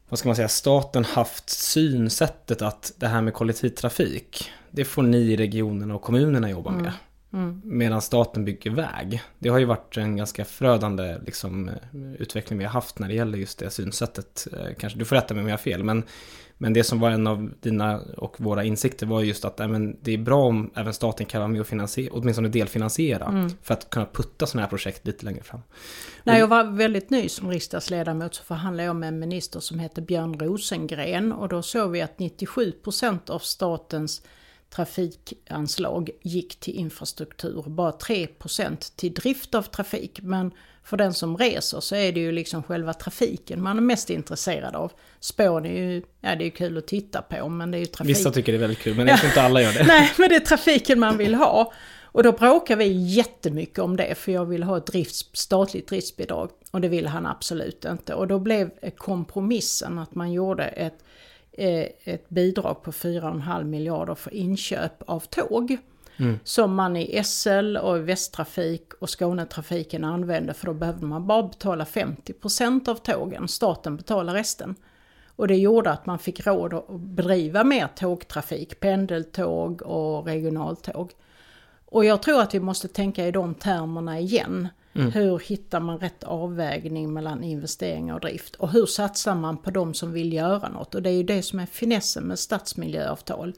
vad 0.09 0.19
ska 0.19 0.29
man 0.29 0.35
säga, 0.35 0.47
staten 0.47 1.05
haft 1.05 1.49
synsättet 1.49 2.61
att 2.61 2.93
det 2.97 3.07
här 3.07 3.21
med 3.21 3.33
kollektivtrafik, 3.33 4.51
det 4.71 4.85
får 4.85 5.03
ni 5.03 5.17
i 5.17 5.37
regionerna 5.37 5.95
och 5.95 6.01
kommunerna 6.01 6.49
jobba 6.49 6.71
med. 6.71 6.91
Mm. 7.33 7.61
Medan 7.63 8.01
staten 8.01 8.45
bygger 8.45 8.71
väg. 8.71 9.21
Det 9.39 9.49
har 9.49 9.59
ju 9.59 9.65
varit 9.65 9.97
en 9.97 10.17
ganska 10.17 10.45
förödande 10.45 11.17
liksom, 11.25 11.71
utveckling 12.19 12.59
vi 12.59 12.65
har 12.65 12.71
haft 12.71 12.99
när 12.99 13.07
det 13.07 13.13
gäller 13.13 13.37
just 13.37 13.59
det 13.59 13.69
synsättet. 13.69 14.47
Eh, 14.53 14.73
Kanske, 14.79 14.99
du 14.99 15.05
får 15.05 15.15
rätta 15.15 15.33
mig 15.33 15.41
om 15.41 15.47
jag 15.47 15.53
har 15.53 15.61
fel, 15.61 15.83
men, 15.83 16.03
men 16.57 16.73
det 16.73 16.83
som 16.83 16.99
var 16.99 17.09
en 17.09 17.27
av 17.27 17.51
dina 17.61 17.99
och 18.17 18.41
våra 18.41 18.63
insikter 18.63 19.05
var 19.05 19.21
just 19.21 19.45
att 19.45 19.59
äh, 19.59 19.67
men, 19.67 19.97
det 20.01 20.13
är 20.13 20.17
bra 20.17 20.45
om 20.45 20.71
även 20.75 20.93
staten 20.93 21.25
kan 21.25 21.41
vara 21.41 21.47
med 21.47 21.61
och 21.61 21.67
finansiera, 21.67 22.13
åtminstone 22.13 22.47
delfinansiera, 22.47 23.25
Mm. 23.25 23.51
för 23.61 23.73
att 23.73 23.89
kunna 23.89 24.05
putta 24.05 24.45
sådana 24.45 24.61
här 24.61 24.69
projekt 24.69 25.07
lite 25.07 25.25
längre 25.25 25.43
fram. 25.43 25.61
När 26.23 26.39
jag 26.39 26.47
var 26.47 26.63
väldigt 26.63 27.09
ny 27.09 27.29
som 27.29 27.49
riksdagsledamot 27.49 28.35
så 28.35 28.43
förhandlade 28.43 28.87
jag 28.87 28.95
med 28.95 29.07
en 29.07 29.19
minister 29.19 29.59
som 29.59 29.79
hette 29.79 30.01
Björn 30.01 30.39
Rosengren 30.39 31.31
och 31.31 31.49
då 31.49 31.61
såg 31.61 31.91
vi 31.91 32.01
att 32.01 32.17
97% 32.17 33.29
av 33.29 33.39
statens 33.39 34.21
trafikanslag 34.69 36.09
gick 36.21 36.59
till 36.59 36.75
infrastruktur, 36.75 37.63
bara 37.67 37.91
3% 37.91 38.93
till 38.95 39.13
drift 39.13 39.55
av 39.55 39.61
trafik. 39.61 40.19
Men 40.21 40.51
för 40.83 40.97
den 40.97 41.13
som 41.13 41.37
reser 41.37 41.79
så 41.79 41.95
är 41.95 42.11
det 42.11 42.19
ju 42.19 42.31
liksom 42.31 42.63
själva 42.63 42.93
trafiken 42.93 43.61
man 43.61 43.77
är 43.77 43.81
mest 43.81 44.09
intresserad 44.09 44.75
av. 44.75 44.91
Spåren 45.19 45.65
är 45.65 45.69
ju, 45.69 46.01
ja 46.21 46.35
det 46.35 46.43
är 46.43 46.45
ju 46.45 46.51
kul 46.51 46.77
att 46.77 46.87
titta 46.87 47.21
på 47.21 47.49
men 47.49 47.71
det 47.71 47.77
är 47.77 47.79
ju 47.79 47.85
trafik. 47.85 48.09
Vissa 48.09 48.31
tycker 48.31 48.51
det 48.51 48.57
är 48.57 48.59
väldigt 48.59 48.79
kul, 48.79 48.97
men 48.97 49.07
jag 49.07 49.19
tror 49.19 49.29
inte 49.29 49.41
alla 49.41 49.61
gör 49.61 49.73
det. 49.73 49.83
Nej, 49.87 50.11
men 50.17 50.29
det 50.29 50.35
är 50.35 50.39
trafiken 50.39 50.99
man 50.99 51.17
vill 51.17 51.35
ha. 51.35 51.73
Och 52.13 52.23
då 52.23 52.31
bråkar 52.31 52.75
vi 52.75 52.87
jättemycket 52.87 53.79
om 53.79 53.97
det, 53.97 54.15
för 54.15 54.31
jag 54.31 54.45
vill 54.45 54.63
ha 54.63 54.77
ett 54.77 54.85
drifts, 54.85 55.29
statligt 55.33 55.87
driftsbidrag. 55.87 56.49
Och 56.71 56.81
det 56.81 56.87
ville 56.87 57.09
han 57.09 57.25
absolut 57.25 57.85
inte. 57.85 58.13
Och 58.13 58.27
då 58.27 58.39
blev 58.39 58.69
kompromissen 58.97 59.99
att 59.99 60.15
man 60.15 60.31
gjorde 60.31 60.63
ett, 60.63 61.03
eh, 61.51 61.85
ett 62.03 62.29
bidrag 62.29 62.83
på 62.83 62.91
4,5 62.91 63.63
miljarder 63.63 64.15
för 64.15 64.33
inköp 64.33 65.03
av 65.05 65.19
tåg. 65.19 65.77
Som 66.43 66.75
man 66.75 66.95
i 66.95 67.23
SL 67.23 67.77
och 67.77 67.97
i 67.97 67.99
Västtrafik 67.99 68.93
och 68.99 69.09
Skånetrafiken 69.09 70.03
använde, 70.03 70.53
för 70.53 70.65
då 70.65 70.73
behövde 70.73 71.05
man 71.05 71.27
bara 71.27 71.43
betala 71.43 71.83
50% 71.83 72.89
av 72.89 72.95
tågen. 72.95 73.47
Staten 73.47 73.97
betalar 73.97 74.33
resten. 74.33 74.75
Och 75.35 75.47
det 75.47 75.55
gjorde 75.55 75.91
att 75.91 76.05
man 76.05 76.19
fick 76.19 76.47
råd 76.47 76.73
att 76.73 76.89
bedriva 76.89 77.63
mer 77.63 77.87
tågtrafik, 77.95 78.79
pendeltåg 78.79 79.81
och 79.81 80.25
regionaltåg. 80.25 81.11
Och 81.85 82.05
jag 82.05 82.21
tror 82.21 82.41
att 82.41 82.53
vi 82.53 82.59
måste 82.59 82.87
tänka 82.87 83.27
i 83.27 83.31
de 83.31 83.55
termerna 83.55 84.19
igen. 84.19 84.67
Hur 84.93 85.39
hittar 85.39 85.79
man 85.79 85.97
rätt 85.97 86.23
avvägning 86.23 87.13
mellan 87.13 87.43
investeringar 87.43 88.13
och 88.13 88.19
drift? 88.19 88.55
Och 88.55 88.71
hur 88.71 88.85
satsar 88.85 89.35
man 89.35 89.57
på 89.57 89.71
de 89.71 89.93
som 89.93 90.11
vill 90.11 90.33
göra 90.33 90.69
något? 90.69 90.95
Och 90.95 91.01
det 91.01 91.09
är 91.09 91.13
ju 91.13 91.23
det 91.23 91.41
som 91.41 91.59
är 91.59 91.65
finessen 91.65 92.23
med 92.23 92.39
stadsmiljöavtal. 92.39 93.53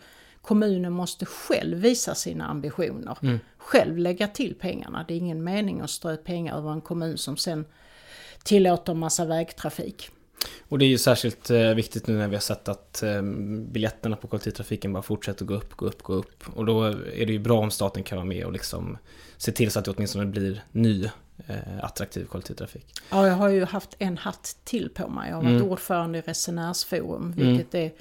Kommunen 0.45 0.91
måste 0.93 1.25
själv 1.25 1.77
visa 1.77 2.15
sina 2.15 2.47
ambitioner. 2.47 3.39
Själv 3.57 3.97
lägga 3.97 4.27
till 4.27 4.55
pengarna. 4.55 5.05
Det 5.07 5.13
är 5.13 5.17
ingen 5.17 5.43
mening 5.43 5.81
att 5.81 5.89
strö 5.89 6.17
pengar 6.17 6.57
över 6.57 6.71
en 6.71 6.81
kommun 6.81 7.17
som 7.17 7.37
sen 7.37 7.65
tillåter 8.43 8.93
massa 8.93 9.25
vägtrafik. 9.25 10.09
Och 10.69 10.79
det 10.79 10.85
är 10.85 10.89
ju 10.89 10.97
särskilt 10.97 11.49
eh, 11.49 11.69
viktigt 11.69 12.07
nu 12.07 12.13
när 12.17 12.27
vi 12.27 12.35
har 12.35 12.41
sett 12.41 12.67
att 12.67 13.03
eh, 13.03 13.21
biljetterna 13.71 14.15
på 14.15 14.27
kollektivtrafiken 14.27 14.93
bara 14.93 15.03
fortsätter 15.03 15.45
gå 15.45 15.53
upp, 15.53 15.73
gå 15.73 15.85
upp, 15.85 16.01
gå 16.03 16.13
upp. 16.13 16.43
Och 16.55 16.65
då 16.65 16.83
är 16.83 17.25
det 17.25 17.33
ju 17.33 17.39
bra 17.39 17.59
om 17.59 17.71
staten 17.71 18.03
kan 18.03 18.15
vara 18.17 18.25
med 18.25 18.45
och 18.45 18.51
liksom 18.53 18.97
se 19.37 19.51
till 19.51 19.71
så 19.71 19.79
att 19.79 19.85
det 19.85 19.91
åtminstone 19.91 20.25
blir 20.25 20.63
ny 20.71 21.05
eh, 21.47 21.55
attraktiv 21.81 22.25
kollektivtrafik. 22.25 22.85
Ja, 23.11 23.27
jag 23.27 23.35
har 23.35 23.49
ju 23.49 23.65
haft 23.65 23.95
en 23.99 24.17
hatt 24.17 24.57
till 24.63 24.89
på 24.89 25.07
mig. 25.09 25.29
Jag 25.29 25.35
har 25.35 25.43
varit 25.43 25.55
Mm. 25.55 25.69
ordförande 25.71 26.17
i 26.17 26.21
Resenärsforum, 26.21 27.31
vilket 27.35 27.75
är 27.75 27.91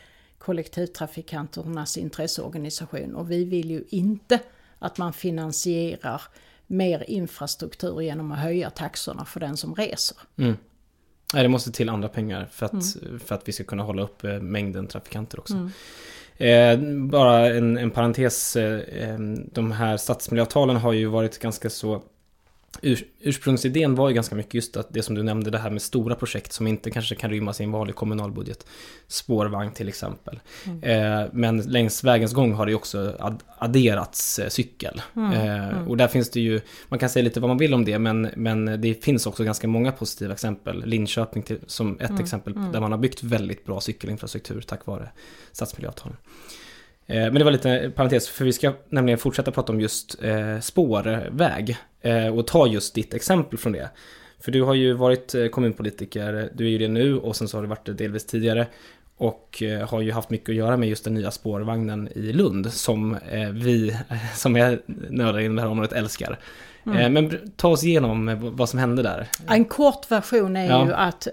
kollektivtrafikanternas 0.45 1.97
intresseorganisation. 1.97 3.14
Och 3.14 3.30
vi 3.30 3.45
vill 3.45 3.70
ju 3.70 3.84
inte 3.88 4.40
att 4.78 4.99
man 4.99 5.12
finansierar 5.12 6.22
mer 6.66 7.11
infrastruktur 7.11 8.01
genom 8.01 8.32
att 8.32 8.38
höja 8.38 8.70
taxorna 8.70 9.24
för 9.24 9.40
den 9.40 9.57
som 9.57 9.74
reser. 9.74 10.16
Mm. 10.36 10.57
Nej, 11.34 11.42
det 11.42 11.49
måste 11.49 11.72
till 11.72 11.88
andra 11.88 12.09
pengar 12.09 12.49
för 12.53 12.66
att, 12.66 12.97
för 13.24 13.34
att 13.34 13.49
vi 13.49 13.53
ska 13.53 13.64
kunna 13.64 13.82
hålla 13.82 14.03
upp 14.03 14.24
eh, 14.24 14.40
mängden 14.40 14.86
trafikanter 14.86 15.40
också. 15.40 15.70
Eh, 16.36 16.78
bara 17.09 17.55
en, 17.55 17.76
en 17.76 17.90
parentes, 17.90 18.57
eh, 18.57 18.80
eh, 18.80 19.18
de 19.53 19.72
här 19.72 19.97
stadsmiljöavtalen 19.97 20.76
har 20.76 20.92
ju 20.92 21.07
varit 21.07 21.38
ganska 21.38 21.70
så 21.70 22.03
Ur, 22.85 23.05
ursprungsidén 23.20 23.95
var 23.95 24.09
ju 24.09 24.14
ganska 24.14 24.35
mycket 24.35 24.55
just 24.55 24.76
att 24.76 24.89
det 24.91 25.03
som 25.03 25.14
du 25.14 25.22
nämnde, 25.22 25.51
det 25.51 25.59
här 25.59 25.70
med 25.70 25.82
stora 25.82 26.14
projekt 26.14 26.53
som 26.53 26.66
inte 26.66 26.91
kanske 26.91 27.14
kan 27.14 27.30
rymmas 27.30 27.61
i 27.61 27.64
en 27.64 27.72
vanlig 27.72 27.95
kommunal 27.95 28.32
budget. 28.32 28.66
Spårvagn 29.09 29.72
till 29.72 29.89
exempel. 29.89 30.41
Eh, 30.82 31.22
men 31.32 31.62
längs 31.62 32.05
vägens 32.05 32.32
gång 32.32 32.53
har 32.53 32.66
det 32.66 32.72
ju 32.72 32.76
också 32.76 33.16
ad, 33.18 33.43
adderats 33.59 34.39
eh, 34.39 34.49
cykel. 34.49 35.03
Eh, 35.14 35.89
och 35.89 35.97
där 35.97 36.09
finns 36.09 36.30
det 36.30 36.41
ju, 36.41 36.61
man 36.89 36.99
kan 36.99 37.09
säga 37.09 37.22
lite 37.22 37.41
vad 37.41 37.51
man 37.51 37.59
vill 37.59 37.74
om 37.74 37.85
det, 37.85 37.99
men, 37.99 38.30
men 38.37 38.80
det 38.80 39.05
finns 39.05 39.26
också 39.26 39.45
ganska 39.45 39.68
många 39.68 39.93
positiva 39.93 40.32
exempel. 40.32 40.85
Linköping 40.87 41.43
till, 41.43 41.59
som 41.66 42.01
ett 42.01 42.20
exempel 42.20 42.55
där 42.72 42.80
man 42.80 42.93
har 42.93 42.99
byggt 42.99 43.22
väldigt 43.22 43.64
bra 43.64 43.80
cykelinfrastruktur 43.80 44.61
tack 44.61 44.87
vare 44.87 45.09
stadsmiljöavtalen. 45.53 46.16
Eh, 47.07 47.16
Men 47.22 47.34
det 47.34 47.44
var 47.44 47.50
lite 47.52 47.92
parentes, 47.94 48.28
för 48.28 48.44
vi 48.44 48.52
ska 48.52 48.72
nämligen 48.88 49.18
fortsätta 49.18 49.50
prata 49.50 49.72
om 49.72 49.80
just 49.80 50.22
eh, 50.22 50.61
spårväg 50.61 51.76
eh, 52.00 52.26
och 52.38 52.46
ta 52.46 52.66
just 52.66 52.94
ditt 52.94 53.14
exempel 53.14 53.59
från 53.59 53.72
det. 53.72 53.88
För 54.40 54.52
du 54.52 54.62
har 54.62 54.74
ju 54.74 54.92
varit 54.92 55.34
kommunpolitiker, 55.50 56.50
du 56.55 56.64
är 56.66 56.70
ju 56.70 56.78
det 56.78 56.88
nu 56.88 57.18
och 57.18 57.36
sen 57.36 57.48
så 57.48 57.57
har 57.57 57.62
du 57.62 57.68
varit 57.68 57.86
det 57.86 57.92
delvis 57.92 58.26
tidigare. 58.26 58.66
Och 59.16 59.62
har 59.88 60.00
ju 60.00 60.12
haft 60.12 60.30
mycket 60.30 60.48
att 60.48 60.55
göra 60.55 60.76
med 60.76 60.88
just 60.88 61.05
den 61.05 61.14
nya 61.14 61.30
spårvagnen 61.30 62.09
i 62.14 62.32
Lund 62.32 62.72
som 62.72 63.18
vi 63.52 63.96
som 64.34 64.57
är 64.57 64.80
nördar 65.11 65.40
inom 65.40 65.57
det 65.57 65.62
här 65.62 65.68
området 65.68 65.92
älskar. 65.92 66.38
Eh, 66.86 67.09
Men 67.11 67.52
ta 67.57 67.68
oss 67.68 67.84
igenom 67.84 68.38
vad 68.57 68.68
som 68.68 68.78
hände 68.78 69.02
där. 69.02 69.26
En 69.48 69.64
kort 69.64 70.11
version 70.11 70.57
är 70.57 70.68
Ja. 70.68 70.86
ju 70.86 70.92
att 70.92 71.28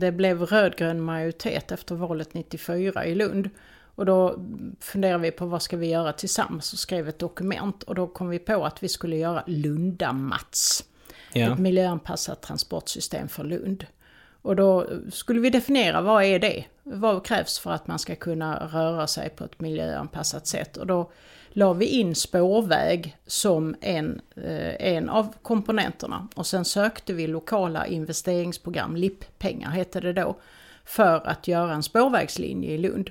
det 0.00 0.12
blev 0.12 0.42
rödgrön 0.42 1.00
majoritet 1.00 1.72
efter 1.72 1.94
valet 1.94 2.34
94 2.34 3.06
i 3.06 3.14
Lund. 3.14 3.50
Och 3.96 4.06
då 4.06 4.38
funderade 4.80 5.22
vi 5.22 5.30
på 5.30 5.46
vad 5.46 5.62
ska 5.62 5.76
vi 5.76 5.86
göra 5.86 6.12
tillsammans 6.12 6.72
och 6.72 6.78
skrev 6.78 7.08
ett 7.08 7.18
dokument. 7.18 7.82
Och 7.82 7.94
då 7.94 8.06
kom 8.06 8.28
vi 8.28 8.38
på 8.38 8.64
att 8.64 8.82
vi 8.82 8.88
skulle 8.88 9.16
göra 9.16 9.42
Lunda-Mats. 9.46 10.84
Ja. 11.32 11.52
Ett 11.52 11.58
miljöanpassat 11.58 12.42
transportsystem 12.42 13.28
för 13.28 13.44
Lund. 13.44 13.86
Och 14.42 14.56
då 14.56 14.86
skulle 15.10 15.40
vi 15.40 15.50
definiera 15.50 16.00
vad 16.00 16.24
är 16.24 16.38
det? 16.38 16.64
Vad 16.82 17.26
krävs 17.26 17.58
för 17.58 17.70
att 17.70 17.86
man 17.86 17.98
ska 17.98 18.14
kunna 18.14 18.66
röra 18.72 19.06
sig 19.06 19.28
på 19.28 19.44
ett 19.44 19.60
miljöanpassat 19.60 20.46
sätt? 20.46 20.76
Och 20.76 20.86
då 20.86 21.10
la 21.48 21.72
vi 21.72 21.86
in 21.86 22.14
spårväg 22.14 23.16
som 23.26 23.74
en, 23.80 24.20
eh, 24.36 24.86
en 24.94 25.08
av 25.08 25.34
komponenterna. 25.42 26.28
Och 26.34 26.46
sen 26.46 26.64
sökte 26.64 27.12
vi 27.12 27.26
lokala 27.26 27.86
investeringsprogram, 27.86 28.96
LIP-pengar 28.96 29.70
hette 29.70 30.00
det 30.00 30.12
då, 30.12 30.36
för 30.84 31.26
att 31.26 31.48
göra 31.48 31.74
en 31.74 31.82
spårvägslinje 31.82 32.70
i 32.70 32.78
Lund. 32.78 33.10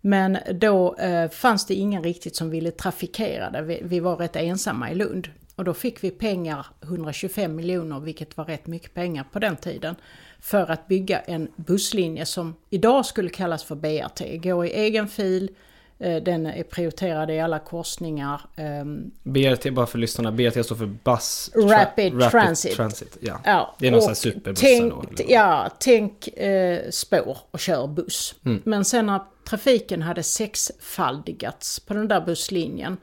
Men 0.00 0.38
då 0.54 0.94
eh, 0.94 1.30
fanns 1.30 1.66
det 1.66 1.74
ingen 1.74 2.02
riktigt 2.02 2.36
som 2.36 2.50
ville 2.50 2.70
trafikera 2.70 3.50
det. 3.50 3.62
Vi, 3.62 3.80
vi 3.82 4.00
var 4.00 4.16
rätt 4.16 4.36
ensamma 4.36 4.90
i 4.90 4.94
Lund. 4.94 5.28
Och 5.56 5.64
då 5.64 5.74
fick 5.74 6.04
vi 6.04 6.10
pengar, 6.10 6.66
125 6.82 7.56
miljoner, 7.56 8.00
vilket 8.00 8.36
var 8.36 8.44
rätt 8.44 8.66
mycket 8.66 8.94
pengar 8.94 9.24
på 9.32 9.38
den 9.38 9.56
tiden, 9.56 9.94
för 10.40 10.70
att 10.70 10.88
bygga 10.88 11.20
en 11.20 11.48
busslinje 11.56 12.26
som 12.26 12.54
idag 12.70 13.06
skulle 13.06 13.28
kallas 13.28 13.64
för 13.64 13.74
BRT. 13.74 14.42
Går 14.42 14.66
i 14.66 14.70
egen 14.70 15.08
fil, 15.08 15.44
eh, 15.44 15.54
den 15.98 16.46
är 16.46 16.62
prioriterad 16.62 17.30
i 17.30 17.40
alla 17.40 17.58
korsningar. 17.58 18.40
ehm, 18.56 19.10
BRT, 19.22 19.70
bara 19.74 19.86
för 19.86 19.98
lyssnarna, 19.98 20.32
BRT 20.32 20.64
står 20.64 20.76
för 20.76 20.86
Bus 20.86 21.50
Rapid 21.54 22.20
Transit. 22.30 22.76
Transit 22.76 23.16
ja. 23.20 23.40
Ja, 23.44 23.74
Det 23.78 23.86
är 23.86 23.90
någon 23.90 24.00
sån 24.00 24.08
här 24.10 24.14
superbussar 24.14 24.66
tänk, 24.68 24.92
då? 24.92 25.24
Ja, 25.28 25.70
tänk 25.78 26.28
eh, 26.28 26.80
spår 26.90 27.38
och 27.50 27.60
kör 27.60 27.86
buss. 27.86 28.34
Mm. 28.44 28.62
Men 28.64 28.84
sen 28.84 29.06
när 29.06 29.20
trafiken 29.48 30.02
hade 30.02 30.22
sexfaldigats 30.22 31.80
på 31.80 31.94
den 31.94 32.08
där 32.08 32.20
busslinjen 32.20 32.96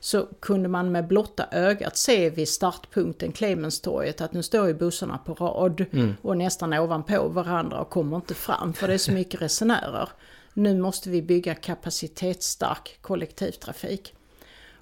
så 0.00 0.26
kunde 0.40 0.68
man 0.68 0.92
med 0.92 1.06
blotta 1.06 1.46
ögat 1.52 1.96
se 1.96 2.30
vid 2.30 2.48
startpunkten 2.48 3.32
Clemenstorget 3.32 4.20
att 4.20 4.32
nu 4.32 4.42
står 4.42 4.66
ju 4.68 4.74
bussarna 4.74 5.18
på 5.18 5.34
rad 5.34 5.84
Mm. 5.92 6.14
och 6.22 6.36
nästan 6.36 6.72
ovanpå 6.72 7.28
varandra 7.28 7.80
och 7.80 7.90
kommer 7.90 8.16
inte 8.16 8.34
fram 8.34 8.72
för 8.72 8.88
det 8.88 8.94
är 8.94 8.98
så 8.98 9.12
mycket 9.12 9.42
resenärer. 9.42 10.08
Nu 10.54 10.78
måste 10.78 11.10
vi 11.10 11.22
bygga 11.22 11.54
kapacitetsstark 11.54 12.98
kollektivtrafik. 13.00 14.14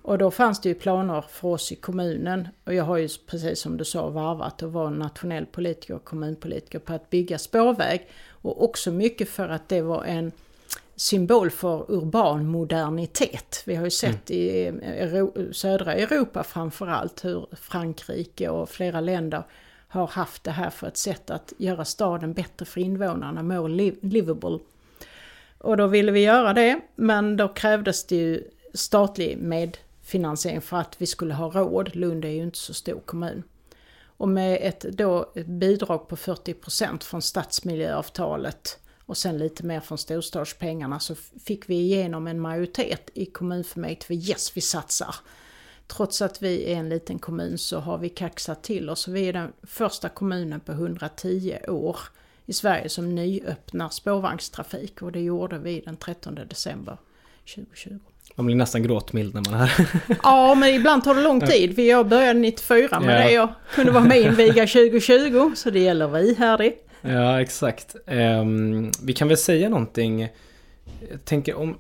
Och 0.02 0.18
då 0.18 0.30
fanns 0.30 0.60
det 0.60 0.68
ju 0.68 0.74
planer 0.74 1.24
för 1.30 1.48
oss 1.48 1.72
i 1.72 1.76
kommunen 1.76 2.48
och 2.64 2.74
jag 2.74 2.84
har 2.84 2.96
ju 2.96 3.08
precis 3.26 3.60
som 3.60 3.76
du 3.76 3.84
sa 3.84 4.08
varvat 4.08 4.62
och 4.62 4.72
var 4.72 4.90
nationell 4.90 5.46
politiker 5.46 5.94
och 5.94 6.04
kommunpolitiker 6.04 6.78
på 6.78 6.92
att 6.92 7.10
bygga 7.10 7.38
spårväg. 7.38 8.08
Och 8.30 8.64
också 8.64 8.92
mycket 8.92 9.28
för 9.28 9.48
att 9.48 9.68
det 9.68 9.82
var 9.82 10.04
en 10.04 10.32
symbol 10.96 11.50
för 11.50 11.90
urban 11.90 12.46
modernitet. 12.46 13.62
Vi 13.66 13.74
har 13.74 13.84
ju 13.84 13.90
sett 13.90 14.30
i 14.30 14.66
Euro- 14.66 15.52
södra 15.52 15.94
Europa 15.94 16.44
framförallt 16.44 17.24
hur 17.24 17.46
Frankrike 17.52 18.48
och 18.48 18.68
flera 18.68 19.00
länder 19.00 19.42
har 19.88 20.06
haft 20.06 20.44
det 20.44 20.50
här 20.50 20.70
för 20.70 20.86
ett 20.86 20.96
sätt 20.96 21.30
att 21.30 21.52
göra 21.58 21.84
staden 21.84 22.32
bättre 22.32 22.66
för 22.66 22.80
invånarna, 22.80 23.42
more 23.42 23.68
liv- 23.68 23.98
livable. 24.02 24.58
Och 25.59 25.76
då 25.76 25.86
ville 25.86 26.12
vi 26.12 26.20
göra 26.20 26.52
det, 26.52 26.80
men 26.96 27.36
då 27.36 27.48
krävdes 27.48 28.06
det 28.06 28.16
ju 28.16 28.44
statlig 28.74 29.38
medfinansiering 29.38 30.61
för 30.61 30.76
att 30.76 30.94
vi 30.98 31.06
skulle 31.06 31.34
ha 31.34 31.50
råd. 31.50 31.96
Lund 31.96 32.24
är 32.24 32.28
ju 32.28 32.42
inte 32.42 32.59
så 32.59 32.74
stor 32.74 33.00
kommun. 33.00 33.42
Och 34.00 34.28
med 34.28 34.59
ett, 34.62 34.80
då, 34.80 35.32
ett 35.34 35.46
bidrag 35.46 36.09
på 36.09 36.16
40% 36.16 37.02
från 37.02 37.22
stadsmiljöavtalet 37.22 38.78
och 39.06 39.16
sen 39.16 39.38
lite 39.38 39.66
mer 39.66 39.80
från 39.80 39.98
storstadspengarna 39.98 41.00
så 41.00 41.14
fick 41.44 41.68
vi 41.68 41.74
igenom 41.74 42.26
en 42.26 42.40
majoritet 42.40 43.11
i 43.14 43.26
kommunfullmäktige 43.26 44.06
för 44.06 44.14
yes, 44.14 44.56
vi 44.56 44.61
satsar. 44.61 45.14
Trots 45.86 46.22
att 46.22 46.42
vi 46.42 46.72
är 46.72 46.76
en 46.76 46.88
liten 46.88 47.18
kommun 47.18 47.59
så 47.59 47.78
har 47.78 47.98
vi 47.98 48.09
kaxat 48.09 48.62
till 48.62 48.90
oss. 48.90 49.09
Vi 49.09 49.28
är 49.28 49.32
den 49.32 49.52
första 49.62 50.09
kommunen 50.09 50.61
på 50.61 50.72
110 50.72 51.59
år 51.68 51.98
i 52.49 52.53
Sverige 52.53 52.88
som 52.88 53.14
nyöppnar 53.14 53.88
spårvagnstrafik 53.88 55.03
och 55.03 55.12
det 55.12 55.20
gjorde 55.20 55.59
vi 55.59 55.80
den 55.84 55.96
13 55.96 56.34
december 56.49 56.96
2020. 57.55 57.90
Man 58.34 58.46
blir 58.46 58.57
nästan 58.57 58.82
gråtmild 58.82 59.34
när 59.34 59.40
man 59.51 59.55
är 59.61 59.66
här. 59.66 59.86
Ja, 60.22 60.55
men 60.55 60.68
ibland 60.74 61.05
tar 61.05 61.14
det 61.14 61.22
lång 61.22 61.40
tid. 61.40 61.78
Jag 61.78 62.09
började 62.09 62.38
94 62.40 63.01
med 63.01 63.20
Ja. 63.20 63.24
det. 63.24 63.32
Jag 63.32 63.49
kunde 63.74 63.92
vara 63.92 64.05
med 64.05 64.18
och 64.18 64.24
inviga 64.26 64.66
2020, 64.66 65.53
så 65.57 65.70
det 65.70 65.78
gäller 65.80 66.09
vi 66.09 66.34
här 66.34 66.59
det. 66.59 66.72
Ja, 67.01 67.40
exakt. 67.40 67.96
Ehm, 68.07 68.90
vi 69.03 69.12
kan 69.12 69.28
väl 69.28 69.36
säga 69.36 69.68
någonting. 69.68 70.20
Jag 71.11 71.24
tänker 71.24 71.55
om... 71.55 71.78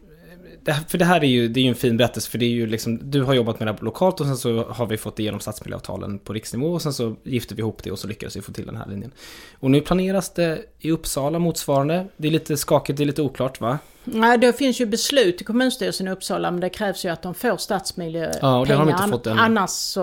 Det 0.68 0.74
här, 0.74 0.84
för 0.88 0.98
det 0.98 1.04
här 1.04 1.20
är 1.20 1.28
ju, 1.28 1.48
det 1.48 1.60
är 1.60 1.62
ju 1.62 1.68
en 1.68 1.74
fin 1.74 1.96
berättelse, 1.96 2.30
för 2.30 2.38
det 2.38 2.44
är 2.44 2.50
ju 2.50 2.66
liksom, 2.66 3.10
du 3.10 3.22
har 3.22 3.34
jobbat 3.34 3.60
med 3.60 3.68
det 3.68 3.72
här 3.72 3.84
lokalt 3.84 4.20
och 4.20 4.26
sen 4.26 4.36
så 4.36 4.64
har 4.64 4.86
vi 4.86 4.96
fått 4.96 5.18
igenom 5.18 5.40
stadsmiljöavtalen 5.40 6.18
på 6.18 6.32
riksnivå 6.32 6.72
och 6.72 6.82
sen 6.82 6.92
så 6.92 7.16
gifte 7.22 7.54
vi 7.54 7.60
ihop 7.60 7.82
det 7.82 7.90
och 7.90 7.98
så 7.98 8.08
lyckades 8.08 8.36
vi 8.36 8.40
få 8.40 8.52
till 8.52 8.66
den 8.66 8.76
här 8.76 8.86
linjen. 8.86 9.10
Och 9.58 9.70
nu 9.70 9.80
planeras 9.80 10.34
det 10.34 10.64
i 10.78 10.90
Uppsala 10.90 11.38
motsvarande. 11.38 12.06
Det 12.16 12.28
är 12.28 12.32
lite 12.32 12.56
skakigt, 12.56 12.96
det 12.96 13.04
är 13.04 13.06
lite 13.06 13.22
oklart 13.22 13.60
va? 13.60 13.78
Nej, 14.04 14.38
det 14.38 14.52
finns 14.52 14.80
ju 14.80 14.86
beslut 14.86 15.40
i 15.40 15.44
kommunstyrelsen 15.44 16.08
i 16.08 16.10
Uppsala, 16.10 16.50
men 16.50 16.60
det 16.60 16.68
krävs 16.68 17.04
ju 17.04 17.08
att 17.08 17.22
de 17.22 17.34
får 17.34 17.56
stadsmiljöpengar. 17.56 18.38
Ja, 18.42 18.58
och 18.58 18.66
det 18.66 18.74
har 18.74 18.86
de 18.86 18.90
inte 18.92 19.08
fått 19.08 19.26
än. 19.26 19.38
Annars 19.38 19.70
så 19.70 20.02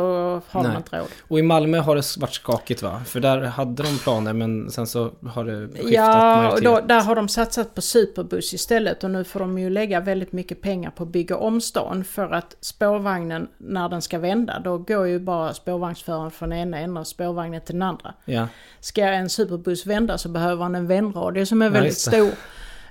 har 0.49 0.63
Nej. 0.63 0.71
de 0.71 0.77
inte 0.77 0.97
råd. 0.99 1.07
Och 1.27 1.39
i 1.39 1.41
Malmö 1.41 1.77
har 1.79 1.95
det 1.95 2.17
varit 2.17 2.33
skakigt 2.33 2.81
va? 2.81 3.01
För 3.05 3.19
där 3.19 3.41
hade 3.41 3.83
de 3.83 3.97
planer 3.99 4.33
men 4.33 4.71
sen 4.71 4.87
så 4.87 5.11
har 5.29 5.43
det 5.43 5.67
skiftat 5.67 5.91
Ja, 5.91 6.35
majoritet. 6.43 6.87
där 6.87 7.01
har 7.01 7.15
de 7.15 7.27
satsat 7.27 7.75
på 7.75 7.81
superbuss 7.81 8.53
istället 8.53 9.03
och 9.03 9.11
nu 9.11 9.23
får 9.23 9.39
de 9.39 9.57
ju 9.59 9.69
lägga 9.69 9.99
väldigt 9.99 10.31
mycket 10.31 10.61
pengar 10.61 10.91
på 10.91 11.03
att 11.03 11.09
bygga 11.09 11.37
om 11.37 11.61
stan 11.61 12.03
för 12.03 12.31
att 12.33 12.55
spårvagnen, 12.61 13.47
när 13.57 13.89
den 13.89 14.01
ska 14.01 14.19
vända, 14.19 14.59
då 14.59 14.77
går 14.77 15.07
ju 15.07 15.19
bara 15.19 15.53
spårvagnsföraren 15.53 16.31
från 16.31 16.53
ena 16.53 16.77
änden 16.77 16.97
av 16.97 17.03
spårvagnen 17.03 17.61
till 17.61 17.75
den 17.75 17.81
andra. 17.81 18.13
Ja, 18.25 18.47
Ska 18.79 19.01
en 19.03 19.29
superbuss 19.29 19.85
vända 19.85 20.17
så 20.17 20.29
behöver 20.29 20.63
han 20.63 20.75
en 20.75 20.87
vändradie 20.87 21.45
som 21.45 21.61
är 21.61 21.69
väldigt 21.69 22.05
det. 22.05 22.11
stor. 22.11 22.31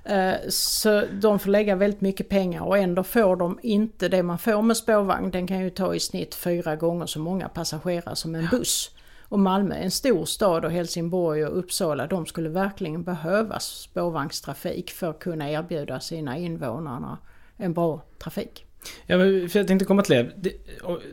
Eh, 0.04 0.34
Så 0.48 1.02
de 1.12 1.38
får 1.38 1.50
lägga 1.50 1.76
väldigt 1.76 2.00
mycket 2.00 2.28
pengar 2.28 2.62
och 2.62 2.78
ändå 2.78 3.02
får 3.02 3.36
de 3.36 3.58
inte 3.62 4.08
det 4.08 4.22
man 4.22 4.38
får 4.38 4.62
med 4.62 4.76
spårvagn. 4.76 5.30
Den 5.30 5.46
kan 5.46 5.60
ju 5.60 5.70
ta 5.70 5.94
i 5.94 6.00
snitt 6.00 6.34
fyra 6.34 6.76
gånger 6.76 7.06
så 7.06 7.20
många 7.20 7.48
passagerare 7.48 8.16
som 8.16 8.34
en 8.34 8.48
buss. 8.50 8.90
Och 9.28 9.38
Malmö 9.38 9.74
är 9.74 9.82
en 9.82 9.90
stor 9.90 10.24
stad 10.24 10.64
och 10.64 10.70
Helsingborg 10.70 11.44
och 11.46 11.58
Uppsala 11.58 12.06
de 12.06 12.26
skulle 12.26 12.48
verkligen 12.48 13.02
behöva 13.02 13.60
spårvagnstrafik 13.60 14.90
för 14.90 15.10
att 15.10 15.18
kunna 15.18 15.50
erbjuda 15.50 16.00
sina 16.00 16.36
invånare 16.36 17.16
en 17.56 17.72
bra 17.74 18.00
trafik. 18.18 18.66
Ja, 19.06 19.18
men 19.18 19.48
för 19.48 19.58
jag 19.58 19.68
tänkte 19.68 19.84
komma 19.84 20.02
till 20.02 20.14
det. 20.14 20.30
Det, 20.36 20.52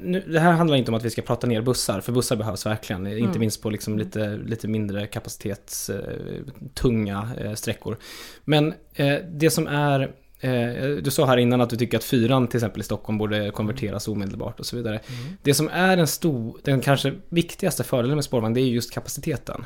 nu, 0.02 0.24
det 0.28 0.40
här 0.40 0.52
handlar 0.52 0.78
inte 0.78 0.92
om 0.92 0.96
att 0.96 1.06
vi 1.06 1.10
ska 1.10 1.22
prata 1.22 1.48
ner 1.48 1.62
bussar, 1.62 2.02
för 2.02 2.12
bussar 2.12 2.36
behövs 2.36 2.66
verkligen. 2.66 3.08
Mm. 3.08 3.18
Inte 3.18 3.40
minst 3.40 3.62
på 3.62 3.70
liksom 3.70 4.00
lite, 4.00 4.40
lite 4.46 4.68
mindre 4.68 5.08
kapacitetstunga 5.08 7.30
eh, 7.38 7.46
eh, 7.46 7.54
sträckor. 7.54 7.98
Men 8.44 8.74
eh, 8.94 9.16
det 9.32 9.50
som 9.50 9.68
är 9.68 10.12
eh, 10.40 10.74
du 11.02 11.12
sa 11.12 11.26
här 11.26 11.38
innan 11.38 11.62
att 11.62 11.70
du 11.70 11.78
tycker 11.78 11.98
att 11.98 12.04
fyran 12.04 12.48
till 12.48 12.58
exempel 12.58 12.82
i 12.82 12.84
Stockholm 12.84 13.18
borde 13.18 13.52
konverteras 13.52 14.08
omedelbart 14.08 14.60
och 14.60 14.66
så 14.66 14.76
vidare. 14.76 14.96
Mm. 14.96 15.38
Det 15.42 15.54
som 15.54 15.70
är 15.70 15.98
den, 15.98 16.08
stor, 16.08 16.58
den 16.64 16.82
kanske 16.82 17.14
viktigaste 17.30 17.84
fördelen 17.84 18.16
med 18.16 18.24
spårvagn 18.24 18.54
det 18.54 18.62
är 18.62 18.66
just 18.66 18.92
kapaciteten. 18.92 19.66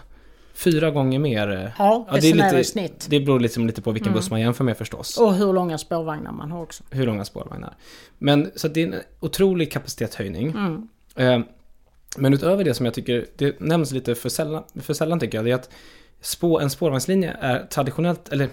Fyra 0.56 0.92
gånger 0.92 1.20
mer. 1.20 1.52
Eh, 1.52 1.72
ja, 1.78 2.08
ja 2.12 2.18
det, 2.22 2.30
är 2.30 2.34
lite, 2.34 2.64
snitt. 2.64 3.08
det 3.10 3.20
beror 3.20 3.40
liksom 3.40 3.68
lite 3.68 3.82
på 3.82 3.92
vilken 3.92 4.08
mm. 4.08 4.20
buss 4.20 4.30
man 4.30 4.42
jämför 4.42 4.64
med 4.64 4.78
förstås. 4.78 5.18
Och 5.18 5.36
hur 5.36 5.54
långa 5.54 5.78
spårvagnar 5.78 6.32
man 6.32 6.52
har 6.52 6.62
också. 6.62 6.84
Hur 6.90 7.06
långa 7.06 7.26
spårvagnar. 7.26 7.76
Men 8.18 8.52
så 8.56 8.68
det 8.68 8.84
är 8.84 8.88
en 8.88 8.96
otrolig 9.20 9.72
kapacitetshöjning. 9.72 10.50
Mm. 10.50 10.88
Eh, 11.16 11.48
men 12.18 12.34
utöver 12.34 12.64
det 12.64 12.74
som 12.74 12.86
jag 12.86 12.96
tycker, 12.96 13.26
det 13.36 13.60
nämns 13.60 13.92
lite 13.92 14.16
för 14.16 14.30
sällan, 14.30 14.64
för 14.76 14.94
sällan 14.94 15.20
tycker 15.20 15.38
jag, 15.38 15.46
det 15.46 15.52
är 15.52 15.56
att 15.56 15.70
spå, 16.22 16.60
en 16.60 16.70
spårvagnslinje 16.70 17.38
är 17.42 17.66
traditionellt, 17.66 18.30
eller 18.30 18.50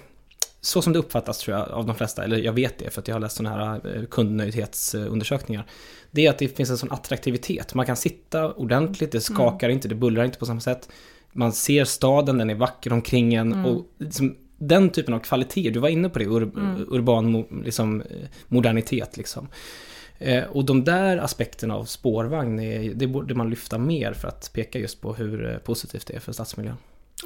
så 0.60 0.82
som 0.82 0.92
det 0.92 0.98
uppfattas 0.98 1.38
tror 1.38 1.58
jag 1.58 1.68
av 1.68 1.86
de 1.86 1.94
flesta, 1.94 2.24
eller 2.24 2.38
jag 2.38 2.52
vet 2.52 2.78
det 2.78 2.90
för 2.90 3.00
att 3.00 3.08
jag 3.08 3.14
har 3.14 3.20
läst 3.20 3.36
sådana 3.36 3.64
här 3.64 3.96
eh, 3.96 4.04
kundnöjdhetsundersökningar. 4.04 5.66
Det 6.10 6.26
är 6.26 6.30
att 6.30 6.38
det 6.38 6.48
finns 6.48 6.70
en 6.70 6.78
sån 6.78 6.92
attraktivitet. 6.92 7.74
Man 7.74 7.86
kan 7.86 7.96
sitta 7.96 8.52
ordentligt, 8.52 9.12
det 9.12 9.20
skakar 9.20 9.66
mm. 9.66 9.74
inte, 9.74 9.88
det 9.88 9.94
bullrar 9.94 10.24
inte 10.24 10.38
på 10.38 10.46
samma 10.46 10.60
sätt 10.60 10.88
man 11.32 11.52
ser 11.52 11.84
staden, 11.84 12.38
den 12.38 12.50
är 12.50 12.54
vacker 12.54 12.92
omkring 12.92 13.34
en 13.34 13.52
mm. 13.52 13.66
och 13.66 13.86
liksom, 13.98 14.36
den 14.58 14.90
typen 14.90 15.14
av 15.14 15.18
kvalitet, 15.18 15.70
du 15.70 15.80
var 15.80 15.88
inne 15.88 16.08
på 16.08 16.18
det, 16.18 16.24
ur, 16.24 16.42
mm. 16.42 16.86
urban 16.88 17.44
liksom, 17.64 18.02
modernitet 18.48 19.16
liksom. 19.16 19.48
Eh, 20.18 20.44
och 20.44 20.64
de 20.64 20.84
där 20.84 21.16
aspekterna 21.16 21.74
av 21.74 21.84
spårvagn, 21.84 22.60
är, 22.60 22.94
det 22.94 23.06
borde 23.06 23.34
man 23.34 23.50
lyfta 23.50 23.78
mer 23.78 24.12
för 24.12 24.28
att 24.28 24.50
peka 24.52 24.78
just 24.78 25.00
på 25.00 25.14
hur 25.14 25.50
eh, 25.50 25.56
positivt 25.56 26.06
det 26.06 26.14
är 26.14 26.20
för 26.20 26.32
stadsmiljön. 26.32 26.76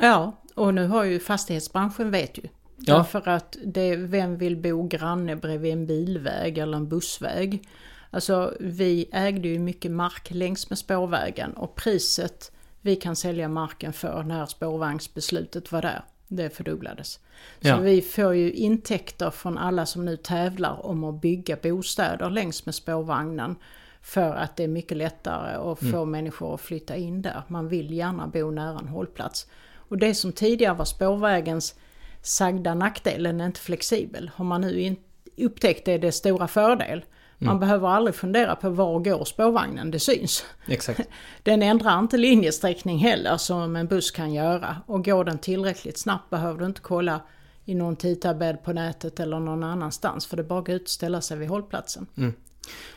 Ja, 0.01 0.33
och 0.55 0.75
nu 0.75 0.87
har 0.87 1.05
ju 1.05 1.21
fastighetsbranschen 1.21 2.11
vet 2.11 2.39
ju. 2.39 2.43
Ja. 2.77 2.97
Därför 2.97 3.29
att 3.29 3.57
det, 3.65 3.97
vem 3.97 4.39
vill 4.39 4.57
bo 4.57 4.89
granne 4.89 5.37
bredvid 5.37 5.73
en 5.73 5.87
bilväg 5.87 6.59
eller 6.59 6.77
en 6.77 6.89
bussväg? 6.89 7.69
Alltså 8.11 8.55
vi 8.61 9.09
ägde 9.13 9.49
ju 9.49 9.59
mycket 9.59 9.91
mark 9.91 10.31
längs 10.31 10.71
med 10.71 10.79
spårvägen 10.79 11.53
och 11.53 11.75
priset 11.75 12.53
vi 12.87 12.97
kan 12.97 13.17
sälja 13.17 13.49
marken 13.49 13.93
för 13.93 14.23
när 14.23 14.47
spårvagnsbeslutet 14.47 15.73
var 15.73 15.83
där. 15.83 16.05
Det 16.29 16.51
fördubblades. 16.51 17.21
Så 17.61 17.69
ja. 17.69 17.79
vi 17.79 18.03
får 18.03 18.35
ju 18.35 18.53
intäkter 18.53 19.31
från 19.31 19.59
alla 19.59 19.87
som 19.87 20.05
nu 20.05 20.17
tävlar 20.17 20.87
om 20.87 21.05
att 21.05 21.21
bygga 21.21 21.57
bostäder 21.57 22.31
längs 22.31 22.67
med 22.67 22.75
spårvagnen. 22.75 23.57
För 24.01 24.35
att 24.35 24.57
det 24.57 24.65
är 24.65 24.69
mycket 24.69 24.97
lättare 24.97 25.55
att 25.55 25.79
få 25.79 25.97
mm. 25.97 26.11
människor 26.11 26.55
att 26.55 26.61
flytta 26.61 26.97
in 26.97 27.23
där. 27.23 27.43
Man 27.49 27.69
vill 27.69 27.93
gärna 27.93 28.27
bo 28.27 28.51
nära 28.51 28.79
en 28.79 28.89
hållplats. 28.89 29.47
Och 29.89 29.99
det 29.99 30.15
som 30.15 30.33
tidigare 30.33 30.75
var 30.75 30.85
spårvägens 30.85 31.75
sagda 32.23 32.75
nackdel, 32.75 33.23
den 33.23 33.41
är 33.41 33.47
inte 33.47 33.61
flexibel. 33.61 34.31
Har 34.35 34.45
man 34.45 34.61
nu 34.61 34.97
upptäckt 35.37 35.85
det, 35.85 35.99
det 35.99 36.13
stora 36.13 36.49
fördel. 36.49 37.05
Man 37.39 37.49
mm. 37.49 37.61
behöver 37.61 37.89
aldrig 37.89 38.15
fundera 38.15 38.57
på 38.57 38.71
var 38.71 38.99
går 38.99 39.25
spårvagnen, 39.25 39.91
det 39.91 39.99
syns. 39.99 40.45
Exakt. 40.67 41.01
Den 41.43 41.63
ändrar 41.63 41.99
inte 41.99 42.17
linjesträckning 42.17 42.99
heller 42.99 43.37
som 43.37 43.77
en 43.77 43.87
buss 43.87 44.11
kan 44.11 44.35
göra. 44.35 44.77
Och 44.87 45.05
går 45.05 45.25
den 45.25 45.39
tillräckligt 45.39 45.99
snabbt 45.99 46.31
behöver 46.31 46.61
du 46.61 46.67
inte 46.67 46.81
kolla 46.81 47.21
i 47.65 47.75
någon 47.75 47.97
tidtabell 47.97 48.57
på 48.57 48.73
nätet 48.73 49.21
eller 49.21 49.41
någon 49.41 49.65
annanstans. 49.65 50.27
För 50.27 50.37
det 50.37 50.43
är 50.43 50.45
bara 50.45 50.59
att 50.59 50.67
gå 50.67 50.73
ut 50.73 50.83
och 50.83 50.89
ställa 50.89 51.21
sig 51.21 51.37
vid 51.37 51.49
hållplatsen. 51.49 52.07
Mm. 52.17 52.33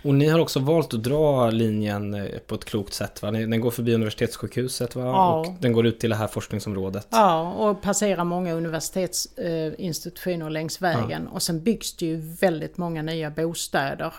Och 0.04 0.14
ni 0.16 0.28
har 0.28 0.40
också 0.40 0.60
valt 0.60 0.94
att 0.94 1.04
dra 1.04 1.50
linjen 1.50 2.14
eh, 2.14 2.38
på 2.48 2.56
ett 2.56 2.66
klokt 2.66 2.94
sätt 2.94 3.22
va? 3.22 3.32
Den 3.32 3.62
går 3.62 3.72
förbi 3.72 3.96
universitetssjukhuset 3.96 4.96
va? 4.96 5.06
Ja. 5.06 5.40
Och 5.40 5.48
den 5.60 5.74
går 5.74 5.86
ut 5.86 6.00
till 6.00 6.10
det 6.10 6.16
här 6.16 6.28
forskningsområdet. 6.28 7.08
Ja, 7.10 7.52
och 7.52 7.82
passerar 7.82 8.24
många 8.24 8.54
universitetsinstitutioner 8.54 10.50
längs 10.50 10.82
vägen. 10.82 11.24
Ja. 11.26 11.32
Och 11.32 11.42
sen 11.42 11.64
byggs 11.64 11.96
det 11.96 12.06
ju 12.06 12.18
väldigt 12.18 12.78
många 12.78 13.02
nya 13.02 13.30
bostäder 13.32 14.14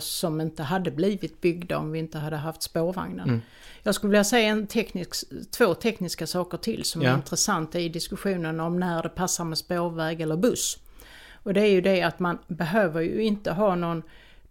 som 0.00 0.40
inte 0.40 0.62
hade 0.62 0.90
blivit 0.90 1.40
byggda 1.40 1.78
om 1.78 1.92
vi 1.92 1.98
inte 1.98 2.18
hade 2.18 2.36
haft 2.36 2.62
spårvagnen. 2.62 3.28
Mm. 3.28 3.40
Jag 3.82 3.94
skulle 3.94 4.10
vilja 4.10 4.24
säga 4.24 4.48
en 4.48 4.66
teknisk, 4.66 5.24
två 5.50 5.74
tekniska 5.74 6.26
saker 6.26 6.58
till 6.58 6.84
som 6.84 7.02
ja. 7.02 7.10
är 7.10 7.14
intressanta 7.14 7.78
i 7.80 7.88
diskussionen 7.88 8.60
om 8.60 8.80
när 8.80 9.02
det 9.02 9.08
passar 9.08 9.44
med 9.44 9.58
spårväg 9.58 10.20
eller 10.20 10.36
buss. 10.36 10.78
Och 11.42 11.54
det 11.54 11.60
är 11.60 11.70
ju 11.70 11.80
det 11.80 12.02
att 12.02 12.18
man 12.18 12.38
behöver 12.48 13.00
ju 13.00 13.22
inte 13.22 13.52
ha 13.52 13.74
någon 13.74 14.02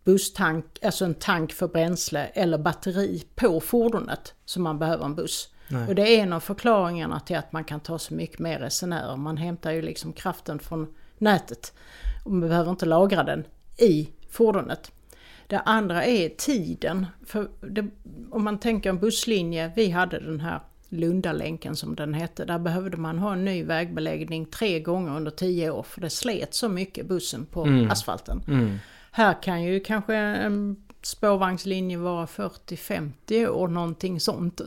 busstank, 0.03 0.65
alltså 0.81 1.05
en 1.05 1.13
tank 1.13 1.53
för 1.53 1.67
bränsle 1.67 2.25
eller 2.25 2.57
batteri 2.57 3.23
på 3.35 3.59
fordonet 3.59 4.33
som 4.45 4.63
man 4.63 4.79
behöver 4.79 5.05
en 5.05 5.15
buss. 5.15 5.49
Nej. 5.67 5.87
Och 5.87 5.95
det 5.95 6.01
är 6.01 6.23
en 6.23 6.33
av 6.33 6.39
förklaringarna 6.39 7.19
till 7.19 7.37
att 7.37 7.51
man 7.51 7.63
kan 7.63 7.79
ta 7.79 7.99
så 7.99 8.13
mycket 8.13 8.39
mer 8.39 8.59
resenärer. 8.59 9.15
Man 9.15 9.37
hämtar 9.37 9.71
ju 9.71 9.81
liksom 9.81 10.13
kraften 10.13 10.59
från 10.59 10.93
nätet. 11.17 11.73
Och 12.25 12.31
man 12.31 12.49
behöver 12.49 12.71
inte 12.71 12.85
lagra 12.85 13.23
den 13.23 13.45
i 13.77 14.09
fordonet. 14.29 14.91
Det 15.49 15.59
andra 15.59 16.05
är 16.05 16.29
tiden. 16.29 17.05
För 17.25 17.47
det, 17.61 17.87
om 18.31 18.43
man 18.43 18.59
tänker 18.59 18.89
en 18.89 18.99
busslinje, 18.99 19.71
vi 19.75 19.89
hade 19.89 20.19
den 20.19 20.39
här 20.39 20.59
Lundalänken 20.89 21.75
som 21.75 21.95
den 21.95 22.13
hette. 22.13 22.45
Där 22.45 22.59
behövde 22.59 22.97
man 22.97 23.19
ha 23.19 23.33
en 23.33 23.45
ny 23.45 23.63
vägbeläggning 23.63 24.45
tre 24.45 24.79
gånger 24.79 25.15
under 25.15 25.31
tio 25.31 25.69
år 25.69 25.83
för 25.83 26.01
det 26.01 26.09
slet 26.09 26.53
så 26.53 26.69
mycket 26.69 27.05
bussen 27.05 27.45
på 27.45 27.63
mm. 27.63 27.91
asfalten. 27.91 28.43
Mm. 28.47 28.77
Här 29.11 29.41
kan 29.43 29.63
ju 29.63 29.79
kanske 29.79 30.15
en 30.15 30.75
spårvagnslinje 31.01 31.97
vara 31.97 32.25
40-50 32.25 33.47
år, 33.47 33.67
någonting 33.67 34.19
sånt. 34.19 34.61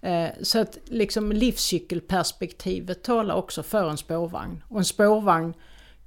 Eh, 0.00 0.28
så 0.42 0.60
att 0.60 0.78
liksom 0.84 1.32
livscykelperspektivet 1.32 3.02
talar 3.02 3.34
också 3.34 3.62
för 3.62 3.90
en 3.90 3.96
spårvagn. 3.96 4.62
Och 4.68 4.78
en 4.78 4.84
spårvagn 4.84 5.54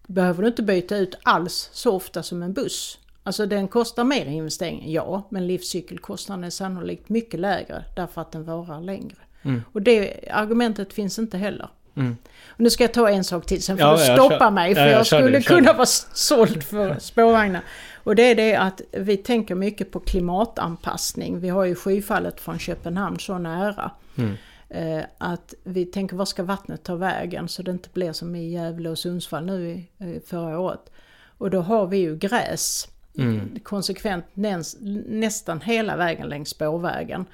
behöver 0.07 0.41
du 0.41 0.47
inte 0.47 0.63
byta 0.63 0.97
ut 0.97 1.15
alls 1.23 1.69
så 1.73 1.91
ofta 1.91 2.23
som 2.23 2.43
en 2.43 2.53
buss. 2.53 2.99
Alltså 3.23 3.45
den 3.45 3.67
kostar 3.67 4.03
mer 4.03 4.25
i 4.25 4.33
investeringen, 4.33 4.91
ja, 4.91 5.27
men 5.29 5.47
livscykelkostnaden 5.47 6.43
är 6.43 6.49
sannolikt 6.49 7.09
mycket 7.09 7.39
lägre 7.39 7.83
därför 7.95 8.21
att 8.21 8.31
den 8.31 8.43
varar 8.43 8.81
längre. 8.81 9.15
Mm. 9.41 9.61
Och 9.71 9.81
det 9.81 10.13
argumentet 10.31 10.93
finns 10.93 11.19
inte 11.19 11.37
heller. 11.37 11.69
Mm. 11.95 12.17
Och 12.47 12.59
nu 12.59 12.69
ska 12.69 12.83
jag 12.83 12.93
ta 12.93 13.09
en 13.09 13.23
sak 13.23 13.45
till, 13.45 13.63
sen 13.63 13.77
får 13.77 13.87
ja, 13.87 13.97
du 13.97 14.03
stoppa 14.03 14.39
kör, 14.39 14.51
mig 14.51 14.75
för 14.75 14.81
ja, 14.81 14.87
jag, 14.87 14.99
jag 14.99 15.07
skulle 15.07 15.29
det, 15.29 15.41
kunna 15.41 15.73
vara 15.73 15.85
såld 16.13 16.63
för 16.63 16.99
spårvagnar. 16.99 17.61
Och 18.03 18.15
det 18.15 18.23
är 18.23 18.35
det 18.35 18.55
att 18.55 18.81
vi 18.91 19.17
tänker 19.17 19.55
mycket 19.55 19.91
på 19.91 19.99
klimatanpassning. 19.99 21.39
Vi 21.39 21.49
har 21.49 21.65
ju 21.65 21.75
skyfallet 21.75 22.41
från 22.41 22.59
Köpenhamn 22.59 23.19
så 23.19 23.37
nära. 23.37 23.91
Mm. 24.17 24.35
Eh, 24.69 25.03
att 25.17 25.53
vi 25.63 25.85
tänker 25.85 26.15
var 26.15 26.25
ska 26.25 26.43
vattnet 26.43 26.83
ta 26.83 26.95
vägen 26.95 27.47
så 27.47 27.61
det 27.63 27.71
inte 27.71 27.89
blir 27.93 28.13
som 28.13 28.35
i 28.35 28.49
Gävle 28.49 28.89
och 28.89 28.99
Sundsvall 28.99 29.45
nu 29.45 29.69
i, 29.69 29.89
förra 30.25 30.59
året. 30.59 30.91
Och 31.37 31.49
då 31.49 31.61
har 31.61 31.87
vi 31.87 31.97
ju 31.97 32.15
gräs 32.15 32.87
mm. 33.21 33.59
konsekvent 33.63 34.25
nästan 34.33 35.61
hela 35.61 35.97
vägen 35.97 36.29
längs 36.29 36.49
spårvägen. 36.49 37.25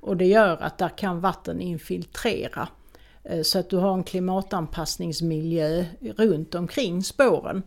Och 0.00 0.16
det 0.16 0.26
gör 0.26 0.62
att 0.62 0.78
där 0.78 0.98
kan 0.98 1.20
vatten 1.20 1.60
infiltrera. 1.60 2.68
Eh, 3.24 3.42
så 3.42 3.58
att 3.58 3.70
du 3.70 3.76
har 3.76 3.94
en 3.94 4.04
klimatanpassningsmiljö 4.04 5.84
runt 6.00 6.54
omkring 6.54 7.02
spåren. 7.02 7.62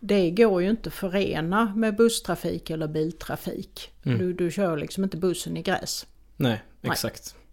Det 0.00 0.30
går 0.30 0.62
ju 0.62 0.70
inte 0.70 0.88
att 0.88 0.94
förena 0.94 1.72
med 1.76 1.96
busstrafik 1.96 2.70
eller 2.70 2.88
biltrafik. 2.88 3.90
Mm. 4.02 4.18
Du, 4.18 4.32
du 4.32 4.50
kör 4.50 4.76
liksom 4.76 5.04
inte 5.04 5.16
bussen 5.16 5.56
i 5.56 5.62
gräs. 5.62 6.06
Nej, 6.36 6.62
exakt. 6.82 7.34
Nej. 7.34 7.43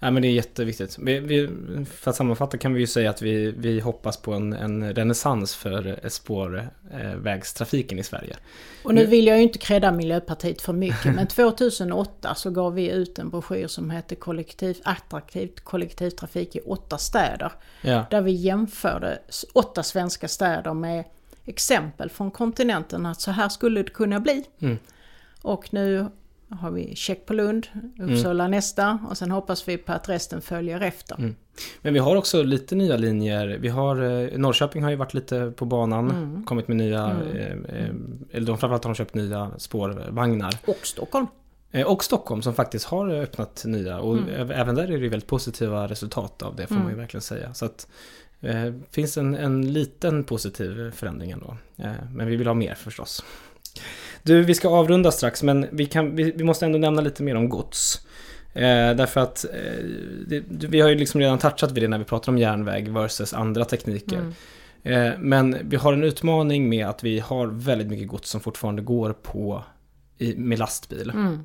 Ja, 0.00 0.10
men 0.10 0.22
det 0.22 0.28
är 0.28 0.32
jätteviktigt. 0.32 0.98
Vi, 0.98 1.20
vi, 1.20 1.48
för 1.96 2.10
att 2.10 2.16
sammanfatta 2.16 2.58
kan 2.58 2.74
vi 2.74 2.80
ju 2.80 2.86
säga 2.86 3.10
att 3.10 3.22
vi, 3.22 3.54
vi 3.56 3.80
hoppas 3.80 4.16
på 4.16 4.32
en, 4.32 4.52
en 4.52 4.94
renässans 4.94 5.54
för 5.54 6.00
spårvägstrafiken 6.08 7.98
i 7.98 8.02
Sverige. 8.02 8.36
Och 8.84 8.94
nu 8.94 9.06
vill 9.06 9.26
jag 9.26 9.36
ju 9.36 9.42
inte 9.42 9.58
credda 9.58 9.92
Miljöpartiet 9.92 10.62
för 10.62 10.72
mycket, 10.72 11.14
men 11.14 11.26
2008 11.26 12.34
så 12.34 12.50
gav 12.50 12.74
vi 12.74 12.90
ut 12.90 13.18
en 13.18 13.30
broschyr 13.30 13.66
som 13.66 13.90
hette 13.90 14.14
kollektiv, 14.14 14.78
Attraktivt 14.84 15.60
kollektivtrafik 15.60 16.56
i 16.56 16.60
åtta 16.60 16.98
städer. 16.98 17.52
Ja. 17.82 18.04
Där 18.10 18.20
vi 18.20 18.32
jämförde 18.32 19.18
åtta 19.52 19.82
svenska 19.82 20.28
städer 20.28 20.74
med 20.74 21.04
exempel 21.44 22.10
från 22.10 22.30
kontinenten 22.30 23.06
att 23.06 23.20
så 23.20 23.30
här 23.30 23.48
skulle 23.48 23.82
det 23.82 23.90
kunna 23.90 24.20
bli. 24.20 24.44
Mm. 24.58 24.78
Och 25.42 25.72
nu 25.72 26.06
har 26.60 26.70
vi 26.70 26.96
check 26.96 27.26
på 27.26 27.34
Lund, 27.34 27.66
Uppsala 27.98 28.44
mm. 28.44 28.50
nästa 28.50 28.98
och 29.10 29.18
sen 29.18 29.30
hoppas 29.30 29.68
vi 29.68 29.76
på 29.76 29.92
att 29.92 30.08
resten 30.08 30.40
följer 30.40 30.80
efter. 30.80 31.14
Mm. 31.14 31.34
Men 31.82 31.92
vi 31.92 31.98
har 31.98 32.16
också 32.16 32.42
lite 32.42 32.74
nya 32.74 32.96
linjer. 32.96 33.58
Vi 33.60 33.68
har, 33.68 34.02
eh, 34.02 34.38
Norrköping 34.38 34.82
har 34.82 34.90
ju 34.90 34.96
varit 34.96 35.14
lite 35.14 35.52
på 35.56 35.64
banan, 35.64 36.10
mm. 36.10 36.44
kommit 36.44 36.68
med 36.68 36.76
nya, 36.76 37.04
mm. 37.04 37.36
eh, 37.36 37.84
eh, 37.84 37.94
eller 38.30 38.46
de 38.46 38.58
framförallt 38.58 38.84
har 38.84 38.90
de 38.90 38.94
köpt 38.94 39.14
nya 39.14 39.50
spårvagnar. 39.58 40.54
Och 40.66 40.80
Stockholm. 40.82 41.26
Och 41.86 42.04
Stockholm 42.04 42.42
som 42.42 42.54
faktiskt 42.54 42.84
har 42.84 43.10
öppnat 43.10 43.62
nya 43.66 44.00
och 44.00 44.18
Mm. 44.18 44.50
även 44.50 44.74
där 44.74 44.82
är 44.82 44.86
det 44.86 45.04
ju 45.04 45.08
väldigt 45.08 45.28
positiva 45.28 45.88
resultat 45.88 46.42
av 46.42 46.56
det 46.56 46.66
får 46.66 46.74
man 46.74 46.88
ju 46.88 46.96
verkligen 46.96 47.22
säga. 47.22 47.54
Så 47.54 47.64
att 47.64 47.88
eh, 48.40 48.72
finns 48.90 49.16
en, 49.16 49.34
en 49.34 49.72
liten 49.72 50.24
positiv 50.24 50.90
förändring 50.90 51.30
ändå. 51.30 51.56
Eh, 51.76 51.92
men 52.14 52.26
vi 52.26 52.36
vill 52.36 52.46
ha 52.46 52.54
mer 52.54 52.74
förstås. 52.74 53.24
Du, 54.22 54.42
vi 54.42 54.54
ska 54.54 54.68
avrunda 54.68 55.10
strax 55.10 55.42
men 55.42 55.66
vi, 55.72 55.86
kan, 55.86 56.16
vi, 56.16 56.32
vi 56.32 56.44
måste 56.44 56.66
ändå 56.66 56.78
nämna 56.78 57.00
lite 57.00 57.22
mer 57.22 57.36
om 57.36 57.48
gods. 57.48 58.06
Eh, 58.54 58.94
därför 58.96 59.20
att 59.20 59.44
eh, 59.44 59.84
det, 60.26 60.44
vi 60.48 60.80
har 60.80 60.88
ju 60.88 60.94
liksom 60.94 61.20
redan 61.20 61.38
touchat 61.38 61.70
vid 61.70 61.82
det 61.82 61.88
när 61.88 61.98
vi 61.98 62.04
pratar 62.04 62.32
om 62.32 62.38
järnväg 62.38 62.88
versus 62.88 63.34
andra 63.34 63.64
tekniker. 63.64 64.18
Mm. 64.18 64.32
Eh, 64.82 65.18
men 65.18 65.56
vi 65.62 65.76
har 65.76 65.92
en 65.92 66.04
utmaning 66.04 66.68
med 66.68 66.86
att 66.86 67.04
vi 67.04 67.18
har 67.18 67.46
väldigt 67.46 67.88
mycket 67.88 68.08
gods 68.08 68.30
som 68.30 68.40
fortfarande 68.40 68.82
går 68.82 69.12
på 69.12 69.64
i, 70.18 70.34
med 70.36 70.58
lastbil. 70.58 71.10
Mm. 71.10 71.44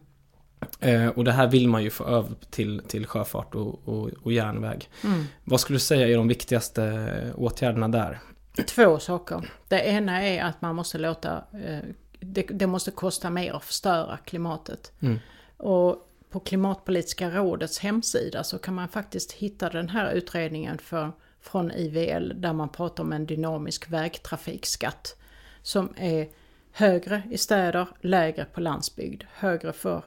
Eh, 0.79 1.07
och 1.07 1.23
det 1.23 1.31
här 1.31 1.47
vill 1.47 1.69
man 1.69 1.83
ju 1.83 1.89
få 1.89 2.03
över 2.03 2.29
till, 2.49 2.81
till 2.87 3.05
sjöfart 3.05 3.55
och, 3.55 3.87
och, 3.87 4.09
och 4.23 4.33
järnväg. 4.33 4.89
Mm. 5.03 5.23
Vad 5.43 5.59
skulle 5.59 5.75
du 5.75 5.79
säga 5.79 6.07
är 6.07 6.17
de 6.17 6.27
viktigaste 6.27 7.09
åtgärderna 7.35 7.87
där? 7.87 8.19
Två 8.67 8.99
saker. 8.99 9.49
Det 9.67 9.79
ena 9.79 10.23
är 10.23 10.43
att 10.43 10.61
man 10.61 10.75
måste 10.75 10.97
låta, 10.97 11.35
eh, 11.35 11.79
det, 12.19 12.41
det 12.41 12.67
måste 12.67 12.91
kosta 12.91 13.29
mer 13.29 13.53
att 13.53 13.63
förstöra 13.63 14.17
klimatet. 14.17 14.91
Mm. 14.99 15.19
Och 15.57 16.07
på 16.29 16.39
Klimatpolitiska 16.39 17.29
rådets 17.29 17.79
hemsida 17.79 18.43
så 18.43 18.57
kan 18.57 18.75
man 18.75 18.87
faktiskt 18.87 19.31
hitta 19.31 19.69
den 19.69 19.89
här 19.89 20.11
utredningen 20.11 20.77
för, 20.77 21.11
från 21.41 21.71
IVL 21.71 22.33
där 22.41 22.53
man 22.53 22.69
pratar 22.69 23.03
om 23.03 23.13
en 23.13 23.25
dynamisk 23.25 23.89
vägtrafikskatt. 23.89 25.15
Som 25.61 25.93
är 25.97 26.29
högre 26.71 27.21
i 27.31 27.37
städer, 27.37 27.87
lägre 28.01 28.45
på 28.45 28.61
landsbygd. 28.61 29.23
Högre 29.33 29.73
för 29.73 30.03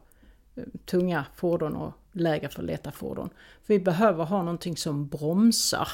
eh, 0.56 0.64
tunga 0.86 1.24
fordon 1.34 1.76
och 1.76 1.92
lägre 2.12 2.48
för 2.48 2.62
lätta 2.62 2.90
fordon. 2.90 3.30
Vi 3.66 3.78
behöver 3.78 4.24
ha 4.24 4.38
någonting 4.38 4.76
som 4.76 5.08
bromsar 5.08 5.88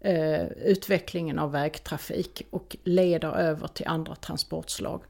eh, 0.00 0.46
utvecklingen 0.46 1.38
av 1.38 1.52
vägtrafik 1.52 2.46
och 2.50 2.76
leder 2.84 3.32
över 3.32 3.68
till 3.68 3.86
andra 3.86 4.14
transportslag. 4.14 5.00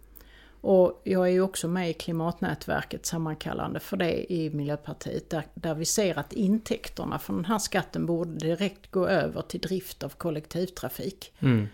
Och 0.69 1.01
jag 1.05 1.27
är 1.27 1.31
ju 1.33 1.41
också 1.41 1.69
med 1.69 1.91
i 1.91 1.93
klimatnätverket 1.93 3.07
sammankallande 3.07 3.81
för 3.81 3.97
det 3.97 4.33
i 4.33 4.51
Miljöpartiet 4.51 5.31
där, 5.31 5.43
där 5.55 5.75
vi 5.75 5.85
ser 5.85 6.19
att 6.19 6.33
intäkterna 6.33 7.19
från 7.19 7.37
den 7.37 7.45
här 7.45 7.59
skatten 7.59 8.07
borde 8.07 8.31
direkt 8.39 8.91
gå 8.91 9.07
över 9.09 9.43
till 9.43 9.61
drift 9.61 10.03
av 10.03 10.09
kollektivtrafik. 10.09 11.33
Mm. 11.41 11.69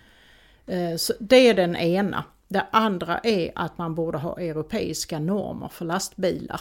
Eh, 0.66 0.97
Så 0.97 1.12
det 1.20 1.36
är 1.49 1.55
den 1.55 1.76
ena. 1.76 2.24
Det 2.49 2.66
andra 2.70 3.18
är 3.18 3.53
att 3.55 3.78
man 3.78 3.95
borde 3.95 4.18
ha 4.18 4.38
europeiska 4.40 5.18
normer 5.18 5.68
för 5.68 5.84
lastbilar. 5.84 6.61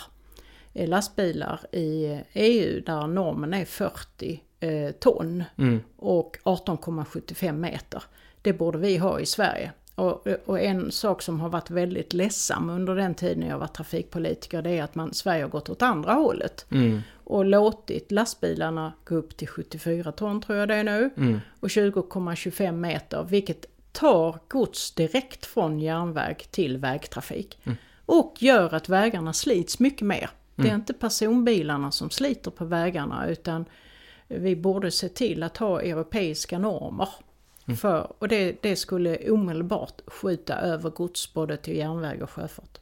Eh, 0.73 0.87
Lastbilar 0.89 1.59
i 1.71 2.19
EU 2.33 2.81
där 2.85 3.07
normen 3.07 3.53
är 3.53 3.65
40 3.65 4.43
eh, 4.59 4.91
ton 4.91 5.43
Mm. 5.57 5.79
och 5.97 6.37
18,75 6.43 7.51
meter. 7.57 8.03
Det 8.41 8.53
borde 8.53 8.77
vi 8.77 8.97
ha 8.97 9.19
i 9.19 9.25
Sverige. 9.25 9.71
Och, 9.95 10.27
och 10.45 10.59
en 10.59 10.91
sak 10.91 11.21
som 11.21 11.39
har 11.39 11.49
varit 11.49 11.69
väldigt 11.69 12.13
ledsam 12.13 12.69
under 12.69 12.95
den 12.95 13.15
tiden 13.15 13.47
jag 13.47 13.59
var 13.59 13.67
trafikpolitiker 13.67 14.61
det 14.61 14.69
är 14.69 14.83
att 14.83 14.95
man, 14.95 15.13
Sverige 15.13 15.43
har 15.43 15.49
gått 15.49 15.69
åt 15.69 15.81
andra 15.81 16.13
hållet. 16.13 16.65
Mm. 16.71 17.01
Och 17.23 17.45
låtit 17.45 18.11
lastbilarna 18.11 18.93
gå 19.05 19.15
upp 19.15 19.37
till 19.37 19.47
74 19.47 20.11
ton 20.11 20.41
tror 20.41 20.57
jag 20.57 20.67
det 20.67 20.75
är 20.75 20.83
nu. 20.83 21.09
Mm. 21.17 21.39
Och 21.59 21.67
20,25 21.67 22.71
meter 22.71 23.23
vilket 23.23 23.65
tar 23.91 24.39
gods 24.47 24.91
direkt 24.91 25.45
från 25.45 25.79
järnväg 25.79 26.35
till 26.51 26.77
vägtrafik. 26.77 27.59
Och 28.05 28.35
gör 28.39 28.73
att 28.73 28.89
vägarna 28.89 29.33
slits 29.33 29.79
mycket 29.79 30.07
mer. 30.07 30.29
Det 30.55 30.69
är 30.69 30.75
inte 30.75 30.93
personbilarna 30.93 31.91
som 31.91 32.09
sliter 32.09 32.51
på 32.51 32.65
vägarna 32.65 33.27
utan 33.27 33.65
vi 34.27 34.55
borde 34.55 34.91
se 34.91 35.09
till 35.09 35.43
att 35.43 35.57
ha 35.57 35.81
europeiska 35.81 36.59
normer. 36.59 37.09
För, 37.75 38.13
och 38.19 38.27
det, 38.27 38.57
det 38.61 38.75
skulle 38.75 39.31
omedelbart 39.31 40.01
skjuta 40.07 40.55
över 40.55 40.89
gods 40.89 41.33
både 41.33 41.57
till 41.57 41.77
järnväg 41.77 42.21
och 42.21 42.29
sjöfart. 42.29 42.77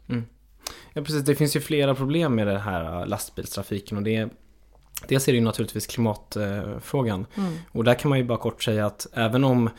Ja, 0.94 1.02
precis. 1.02 1.24
Det 1.24 1.36
finns 1.36 1.56
ju 1.56 1.60
flera 1.60 1.96
problem 1.96 2.36
med 2.36 2.48
den 2.48 2.62
här 2.62 3.02
äh, 3.02 3.08
lastbilstrafiken 3.08 3.98
och 3.98 4.04
det 4.04 4.16
är 4.16 4.30
Dels 5.08 5.28
är 5.28 5.32
det 5.32 5.38
ju 5.38 5.44
naturligtvis 5.44 5.88
klimatfrågan. 5.88 7.26
Och 7.72 7.84
där 7.84 7.94
kan 7.94 8.10
man 8.10 8.18
ju 8.18 8.24
bara 8.24 8.38
kort 8.38 8.64
säga 8.64 8.86
att 8.86 9.08
även 9.14 9.44
om 9.44 9.70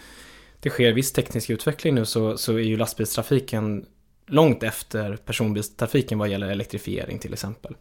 det 0.61 0.71
sker 0.71 0.93
viss 0.93 1.13
teknisk 1.13 1.51
utveckling 1.51 1.95
nu 1.95 2.05
så, 2.05 2.37
så 2.39 2.53
är 2.53 2.59
ju 2.59 2.77
lastbilstrafiken 2.77 3.87
långt 4.27 4.63
efter 4.63 5.17
personbilstrafiken 5.17 6.19
vad 6.19 6.29
gäller 6.29 6.49
elektrifiering 6.49 7.19
till 7.19 7.33
exempel. 7.33 7.77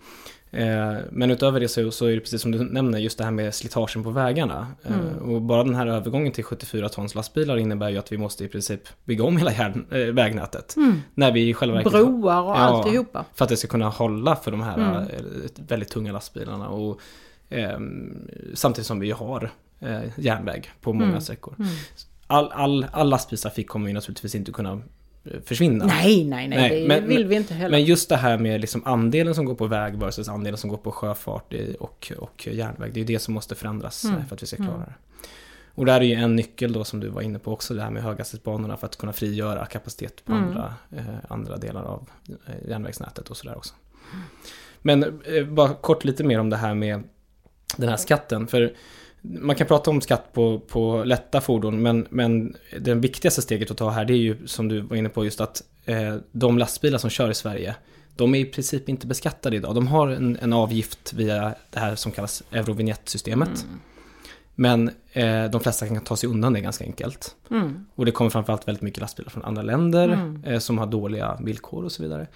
Eh, 0.52 0.96
men 1.12 1.32
utöver 1.32 1.60
det 1.60 1.68
så, 1.68 1.92
så 1.92 2.06
är 2.06 2.12
det 2.16 2.20
precis 2.20 2.42
som 2.42 2.52
du 2.52 2.64
nämner 2.64 3.00
just 3.00 3.18
det 3.18 3.24
här 3.24 3.32
med 3.32 3.56
slitagen 3.56 4.04
på 4.04 4.10
vägarna. 4.10 4.68
Eh, 4.84 5.18
och 5.22 5.42
bara 5.42 5.64
den 5.64 5.76
här 5.76 5.88
övergången 5.88 6.32
till 6.34 6.44
74 6.44 6.90
tons 6.90 7.16
lastbilar 7.16 7.58
innebär 7.58 7.90
ju 7.90 7.98
att 7.98 8.12
vi 8.12 8.18
måste 8.18 8.44
i 8.46 8.48
princip 8.48 8.82
bygga 9.06 9.24
om 9.24 9.38
hela 9.38 9.52
järn, 9.54 9.86
äh, 9.92 9.98
vägnätet. 10.14 10.76
När 11.14 11.32
vi 11.32 11.54
själva 11.54 11.76
verket 11.76 11.92
Broar 11.92 12.42
och 12.42 12.50
Ja. 12.50 12.56
alltihopa. 12.56 13.26
för 13.34 13.46
att 13.46 13.50
det 13.50 13.58
ska 13.58 13.68
kunna 13.68 13.90
hålla 13.90 14.36
för 14.36 14.52
de 14.52 14.62
här 14.62 14.78
Mm. 14.78 14.94
eh, 14.96 15.08
väldigt 15.68 15.90
tunga 15.90 16.12
lastbilarna. 16.12 16.70
Och, 16.70 17.00
ehm, 17.50 18.28
samtidigt 18.54 18.88
som 18.88 19.00
vi 19.00 19.12
har 19.12 19.52
eh, 19.80 20.00
järnväg 20.18 20.70
på 20.82 20.94
många 20.94 21.06
Mm. 21.10 21.22
sträckor. 21.22 21.56
All, 22.28 22.52
all, 22.52 22.86
all 22.92 23.10
lastbilstrafik 23.10 23.68
kommer 23.68 23.88
ju 23.88 23.94
naturligtvis 23.94 24.36
inte 24.36 24.52
kunna 24.52 24.72
eh, 24.72 24.80
försvinna. 25.46 25.86
Nej, 25.86 26.26
nej, 26.26 26.48
nej, 26.48 26.58
Nej, 26.58 26.82
det 26.82 26.88
men- 26.88 27.08
vill 27.08 27.26
vi 27.28 27.36
inte 27.36 27.54
heller. 27.54 27.72
Men 27.72 27.84
just 27.86 28.10
det 28.10 28.16
här 28.16 28.38
med 28.38 28.62
liksom 28.62 28.82
andelen 28.86 29.36
som 29.36 29.46
går 29.46 29.56
på 29.56 29.68
väg 29.68 29.96
versus 30.00 30.30
andelen 30.30 30.58
som 30.58 30.70
går 30.70 30.78
på 30.78 30.92
sjöfart 30.92 31.54
och, 31.80 32.12
och 32.18 32.48
järnväg. 32.52 32.92
Det 32.94 33.02
är 33.02 33.06
det 33.06 33.20
som 33.20 33.34
måste 33.34 33.56
förändras 33.56 34.06
Mm. 34.06 34.26
för 34.28 34.36
att 34.36 34.44
vi 34.44 34.48
ska 34.48 34.58
klara 34.58 34.78
det. 34.80 34.94
Och 35.76 35.86
där 35.86 36.00
är 36.02 36.06
ju 36.06 36.14
en 36.14 36.36
nyckel 36.36 36.74
då 36.74 36.84
som 36.84 37.00
du 37.00 37.08
var 37.10 37.22
inne 37.22 37.40
på 37.40 37.54
också, 37.54 37.74
det 37.74 37.82
här 37.82 37.92
med 37.92 38.04
höghastighetsbanorna 38.04 38.78
för 38.78 38.86
att 38.88 38.98
kunna 38.98 39.14
frigöra 39.14 39.66
kapacitet 39.66 40.26
på 40.26 40.32
Mm. 40.32 40.44
andra, 40.48 40.74
eh, 40.98 41.04
andra 41.30 41.58
delar 41.58 41.84
av 41.84 42.10
eh, 42.30 42.70
järnvägsnätet 42.70 43.30
och 43.30 43.38
sådär 43.38 43.58
också. 43.58 43.74
Men 44.82 45.22
eh, 45.26 45.46
bara 45.46 45.74
kort 45.74 46.04
lite 46.06 46.24
mer 46.24 46.40
om 46.40 46.50
det 46.50 46.58
här 46.58 46.74
med 46.76 47.04
den 47.78 47.90
här 47.90 47.98
skatten. 47.98 48.48
För 48.48 48.74
man 49.22 49.56
kan 49.56 49.68
prata 49.68 49.90
om 49.90 50.02
skatt 50.02 50.34
på, 50.34 50.60
på 50.60 51.04
lätta 51.04 51.42
fordon, 51.42 51.82
men, 51.82 52.08
men 52.10 52.56
det 52.80 52.94
viktigaste 52.94 53.42
steget 53.42 53.72
att 53.72 53.78
ta 53.78 53.90
här 53.90 54.06
det 54.06 54.14
är 54.14 54.18
ju 54.18 54.48
som 54.48 54.68
du 54.68 54.82
var 54.82 54.98
inne 54.98 55.10
på 55.10 55.26
just 55.26 55.42
att 55.42 55.64
eh, 55.86 56.16
de 56.32 56.58
lastbilar 56.58 56.98
som 56.98 57.10
kör 57.10 57.30
i 57.30 57.34
Sverige, 57.34 57.76
de 58.16 58.36
är 58.36 58.40
i 58.40 58.46
princip 58.46 58.90
inte 58.90 59.08
beskattade 59.08 59.56
idag. 59.56 59.76
De 59.76 59.88
har 59.88 60.08
en, 60.08 60.38
en 60.42 60.54
avgift 60.54 61.14
via 61.14 61.56
det 61.70 61.80
här 61.80 61.96
som 61.96 62.12
kallas 62.12 62.44
Eurovinjettsystemet. 62.52 63.66
Men 64.56 64.92
eh, 65.14 65.46
de 65.46 65.62
flesta 65.62 65.88
kan 65.88 66.02
ta 66.02 66.16
sig 66.16 66.30
undan 66.30 66.54
det 66.54 66.62
ganska 66.62 66.84
enkelt. 66.84 67.36
Mm. 67.52 67.86
Och 67.96 68.06
det 68.06 68.12
kommer 68.12 68.30
framförallt 68.30 68.68
väldigt 68.68 68.82
mycket 68.82 69.02
lastbilar 69.02 69.30
från 69.30 69.44
andra 69.44 69.62
länder 69.62 70.10
Mm. 70.10 70.44
eh, 70.44 70.60
som 70.60 70.78
har 70.78 70.86
dåliga 70.86 71.38
villkor 71.42 71.84
och 71.84 71.92
så 71.92 72.04
vidare. 72.04 72.28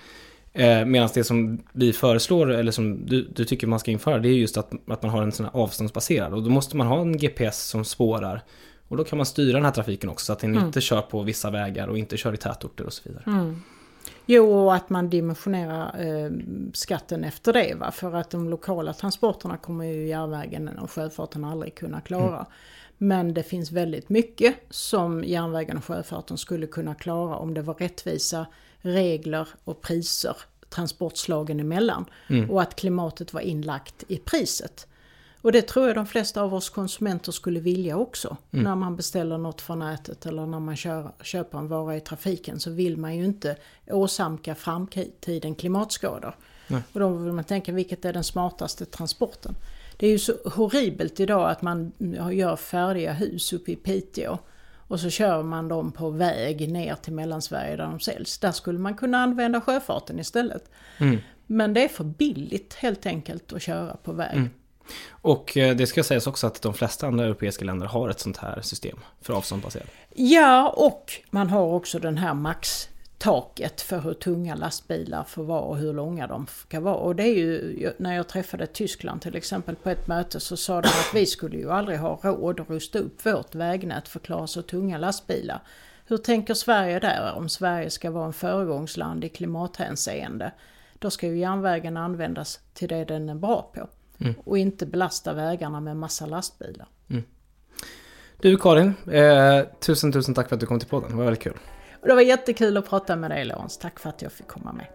Eh, 0.54 0.86
Medan 0.86 1.10
det 1.14 1.24
som 1.24 1.64
vi 1.72 1.94
föreslår, 1.94 2.52
eller 2.52 2.72
som 2.72 3.06
du, 3.06 3.28
du 3.36 3.46
tycker 3.46 3.68
man 3.68 3.80
ska 3.80 3.92
införa, 3.92 4.20
det 4.20 4.30
är 4.30 4.34
just 4.34 4.58
att, 4.58 4.72
att 4.88 5.02
man 5.04 5.12
har 5.12 5.22
en 5.22 5.32
sån 5.32 5.46
här 5.46 5.56
avståndsbaserad. 5.56 6.34
Och 6.34 6.44
då 6.44 6.50
måste 6.50 6.78
man 6.78 6.88
ha 6.88 7.02
en 7.02 7.18
GPS 7.18 7.64
som 7.68 7.86
spårar. 7.86 8.42
Och 8.88 8.98
då 8.98 9.04
kan 9.04 9.18
man 9.18 9.26
styra 9.26 9.54
den 9.58 9.66
här 9.66 9.72
trafiken 9.72 10.10
också 10.10 10.26
så 10.26 10.34
att 10.34 10.40
den 10.40 10.52
Mm. 10.56 10.66
inte 10.66 10.82
kör 10.82 11.02
på 11.02 11.22
vissa 11.22 11.52
vägar 11.52 11.88
och 11.88 11.98
inte 11.98 12.18
kör 12.18 12.34
i 12.34 12.38
tätorter 12.38 12.86
och 12.86 12.94
så 12.94 13.02
vidare. 13.10 13.24
Mm. 13.28 13.62
Jo, 14.26 14.54
och 14.54 14.76
att 14.76 14.90
man 14.90 15.10
dimensionerar 15.10 16.02
eh, 16.02 16.32
skatten 16.74 17.24
efter 17.24 17.54
det. 17.54 17.76
Va? 17.80 17.92
För 17.92 18.16
att 18.16 18.30
de 18.30 18.50
lokala 18.50 18.94
transporterna 18.94 19.58
kommer 19.58 19.86
ju 19.86 20.08
järnvägen 20.08 20.68
och 20.68 20.92
sjöfarten 20.92 21.44
aldrig 21.44 21.76
kunna 21.76 22.02
klara. 22.02 22.46
Men 22.98 23.34
det 23.34 23.44
finns 23.44 23.72
väldigt 23.72 24.10
mycket 24.10 24.56
som 24.70 25.24
järnvägen 25.24 25.78
och 25.78 25.84
sjöfarten 25.86 26.38
skulle 26.38 26.68
kunna 26.68 26.96
klara 26.96 27.36
om 27.36 27.54
det 27.54 27.62
var 27.62 27.74
rättvisa 27.74 28.46
regler 28.84 29.48
och 29.64 29.82
priser 29.82 30.36
transportslagen 30.70 31.60
emellan. 31.60 32.06
Och 32.50 32.62
att 32.62 32.76
klimatet 32.76 33.34
var 33.34 33.42
inlagt 33.42 34.04
i 34.08 34.18
priset. 34.18 34.88
Och 35.42 35.52
det 35.52 35.62
tror 35.62 35.88
jag 35.88 35.96
de 35.96 36.06
flesta 36.06 36.42
av 36.42 36.54
oss 36.54 36.70
konsumenter 36.70 37.32
skulle 37.32 37.60
vilja 37.60 37.98
också. 37.98 38.38
När 38.50 38.76
man 38.76 38.96
beställer 38.96 39.38
något 39.38 39.62
från 39.62 39.80
nätet 39.80 40.26
eller 40.26 40.46
när 40.46 40.60
man 40.60 40.76
kör, 40.76 41.12
köper 41.22 41.58
en 41.58 41.68
vara 41.68 41.96
i 41.96 42.00
trafiken 42.00 42.60
så 42.60 42.72
vill 42.72 42.98
man 42.98 43.16
ju 43.16 43.26
inte 43.26 43.58
åsamka 43.88 44.56
framtiden 44.56 45.56
klimatskador. 45.56 46.36
Och 46.94 47.00
då 47.00 47.10
vill 47.10 47.34
man 47.34 47.44
tänka 47.44 47.72
vilket 47.72 48.06
är 48.06 48.14
den 48.14 48.24
smartaste 48.24 48.86
transporten. 48.86 49.56
Det 49.98 50.08
är 50.08 50.12
ju 50.12 50.20
så 50.20 50.34
horribelt 50.46 51.20
idag 51.20 51.50
att 51.50 51.62
man 51.62 51.92
gör 52.32 52.56
färdiga 52.56 53.14
hus 53.14 53.54
uppe 53.54 53.72
i 53.72 53.76
Piteå 53.76 54.38
och 54.94 55.00
så 55.00 55.10
kör 55.10 55.44
man 55.44 55.68
dem 55.68 55.92
på 55.92 56.10
väg 56.10 56.72
ner 56.72 56.96
till 56.96 57.14
Mellansverige 57.14 57.76
där 57.76 57.84
de 57.84 58.00
säljs. 58.00 58.38
Där 58.38 58.52
skulle 58.52 58.80
man 58.80 58.96
kunna 58.96 59.18
använda 59.18 59.62
sjöfarten 59.62 60.20
istället. 60.20 60.72
Men 61.48 61.74
det 61.74 61.84
är 61.84 61.88
för 61.88 62.04
billigt 62.04 62.74
helt 62.74 63.06
enkelt 63.06 63.54
att 63.54 63.62
köra 63.62 63.96
på 64.04 64.12
väg. 64.12 64.50
Och 65.10 65.58
eh, 65.58 65.76
det 65.76 65.88
ska 65.88 66.04
sägas 66.04 66.28
också 66.28 66.48
att 66.48 66.62
de 66.62 66.74
flesta 66.74 67.08
andra 67.08 67.26
europeiska 67.26 67.66
länder 67.66 67.88
har 67.88 68.10
ett 68.10 68.20
sånt 68.20 68.38
här 68.38 68.62
system 68.62 68.98
för 69.22 69.34
avståndsbaserat. 69.34 69.88
Ja, 70.16 70.70
och 70.70 71.14
man 71.30 71.50
har 71.50 71.64
också 71.64 72.00
den 72.00 72.18
här 72.18 72.34
taket 73.24 73.82
för 73.82 74.00
hur 74.00 74.14
tunga 74.14 74.56
lastbilar 74.56 75.24
får 75.24 75.44
vara 75.44 75.62
och 75.62 75.78
hur 75.78 75.94
långa 75.94 76.28
de 76.28 76.48
ska 76.48 76.80
vara. 76.80 76.96
Och 76.96 77.16
det 77.16 77.24
är 77.24 77.36
ju, 77.36 77.94
när 77.98 78.16
jag 78.16 78.28
träffade 78.28 78.68
Tyskland 78.68 79.22
till 79.22 79.36
exempel 79.36 79.76
på 79.76 79.90
ett 79.90 80.08
möte 80.08 80.40
så 80.40 80.58
sa 80.58 80.82
de 80.82 80.88
att 80.88 81.12
vi 81.14 81.26
skulle 81.26 81.58
ju 81.58 81.72
aldrig 81.72 82.00
ha 82.00 82.20
råd 82.24 82.60
att 82.60 82.70
rusta 82.70 83.00
upp 83.00 83.26
vårt 83.26 83.56
vägnät 83.56 84.08
för 84.08 84.20
att 84.20 84.26
klara 84.26 84.48
så 84.48 84.62
tunga 84.62 84.98
lastbilar. 84.98 85.62
Hur 86.06 86.18
tänker 86.18 86.54
Sverige 86.54 87.00
där 87.00 87.34
om 87.36 87.50
Sverige 87.50 87.90
ska 87.90 88.12
vara 88.12 88.26
en 88.26 88.34
föregångsland 88.34 89.24
i 89.24 89.30
klimathänseende? 89.30 90.52
Då 91.00 91.10
ska 91.10 91.28
ju 91.28 91.38
järnvägen 91.38 91.98
användas 91.98 92.60
till 92.74 92.88
det 92.88 93.06
den 93.06 93.30
är 93.30 93.36
bra 93.36 93.72
på. 93.76 93.88
Mm. 94.24 94.36
Och 94.46 94.58
inte 94.58 94.86
belasta 94.86 95.34
vägarna 95.34 95.80
med 95.80 95.98
massa 95.98 96.26
lastbilar. 96.26 96.88
Mm. 97.10 97.24
Du 98.42 98.58
Karin, 98.58 98.94
eh, 99.12 99.66
tusen 99.80 100.12
tusen 100.12 100.34
tack 100.34 100.50
för 100.50 100.56
att 100.56 100.60
du 100.60 100.66
kom 100.66 100.80
till 100.80 100.90
podden. 100.90 101.10
Det 101.10 101.16
var 101.16 101.24
väldigt 101.24 101.44
kul. 101.44 101.58
Och 102.04 102.10
det 102.10 102.16
var 102.16 102.22
jättekul 102.22 102.78
att 102.78 102.90
prata 102.90 103.16
med 103.16 103.32
dig 103.32 103.46
Lorentz, 103.46 103.78
Tack 103.78 104.00
för 104.00 104.10
att 104.10 104.22
jag 104.22 104.32
fick 104.32 104.48
komma 104.48 104.74
med. 104.74 104.86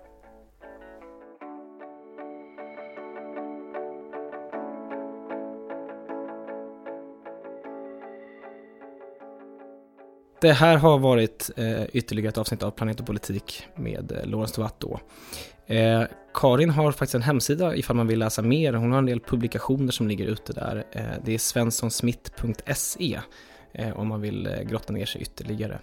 Det 10.40 10.52
här 10.52 10.76
har 10.76 10.98
varit 10.98 11.50
eh, 11.56 11.84
ytterligare 11.92 12.28
ett 12.28 12.38
avsnitt 12.38 12.62
av 12.62 12.70
Planet 12.70 13.00
och 13.00 13.06
politik 13.06 13.66
med 13.74 14.12
eh, 14.12 14.26
Lorentz 14.26 14.52
Tovatt 14.52 14.80
då. 14.80 15.00
Eh, 15.66 16.02
Karin 16.34 16.70
har 16.70 16.92
faktiskt 16.92 17.14
en 17.14 17.22
hemsida 17.22 17.76
ifall 17.76 17.96
man 17.96 18.06
vill 18.06 18.18
läsa 18.18 18.42
mer. 18.42 18.72
Hon 18.72 18.92
har 18.92 18.98
en 18.98 19.06
del 19.06 19.20
publikationer 19.20 19.92
som 19.92 20.08
ligger 20.08 20.26
ute 20.26 20.52
där. 20.52 20.84
Eh, 20.92 21.02
det 21.24 21.34
är 21.34 21.38
svenssonsmitt.se 21.38 23.20
eh, 23.72 23.98
om 23.98 24.08
man 24.08 24.20
vill 24.20 24.46
eh, 24.46 24.60
grotta 24.62 24.92
ner 24.92 25.06
sig 25.06 25.22
ytterligare. 25.22 25.78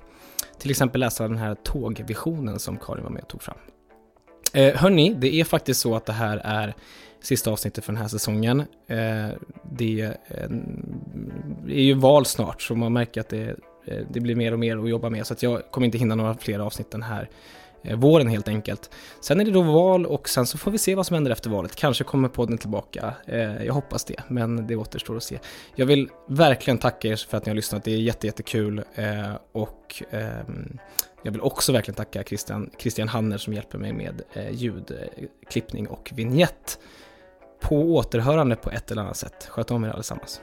Till 0.59 0.71
exempel 0.71 1.01
läsa 1.01 1.27
den 1.27 1.37
här 1.37 1.55
tågvisionen 1.55 2.59
som 2.59 2.77
Karin 2.77 3.03
var 3.03 3.11
med 3.11 3.21
och 3.21 3.29
tog 3.29 3.41
fram. 3.41 3.57
Eh, 4.53 4.75
hörni, 4.75 5.13
det 5.13 5.35
är 5.35 5.43
faktiskt 5.43 5.79
så 5.79 5.95
att 5.95 6.05
det 6.05 6.13
här 6.13 6.37
är 6.37 6.75
sista 7.21 7.51
avsnittet 7.51 7.85
för 7.85 7.93
den 7.93 8.01
här 8.01 8.07
säsongen. 8.07 8.59
Eh, 8.87 9.29
det 9.71 10.01
eh, 10.27 10.49
är 11.67 11.83
ju 11.83 11.93
val 11.93 12.25
snart 12.25 12.61
så 12.61 12.75
man 12.75 12.93
märker 12.93 13.21
att 13.21 13.29
det, 13.29 13.55
eh, 13.85 14.05
det 14.11 14.19
blir 14.19 14.35
mer 14.35 14.51
och 14.51 14.59
mer 14.59 14.77
att 14.77 14.89
jobba 14.89 15.09
med 15.09 15.27
så 15.27 15.33
att 15.33 15.43
jag 15.43 15.71
kommer 15.71 15.85
inte 15.85 15.97
hinna 15.97 16.15
några 16.15 16.33
fler 16.33 16.59
avsnitt 16.59 16.91
den 16.91 17.03
här 17.03 17.29
Eh, 17.87 17.97
våren 17.97 18.27
helt 18.27 18.47
enkelt. 18.47 18.89
Sen 19.21 19.39
är 19.39 19.45
det 19.45 19.51
då 19.51 19.61
val 19.61 20.05
och 20.05 20.29
sen 20.29 20.45
så 20.45 20.57
får 20.57 20.71
vi 20.71 20.77
se 20.77 20.95
vad 20.95 21.05
som 21.05 21.13
händer 21.13 21.31
efter 21.31 21.49
valet. 21.49 21.75
Kanske 21.75 22.03
kommer 22.03 22.29
podden 22.29 22.57
tillbaka. 22.57 23.13
Eh, 23.25 23.65
jag 23.65 23.73
hoppas 23.73 24.05
det, 24.05 24.23
men 24.27 24.67
det 24.67 24.75
återstår 24.75 25.17
att 25.17 25.23
se. 25.23 25.39
Jag 25.75 25.85
vill 25.85 26.09
verkligen 26.27 26.77
tacka 26.77 27.07
er 27.07 27.15
för 27.15 27.37
att 27.37 27.45
ni 27.45 27.49
har 27.49 27.55
lyssnat. 27.55 27.83
Det 27.83 27.91
är 27.91 27.97
jättejättekul 27.97 28.83
eh, 28.95 29.33
och 29.51 30.03
ehm, 30.11 30.77
jag 31.23 31.31
vill 31.31 31.41
också 31.41 31.71
verkligen 31.71 31.95
tacka 31.95 32.23
Christian, 32.23 32.69
Christian 32.79 33.07
Hanner 33.07 33.37
som 33.37 33.53
hjälper 33.53 33.77
mig 33.77 33.93
med 33.93 34.21
ljudklippning 34.51 35.87
och 35.87 36.11
vignett. 36.15 36.79
På 37.61 37.75
återhörande 37.75 38.55
på 38.55 38.69
ett 38.69 38.91
eller 38.91 39.01
annat 39.01 39.17
sätt. 39.17 39.47
Sköt 39.49 39.71
om 39.71 39.83
er 39.83 39.89
allesammans. 39.89 40.41